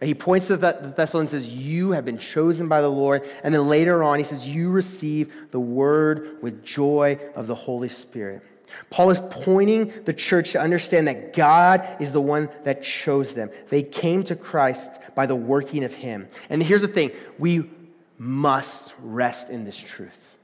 He 0.00 0.14
points 0.14 0.46
to 0.46 0.56
the 0.56 0.94
Thessalonians 0.96 1.34
and 1.34 1.42
says, 1.42 1.52
You 1.52 1.92
have 1.92 2.06
been 2.06 2.18
chosen 2.18 2.68
by 2.68 2.80
the 2.80 2.88
Lord. 2.88 3.28
And 3.44 3.54
then 3.54 3.68
later 3.68 4.02
on, 4.02 4.18
he 4.18 4.24
says, 4.24 4.48
You 4.48 4.70
receive 4.70 5.32
the 5.50 5.60
word 5.60 6.38
with 6.42 6.64
joy 6.64 7.18
of 7.34 7.46
the 7.46 7.54
Holy 7.54 7.88
Spirit. 7.88 8.42
Paul 8.88 9.10
is 9.10 9.20
pointing 9.30 9.92
the 10.04 10.12
church 10.14 10.52
to 10.52 10.60
understand 10.60 11.08
that 11.08 11.34
God 11.34 11.86
is 12.00 12.12
the 12.12 12.20
one 12.20 12.48
that 12.64 12.82
chose 12.82 13.34
them. 13.34 13.50
They 13.68 13.82
came 13.82 14.22
to 14.24 14.36
Christ 14.36 14.98
by 15.14 15.26
the 15.26 15.36
working 15.36 15.84
of 15.84 15.94
Him. 15.94 16.28
And 16.48 16.62
here's 16.62 16.82
the 16.82 16.88
thing 16.88 17.10
we 17.38 17.68
must 18.16 18.94
rest 19.02 19.50
in 19.50 19.64
this 19.64 19.78
truth. 19.78 20.38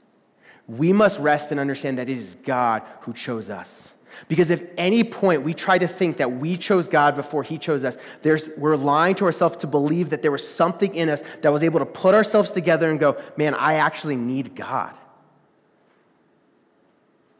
We 0.67 0.91
must 0.93 1.19
rest 1.19 1.51
and 1.51 1.59
understand 1.59 1.97
that 1.97 2.09
it 2.09 2.13
is 2.13 2.35
God 2.43 2.83
who 3.01 3.13
chose 3.13 3.49
us. 3.49 3.95
Because 4.27 4.49
if 4.49 4.63
any 4.77 5.03
point 5.03 5.43
we 5.43 5.53
try 5.53 5.77
to 5.77 5.87
think 5.87 6.17
that 6.17 6.31
we 6.31 6.57
chose 6.57 6.87
God 6.87 7.15
before 7.15 7.43
He 7.43 7.57
chose 7.57 7.83
us, 7.83 7.97
there's, 8.21 8.49
we're 8.57 8.75
lying 8.75 9.15
to 9.15 9.25
ourselves 9.25 9.57
to 9.57 9.67
believe 9.67 10.09
that 10.09 10.21
there 10.21 10.31
was 10.31 10.47
something 10.47 10.93
in 10.95 11.09
us 11.09 11.23
that 11.41 11.51
was 11.51 11.63
able 11.63 11.79
to 11.79 11.85
put 11.85 12.13
ourselves 12.13 12.51
together 12.51 12.89
and 12.89 12.99
go, 12.99 13.21
man, 13.37 13.53
I 13.53 13.75
actually 13.75 14.15
need 14.15 14.55
God. 14.55 14.93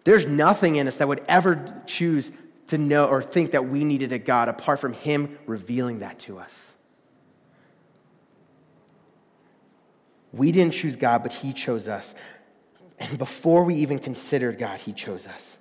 There's 0.04 0.26
nothing 0.26 0.78
in 0.78 0.88
us 0.88 0.98
that 0.98 1.08
would 1.08 1.24
ever 1.28 1.66
choose 1.86 2.32
to 2.68 2.78
know 2.78 3.06
or 3.08 3.22
think 3.22 3.52
that 3.52 3.68
we 3.68 3.84
needed 3.84 4.12
a 4.12 4.20
God 4.20 4.48
apart 4.48 4.80
from 4.80 4.94
Him 4.94 5.38
revealing 5.46 6.00
that 6.00 6.20
to 6.20 6.40
us. 6.40 6.76
We 10.32 10.52
didn't 10.52 10.74
choose 10.74 10.96
God, 10.96 11.24
but 11.24 11.34
He 11.34 11.54
chose 11.54 11.88
us. 11.88 12.16
And 13.00 13.18
before 13.18 13.64
we 13.64 13.76
even 13.76 14.00
considered 14.00 14.58
God, 14.58 14.80
He 14.82 14.94
chose 14.94 15.28
us. 15.28 15.60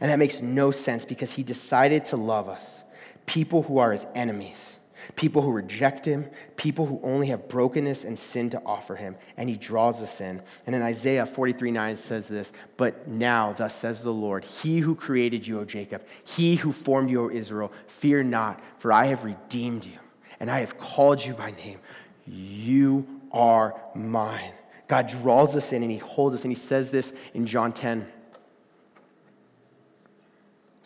And 0.00 0.10
that 0.10 0.18
makes 0.18 0.42
no 0.42 0.70
sense 0.70 1.04
because 1.04 1.32
he 1.32 1.42
decided 1.42 2.04
to 2.06 2.16
love 2.16 2.48
us, 2.48 2.84
people 3.26 3.62
who 3.62 3.78
are 3.78 3.92
his 3.92 4.06
enemies, 4.14 4.78
people 5.14 5.42
who 5.42 5.52
reject 5.52 6.04
him, 6.04 6.28
people 6.56 6.86
who 6.86 7.00
only 7.02 7.28
have 7.28 7.48
brokenness 7.48 8.04
and 8.04 8.18
sin 8.18 8.50
to 8.50 8.62
offer 8.66 8.96
him, 8.96 9.16
and 9.36 9.48
he 9.48 9.56
draws 9.56 10.02
us 10.02 10.20
in. 10.20 10.42
And 10.66 10.74
in 10.74 10.82
Isaiah 10.82 11.24
43 11.24 11.70
9 11.70 11.96
says 11.96 12.28
this, 12.28 12.52
But 12.76 13.08
now, 13.08 13.52
thus 13.52 13.74
says 13.74 14.02
the 14.02 14.12
Lord, 14.12 14.44
He 14.44 14.80
who 14.80 14.94
created 14.94 15.46
you, 15.46 15.60
O 15.60 15.64
Jacob, 15.64 16.04
He 16.24 16.56
who 16.56 16.72
formed 16.72 17.10
you, 17.10 17.24
O 17.24 17.30
Israel, 17.30 17.72
fear 17.86 18.22
not, 18.22 18.60
for 18.78 18.92
I 18.92 19.06
have 19.06 19.24
redeemed 19.24 19.86
you. 19.86 19.98
and 20.40 20.50
I 20.50 20.60
have 20.60 20.76
called 20.78 21.24
you 21.24 21.32
by 21.34 21.52
name. 21.52 21.78
You 22.26 23.06
are 23.32 23.80
mine. 23.94 24.52
God 24.88 25.08
draws 25.08 25.56
us 25.56 25.72
in 25.72 25.82
and 25.82 25.90
he 25.90 25.98
holds 25.98 26.34
us, 26.34 26.44
and 26.44 26.50
he 26.50 26.56
says 26.56 26.90
this 26.90 27.12
in 27.34 27.46
John 27.46 27.72
10. 27.72 28.06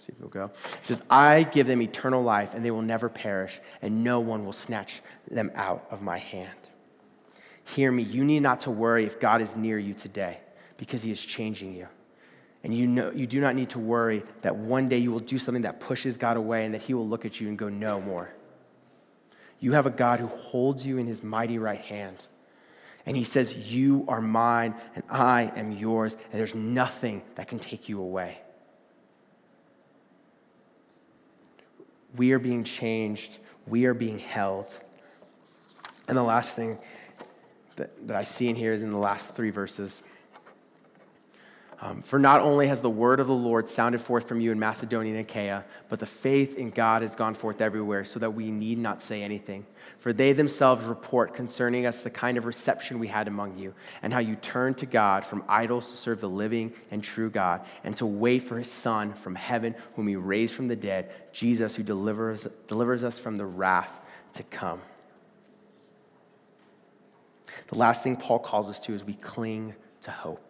See 0.00 0.12
if 0.12 0.18
it'll 0.18 0.30
go. 0.30 0.50
Says, 0.80 1.02
I 1.10 1.42
give 1.42 1.66
them 1.66 1.82
eternal 1.82 2.22
life, 2.22 2.54
and 2.54 2.64
they 2.64 2.70
will 2.70 2.80
never 2.80 3.10
perish, 3.10 3.60
and 3.82 4.02
no 4.02 4.20
one 4.20 4.46
will 4.46 4.52
snatch 4.54 5.02
them 5.30 5.52
out 5.54 5.86
of 5.90 6.00
my 6.00 6.16
hand. 6.16 6.70
Hear 7.64 7.92
me, 7.92 8.02
you 8.02 8.24
need 8.24 8.40
not 8.40 8.60
to 8.60 8.70
worry 8.70 9.04
if 9.04 9.20
God 9.20 9.42
is 9.42 9.56
near 9.56 9.78
you 9.78 9.92
today, 9.92 10.38
because 10.78 11.02
he 11.02 11.10
is 11.10 11.22
changing 11.22 11.74
you. 11.74 11.86
And 12.64 12.74
you, 12.74 12.86
know, 12.86 13.10
you 13.10 13.26
do 13.26 13.42
not 13.42 13.54
need 13.54 13.68
to 13.70 13.78
worry 13.78 14.22
that 14.40 14.56
one 14.56 14.88
day 14.88 14.96
you 14.96 15.12
will 15.12 15.20
do 15.20 15.38
something 15.38 15.62
that 15.62 15.80
pushes 15.80 16.16
God 16.16 16.38
away 16.38 16.64
and 16.64 16.72
that 16.72 16.82
he 16.82 16.94
will 16.94 17.06
look 17.06 17.26
at 17.26 17.38
you 17.38 17.48
and 17.48 17.58
go, 17.58 17.68
no 17.68 18.00
more. 18.00 18.32
You 19.60 19.72
have 19.72 19.84
a 19.84 19.90
God 19.90 20.18
who 20.18 20.28
holds 20.28 20.86
you 20.86 20.96
in 20.96 21.06
his 21.06 21.22
mighty 21.22 21.58
right 21.58 21.80
hand. 21.80 22.26
And 23.04 23.18
he 23.18 23.24
says, 23.24 23.54
You 23.54 24.06
are 24.08 24.22
mine 24.22 24.74
and 24.94 25.04
I 25.10 25.52
am 25.56 25.72
yours, 25.72 26.16
and 26.32 26.40
there's 26.40 26.54
nothing 26.54 27.20
that 27.34 27.48
can 27.48 27.58
take 27.58 27.88
you 27.88 28.00
away. 28.00 28.38
We 32.16 32.32
are 32.32 32.38
being 32.38 32.64
changed, 32.64 33.38
we 33.66 33.86
are 33.86 33.94
being 33.94 34.18
held. 34.18 34.78
And 36.08 36.16
the 36.16 36.22
last 36.22 36.56
thing 36.56 36.78
that, 37.76 38.06
that 38.08 38.16
I 38.16 38.24
see 38.24 38.48
in 38.48 38.56
here 38.56 38.72
is 38.72 38.82
in 38.82 38.90
the 38.90 38.98
last 38.98 39.34
three 39.34 39.50
verses. 39.50 40.02
Um, 41.82 42.02
for 42.02 42.18
not 42.18 42.42
only 42.42 42.66
has 42.66 42.82
the 42.82 42.90
word 42.90 43.20
of 43.20 43.26
the 43.26 43.32
Lord 43.32 43.66
sounded 43.66 44.02
forth 44.02 44.28
from 44.28 44.38
you 44.38 44.52
in 44.52 44.58
Macedonia 44.58 45.12
and 45.12 45.20
Achaia, 45.22 45.64
but 45.88 45.98
the 45.98 46.04
faith 46.04 46.58
in 46.58 46.68
God 46.68 47.00
has 47.00 47.16
gone 47.16 47.32
forth 47.32 47.62
everywhere, 47.62 48.04
so 48.04 48.18
that 48.18 48.34
we 48.34 48.50
need 48.50 48.76
not 48.76 49.00
say 49.00 49.22
anything. 49.22 49.64
For 49.98 50.12
they 50.12 50.34
themselves 50.34 50.84
report 50.84 51.34
concerning 51.34 51.86
us 51.86 52.02
the 52.02 52.10
kind 52.10 52.36
of 52.36 52.44
reception 52.44 52.98
we 52.98 53.08
had 53.08 53.28
among 53.28 53.56
you, 53.56 53.72
and 54.02 54.12
how 54.12 54.18
you 54.18 54.36
turned 54.36 54.76
to 54.78 54.86
God 54.86 55.24
from 55.24 55.42
idols 55.48 55.90
to 55.90 55.96
serve 55.96 56.20
the 56.20 56.28
living 56.28 56.74
and 56.90 57.02
true 57.02 57.30
God, 57.30 57.62
and 57.82 57.96
to 57.96 58.04
wait 58.04 58.42
for 58.42 58.58
his 58.58 58.70
Son 58.70 59.14
from 59.14 59.34
heaven, 59.34 59.74
whom 59.96 60.06
he 60.06 60.16
raised 60.16 60.54
from 60.54 60.68
the 60.68 60.76
dead, 60.76 61.10
Jesus, 61.32 61.76
who 61.76 61.82
delivers, 61.82 62.46
delivers 62.66 63.04
us 63.04 63.18
from 63.18 63.36
the 63.36 63.46
wrath 63.46 64.00
to 64.34 64.42
come. 64.42 64.82
The 67.68 67.78
last 67.78 68.02
thing 68.02 68.16
Paul 68.16 68.38
calls 68.38 68.68
us 68.68 68.80
to 68.80 68.92
is 68.92 69.02
we 69.02 69.14
cling 69.14 69.74
to 70.02 70.10
hope. 70.10 70.49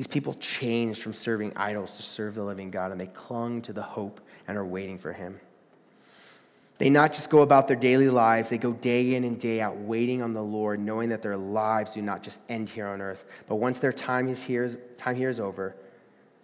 These 0.00 0.06
people 0.06 0.32
changed 0.32 1.02
from 1.02 1.12
serving 1.12 1.52
idols 1.56 1.98
to 1.98 2.02
serve 2.02 2.34
the 2.34 2.42
living 2.42 2.70
God, 2.70 2.90
and 2.90 2.98
they 2.98 3.08
clung 3.08 3.60
to 3.60 3.74
the 3.74 3.82
hope 3.82 4.22
and 4.48 4.56
are 4.56 4.64
waiting 4.64 4.96
for 4.96 5.12
him. 5.12 5.38
They 6.78 6.88
not 6.88 7.12
just 7.12 7.28
go 7.28 7.42
about 7.42 7.68
their 7.68 7.76
daily 7.76 8.08
lives, 8.08 8.48
they 8.48 8.56
go 8.56 8.72
day 8.72 9.14
in 9.14 9.24
and 9.24 9.38
day 9.38 9.60
out 9.60 9.76
waiting 9.76 10.22
on 10.22 10.32
the 10.32 10.42
Lord, 10.42 10.80
knowing 10.80 11.10
that 11.10 11.20
their 11.20 11.36
lives 11.36 11.92
do 11.92 12.00
not 12.00 12.22
just 12.22 12.40
end 12.48 12.70
here 12.70 12.86
on 12.86 13.02
earth, 13.02 13.26
but 13.46 13.56
once 13.56 13.78
their 13.78 13.92
time, 13.92 14.26
is 14.28 14.42
here, 14.42 14.70
time 14.96 15.16
here 15.16 15.28
is 15.28 15.38
over, 15.38 15.76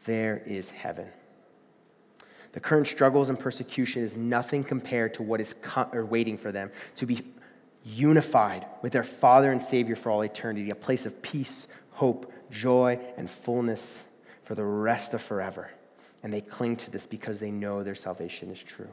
there 0.05 0.43
is 0.45 0.69
heaven. 0.69 1.09
The 2.53 2.61
current 2.61 2.87
struggles 2.87 3.31
and 3.31 3.39
persecution 3.39 4.03
is 4.03 4.19
nothing 4.19 4.65
compared 4.65 5.15
to 5.15 5.23
what 5.23 5.41
is 5.41 5.55
co- 5.55 5.89
or 5.95 6.05
waiting 6.05 6.37
for 6.37 6.53
them 6.53 6.71
to 6.97 7.07
be 7.07 7.23
unified 7.87 8.67
with 8.83 8.93
their 8.93 9.03
Father 9.03 9.51
and 9.51 9.63
Savior 9.63 9.97
for 9.97 10.11
all 10.11 10.21
eternity, 10.21 10.69
a 10.69 10.75
place 10.75 11.07
of 11.07 11.23
peace, 11.23 11.69
hope, 11.97 12.33
joy, 12.51 12.99
and 13.17 13.29
fullness 13.29 14.07
for 14.45 14.55
the 14.55 14.65
rest 14.65 15.15
of 15.15 15.23
forever. 15.23 15.71
And 16.23 16.33
they 16.33 16.41
cling 16.41 16.77
to 16.77 16.91
this 16.91 17.07
because 17.07 17.41
they 17.41 17.51
know 17.51 17.83
their 17.83 17.95
salvation 17.95 18.51
is 18.51 18.63
true. 18.63 18.91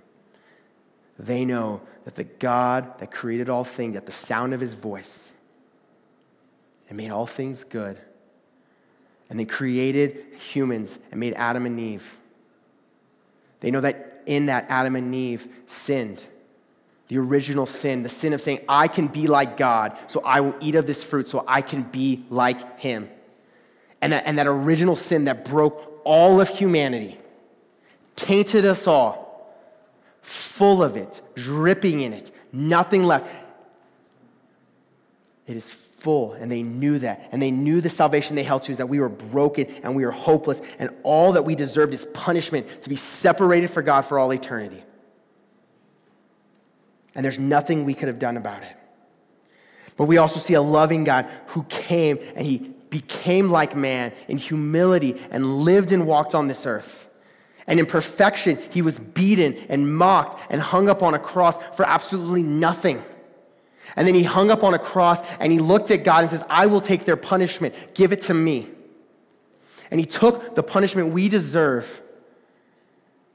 They 1.20 1.46
know 1.46 1.82
that 2.06 2.16
the 2.16 2.24
God 2.24 2.98
that 3.00 3.12
created 3.12 3.50
all 3.50 3.63
things, 3.63 3.96
at 3.96 4.06
the 4.06 4.12
sound 4.12 4.54
of 4.54 4.60
his 4.60 4.74
voice, 4.74 5.36
and 6.89 6.98
made 6.98 7.12
all 7.12 7.28
things 7.28 7.63
good, 7.63 8.00
and 9.30 9.39
they 9.39 9.46
created 9.46 10.26
humans 10.39 10.98
and 11.12 11.20
made 11.20 11.34
Adam 11.34 11.66
and 11.66 11.80
Eve. 11.80 12.18
They 13.60 13.70
know 13.70 13.82
that 13.82 14.24
in 14.26 14.48
that 14.48 14.66
Adam 14.70 14.96
and 14.96 15.13
Eve 15.13 15.48
sinned. 15.66 16.24
The 17.10 17.18
original 17.18 17.66
sin, 17.66 18.04
the 18.04 18.10
sin 18.10 18.34
of 18.34 18.42
saying, 18.42 18.62
I 18.68 18.88
can 18.88 19.08
be 19.08 19.28
like 19.28 19.58
God, 19.58 19.98
so 20.08 20.22
I 20.24 20.39
will 20.39 20.56
eat 20.62 20.76
of 20.76 20.86
this 20.86 21.04
fruit 21.04 21.28
so 21.28 21.44
I 21.48 21.62
can 21.62 21.84
be 21.84 22.26
like 22.30 22.80
him 22.80 23.10
and 24.04 24.12
that, 24.12 24.24
and 24.28 24.38
that 24.38 24.48
original 24.48 24.98
sin 24.98 25.24
that 25.24 25.46
broke 25.46 26.02
all 26.04 26.42
of 26.42 26.50
humanity, 26.50 27.18
tainted 28.18 28.66
us 28.66 28.86
all, 28.86 29.56
full 30.22 30.84
of 30.84 30.98
it, 30.98 31.22
dripping 31.36 32.02
in 32.02 32.12
it, 32.12 32.30
nothing 32.52 33.04
left. 33.04 33.26
It 35.48 35.56
is 35.56 35.72
full, 35.72 36.34
and 36.34 36.52
they 36.52 36.63
knew 36.63 37.00
that. 37.00 37.30
And 37.32 37.42
they 37.42 37.50
knew 37.50 37.80
the 37.80 37.88
salvation 37.88 38.36
they 38.36 38.44
held 38.44 38.63
to 38.63 38.74
is 38.74 38.78
that 38.78 38.89
we 38.89 39.00
were 39.00 39.08
broken 39.08 39.68
and 39.84 39.96
we 39.96 40.06
were 40.06 40.12
hopeless, 40.12 40.62
and 40.80 40.89
all 41.04 41.32
that 41.32 41.46
we 41.46 41.56
deserved 41.56 41.94
is 41.94 42.04
punishment 42.13 42.82
to 42.82 42.89
be 42.89 42.98
separated 42.98 43.70
from 43.70 43.86
God 43.86 44.02
for 44.02 44.20
all 44.20 44.34
eternity. 44.34 44.84
And 47.15 47.23
there's 47.23 47.39
nothing 47.39 47.86
we 47.86 47.93
could 47.93 48.08
have 48.08 48.19
done 48.19 48.38
about 48.38 48.63
it. 48.63 48.76
But 49.97 50.06
we 50.06 50.17
also 50.17 50.39
see 50.39 50.56
a 50.56 50.62
loving 50.62 51.04
God 51.04 51.28
who 51.47 51.63
came 51.63 52.19
and 52.36 52.45
he 52.45 52.73
became 52.89 53.49
like 53.49 53.76
man 53.76 54.13
in 54.28 54.38
humility 54.38 55.21
and 55.32 55.60
lived 55.60 55.91
and 55.91 56.08
walked 56.08 56.36
on 56.36 56.47
this 56.47 56.65
earth. 56.65 57.10
And 57.65 57.80
in 57.80 57.86
perfection, 57.86 58.60
he 58.71 58.82
was 58.82 58.99
beaten 58.99 59.56
and 59.69 59.95
mocked 59.95 60.39
and 60.52 60.62
hung 60.62 60.89
up 60.89 61.02
on 61.02 61.13
a 61.13 61.19
cross 61.19 61.58
for 61.76 61.88
absolutely 61.88 62.43
nothing. 62.43 63.04
And 63.95 64.08
then 64.08 64.15
he 64.15 64.23
hung 64.23 64.49
up 64.52 64.63
on 64.63 64.73
a 64.73 64.80
cross 64.80 65.21
and 65.39 65.52
he 65.52 65.60
looked 65.60 65.91
at 65.91 66.04
God 66.04 66.23
and 66.23 66.32
says, 66.32 66.43
I 66.49 66.65
will 66.65 66.82
take 66.82 67.06
their 67.06 67.15
punishment. 67.15 67.76
Give 67.93 68.12
it 68.12 68.21
to 68.21 68.34
me. 68.34 68.67
And 69.91 69.99
he 69.99 70.06
took 70.06 70.56
the 70.56 70.63
punishment 70.63 71.10
we 71.10 71.30
deserve 71.30 72.02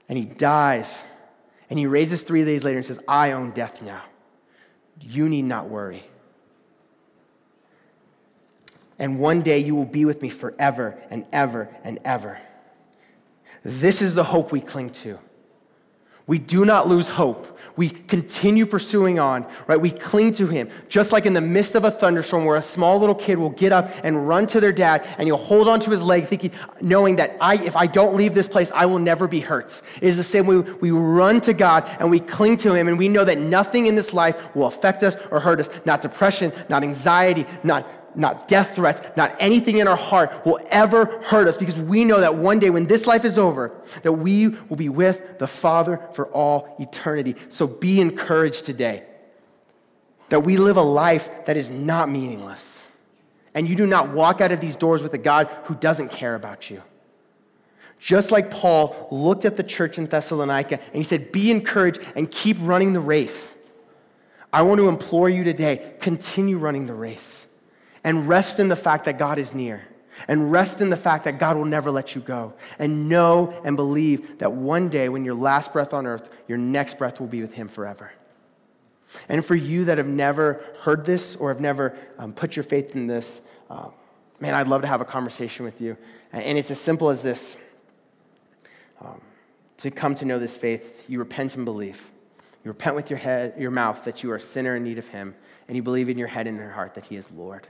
and 0.08 0.18
he 0.18 0.24
dies. 0.24 1.04
And 1.70 1.78
he 1.78 1.86
raises 1.86 2.22
three 2.22 2.44
days 2.44 2.64
later 2.64 2.78
and 2.78 2.86
says, 2.86 2.98
I 3.06 3.32
own 3.32 3.50
death 3.50 3.82
now. 3.82 4.02
You 5.00 5.28
need 5.28 5.42
not 5.42 5.68
worry 5.68 6.04
and 8.98 9.18
one 9.18 9.42
day 9.42 9.58
you 9.58 9.74
will 9.74 9.86
be 9.86 10.04
with 10.04 10.20
me 10.22 10.28
forever 10.28 10.98
and 11.10 11.24
ever 11.32 11.74
and 11.84 11.98
ever. 12.04 12.38
This 13.62 14.02
is 14.02 14.14
the 14.14 14.24
hope 14.24 14.50
we 14.50 14.60
cling 14.60 14.90
to. 14.90 15.18
We 16.26 16.38
do 16.38 16.64
not 16.64 16.88
lose 16.88 17.08
hope. 17.08 17.57
We 17.78 17.90
continue 17.90 18.66
pursuing 18.66 19.20
on, 19.20 19.46
right? 19.68 19.80
We 19.80 19.92
cling 19.92 20.32
to 20.32 20.48
him. 20.48 20.68
Just 20.88 21.12
like 21.12 21.26
in 21.26 21.32
the 21.32 21.40
midst 21.40 21.76
of 21.76 21.84
a 21.84 21.92
thunderstorm 21.92 22.44
where 22.44 22.56
a 22.56 22.62
small 22.62 22.98
little 22.98 23.14
kid 23.14 23.38
will 23.38 23.50
get 23.50 23.70
up 23.70 23.92
and 24.02 24.26
run 24.26 24.48
to 24.48 24.58
their 24.58 24.72
dad 24.72 25.06
and 25.16 25.28
you'll 25.28 25.36
hold 25.36 25.68
onto 25.68 25.92
his 25.92 26.02
leg 26.02 26.26
thinking, 26.26 26.50
knowing 26.80 27.14
that 27.16 27.36
I, 27.40 27.54
if 27.58 27.76
I 27.76 27.86
don't 27.86 28.16
leave 28.16 28.34
this 28.34 28.48
place, 28.48 28.72
I 28.74 28.86
will 28.86 28.98
never 28.98 29.28
be 29.28 29.38
hurt. 29.38 29.80
It 30.02 30.08
is 30.08 30.16
the 30.16 30.24
same 30.24 30.46
way 30.46 30.56
we 30.56 30.90
run 30.90 31.40
to 31.42 31.52
God 31.52 31.88
and 32.00 32.10
we 32.10 32.18
cling 32.18 32.56
to 32.56 32.74
him 32.74 32.88
and 32.88 32.98
we 32.98 33.06
know 33.06 33.24
that 33.24 33.38
nothing 33.38 33.86
in 33.86 33.94
this 33.94 34.12
life 34.12 34.56
will 34.56 34.66
affect 34.66 35.04
us 35.04 35.16
or 35.30 35.38
hurt 35.38 35.60
us. 35.60 35.70
Not 35.84 36.02
depression, 36.02 36.52
not 36.68 36.82
anxiety, 36.82 37.46
not 37.62 38.07
not 38.14 38.48
death 38.48 38.74
threats, 38.74 39.00
not 39.16 39.34
anything 39.38 39.78
in 39.78 39.88
our 39.88 39.96
heart 39.96 40.44
will 40.44 40.60
ever 40.70 41.20
hurt 41.22 41.48
us 41.48 41.56
because 41.56 41.76
we 41.76 42.04
know 42.04 42.20
that 42.20 42.34
one 42.34 42.58
day 42.58 42.70
when 42.70 42.86
this 42.86 43.06
life 43.06 43.24
is 43.24 43.38
over, 43.38 43.72
that 44.02 44.12
we 44.12 44.48
will 44.48 44.76
be 44.76 44.88
with 44.88 45.38
the 45.38 45.46
Father 45.46 46.00
for 46.12 46.26
all 46.28 46.76
eternity. 46.78 47.36
So 47.48 47.66
be 47.66 48.00
encouraged 48.00 48.64
today 48.64 49.04
that 50.28 50.40
we 50.40 50.56
live 50.56 50.76
a 50.76 50.82
life 50.82 51.46
that 51.46 51.56
is 51.56 51.70
not 51.70 52.08
meaningless. 52.08 52.90
And 53.54 53.68
you 53.68 53.74
do 53.74 53.86
not 53.86 54.10
walk 54.10 54.40
out 54.40 54.52
of 54.52 54.60
these 54.60 54.76
doors 54.76 55.02
with 55.02 55.14
a 55.14 55.18
God 55.18 55.48
who 55.64 55.74
doesn't 55.74 56.10
care 56.10 56.34
about 56.34 56.70
you. 56.70 56.82
Just 57.98 58.30
like 58.30 58.50
Paul 58.50 59.08
looked 59.10 59.44
at 59.44 59.56
the 59.56 59.62
church 59.62 59.98
in 59.98 60.06
Thessalonica 60.06 60.78
and 60.78 60.96
he 60.96 61.02
said, 61.02 61.32
Be 61.32 61.50
encouraged 61.50 62.00
and 62.14 62.30
keep 62.30 62.56
running 62.60 62.92
the 62.92 63.00
race. 63.00 63.58
I 64.52 64.62
want 64.62 64.78
to 64.78 64.88
implore 64.88 65.28
you 65.28 65.44
today 65.44 65.94
continue 66.00 66.58
running 66.58 66.86
the 66.86 66.94
race 66.94 67.47
and 68.08 68.26
rest 68.26 68.58
in 68.58 68.68
the 68.68 68.74
fact 68.74 69.04
that 69.04 69.18
God 69.18 69.38
is 69.38 69.52
near. 69.52 69.86
And 70.28 70.50
rest 70.50 70.80
in 70.80 70.88
the 70.88 70.96
fact 70.96 71.24
that 71.24 71.38
God 71.38 71.58
will 71.58 71.66
never 71.66 71.90
let 71.90 72.14
you 72.14 72.22
go. 72.22 72.54
And 72.78 73.06
know 73.06 73.60
and 73.66 73.76
believe 73.76 74.38
that 74.38 74.50
one 74.50 74.88
day, 74.88 75.10
when 75.10 75.26
your 75.26 75.34
last 75.34 75.74
breath 75.74 75.92
on 75.92 76.06
earth, 76.06 76.30
your 76.48 76.56
next 76.56 76.96
breath 76.96 77.20
will 77.20 77.26
be 77.26 77.42
with 77.42 77.52
Him 77.52 77.68
forever. 77.68 78.10
And 79.28 79.44
for 79.44 79.54
you 79.54 79.84
that 79.84 79.98
have 79.98 80.06
never 80.06 80.64
heard 80.80 81.04
this 81.04 81.36
or 81.36 81.50
have 81.50 81.60
never 81.60 81.98
um, 82.18 82.32
put 82.32 82.56
your 82.56 82.62
faith 82.62 82.96
in 82.96 83.08
this, 83.08 83.42
uh, 83.68 83.88
man, 84.40 84.54
I'd 84.54 84.68
love 84.68 84.80
to 84.80 84.88
have 84.88 85.02
a 85.02 85.04
conversation 85.04 85.66
with 85.66 85.82
you. 85.82 85.98
And 86.32 86.56
it's 86.56 86.70
as 86.70 86.80
simple 86.80 87.10
as 87.10 87.20
this 87.20 87.58
um, 89.02 89.20
to 89.76 89.90
come 89.90 90.14
to 90.14 90.24
know 90.24 90.38
this 90.38 90.56
faith, 90.56 91.04
you 91.08 91.18
repent 91.18 91.56
and 91.56 91.66
believe. 91.66 92.10
You 92.64 92.70
repent 92.70 92.96
with 92.96 93.10
your 93.10 93.18
head, 93.18 93.52
your 93.58 93.70
mouth 93.70 94.02
that 94.04 94.22
you 94.22 94.30
are 94.30 94.36
a 94.36 94.40
sinner 94.40 94.76
in 94.76 94.84
need 94.84 94.96
of 94.96 95.08
Him, 95.08 95.34
and 95.68 95.76
you 95.76 95.82
believe 95.82 96.08
in 96.08 96.16
your 96.16 96.28
head 96.28 96.46
and 96.46 96.56
in 96.56 96.62
your 96.62 96.72
heart 96.72 96.94
that 96.94 97.04
He 97.04 97.14
is 97.14 97.30
Lord. 97.30 97.66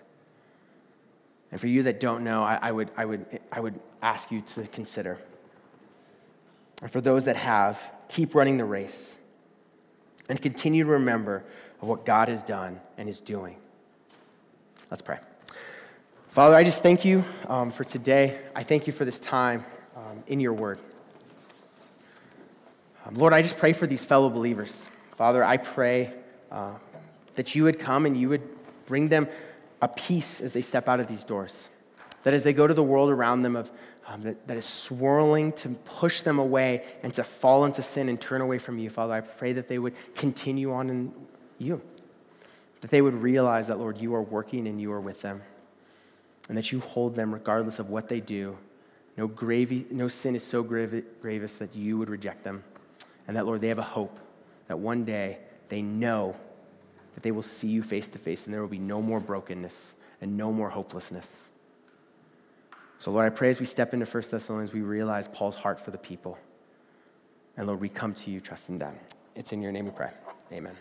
And 1.51 1.61
for 1.61 1.67
you 1.67 1.85
that 1.85 1.99
don't 2.01 2.25
know, 2.25 2.43
I, 2.43 2.59
I, 2.61 2.73
would, 2.73 2.91
I, 2.97 3.05
would, 3.05 3.41
I 3.51 3.61
would 3.61 3.79
ask 4.03 4.31
you 4.31 4.43
to 4.43 4.67
consider. 4.67 5.19
And 6.83 6.91
for 6.91 7.01
those 7.01 7.25
that 7.25 7.37
have, 7.37 7.81
keep 8.09 8.35
running 8.35 8.59
the 8.59 8.65
race. 8.65 9.19
and 10.29 10.41
continue 10.41 10.85
to 10.85 10.91
remember 10.91 11.45
of 11.81 11.89
what 11.89 12.05
God 12.05 12.29
has 12.29 12.43
done 12.43 12.81
and 12.97 13.09
is 13.09 13.21
doing. 13.21 13.57
Let's 14.91 15.03
pray. 15.03 15.19
Father, 16.29 16.55
I 16.55 16.65
just 16.65 16.83
thank 16.83 17.05
you 17.05 17.25
um, 17.49 17.71
for 17.71 17.85
today. 17.85 18.39
I 18.55 18.63
thank 18.63 18.87
you 18.87 18.93
for 18.93 19.05
this 19.05 19.19
time 19.19 19.65
um, 19.97 20.23
in 20.27 20.41
your 20.41 20.53
word. 20.53 20.79
Um, 23.07 23.15
Lord, 23.15 23.33
I 23.33 23.43
just 23.43 23.57
pray 23.57 23.73
for 23.73 23.87
these 23.87 24.05
fellow 24.05 24.29
believers. 24.29 24.89
Father, 25.17 25.43
I 25.43 25.57
pray 25.57 26.13
uh, 26.51 26.73
that 27.35 27.55
you 27.55 27.65
would 27.65 27.79
come 27.79 28.05
and 28.05 28.17
you 28.17 28.29
would 28.29 28.43
bring 28.87 29.09
them 29.09 29.29
a 29.81 29.89
peace 29.89 30.41
as 30.41 30.53
they 30.53 30.61
step 30.61 30.89
out 30.89 31.01
of 31.01 31.07
these 31.07 31.25
doors. 31.25 31.71
That 32.23 32.35
as 32.35 32.45
they 32.45 32.53
go 32.53 32.67
to 32.67 32.75
the 32.75 32.83
world 32.83 33.11
around 33.11 33.43
them 33.43 33.57
of, 33.57 33.71
um, 34.07 34.23
that, 34.23 34.47
that 34.49 34.57
is 34.57 34.65
swirling 34.65 35.53
to 35.53 35.71
push 35.71 36.23
them 36.23 36.39
away 36.39 36.85
and 37.03 37.13
to 37.15 37.25
fall 37.25 37.65
into 37.65 37.83
sin 37.83 38.09
and 38.09 38.21
turn 38.21 38.41
away 38.41 38.59
from 38.59 38.79
you, 38.79 38.91
Father, 38.91 39.15
I 39.15 39.21
pray 39.21 39.53
that 39.53 39.69
they 39.69 39.79
would 39.79 39.95
continue 40.15 40.73
on 40.73 40.91
in 40.91 41.13
you. 41.59 41.81
That 42.81 42.91
they 42.91 43.03
would 43.03 43.15
realize 43.15 43.69
that, 43.69 43.79
Lord, 43.79 43.99
you 43.99 44.15
are 44.15 44.23
working 44.23 44.67
and 44.67 44.81
you 44.81 44.93
are 44.93 45.01
with 45.01 45.23
them. 45.23 45.43
And 46.49 46.57
that 46.57 46.73
you 46.73 46.81
hold 46.81 47.15
them 47.15 47.33
regardless 47.33 47.79
of 47.79 47.91
what 47.91 48.09
they 48.09 48.21
do. 48.21 48.57
No, 49.17 49.27
gravy, 49.27 49.85
no 49.91 50.09
sin 50.09 50.37
is 50.37 50.45
so 50.45 50.63
grievous 50.63 51.57
that 51.57 51.75
you 51.75 51.99
would 51.99 52.09
reject 52.09 52.45
them. 52.45 52.63
And 53.27 53.37
that, 53.37 53.47
Lord, 53.47 53.61
they 53.61 53.69
have 53.69 53.79
a 53.79 53.83
hope 53.83 54.19
that 54.69 54.79
one 54.79 55.05
day 55.05 55.39
they 55.69 55.83
know 55.83 56.37
that 57.19 57.25
they 57.25 57.33
will 57.33 57.43
see 57.43 57.67
you 57.67 57.83
face 57.83 58.07
to 58.07 58.17
face 58.17 58.45
and 58.45 58.55
there 58.55 58.61
will 58.61 58.69
be 58.69 58.79
no 58.79 59.03
more 59.03 59.19
brokenness 59.19 59.97
and 60.21 60.37
no 60.37 60.53
more 60.53 60.71
hopelessness. 60.71 61.51
So, 63.01 63.11
Lord, 63.11 63.27
I 63.27 63.31
pray 63.31 63.51
as 63.51 63.59
we 63.59 63.67
step 63.67 63.93
into 63.93 64.07
1 64.07 64.23
Thessalonians, 64.31 64.73
we 64.73 64.83
realize 64.83 65.27
Paul's 65.27 65.57
heart 65.57 65.81
for 65.81 65.91
the 65.91 65.99
people. 65.99 66.39
And 67.57 67.67
Lord, 67.67 67.81
we 67.81 67.89
come 67.89 68.15
to 68.15 68.31
you 68.31 68.39
trusting 68.39 68.79
them. 68.79 68.95
It's 69.35 69.53
in 69.53 69.61
your 69.61 69.73
name 69.73 69.87
we 69.87 69.91
pray. 69.91 70.13
Amen. 70.53 70.77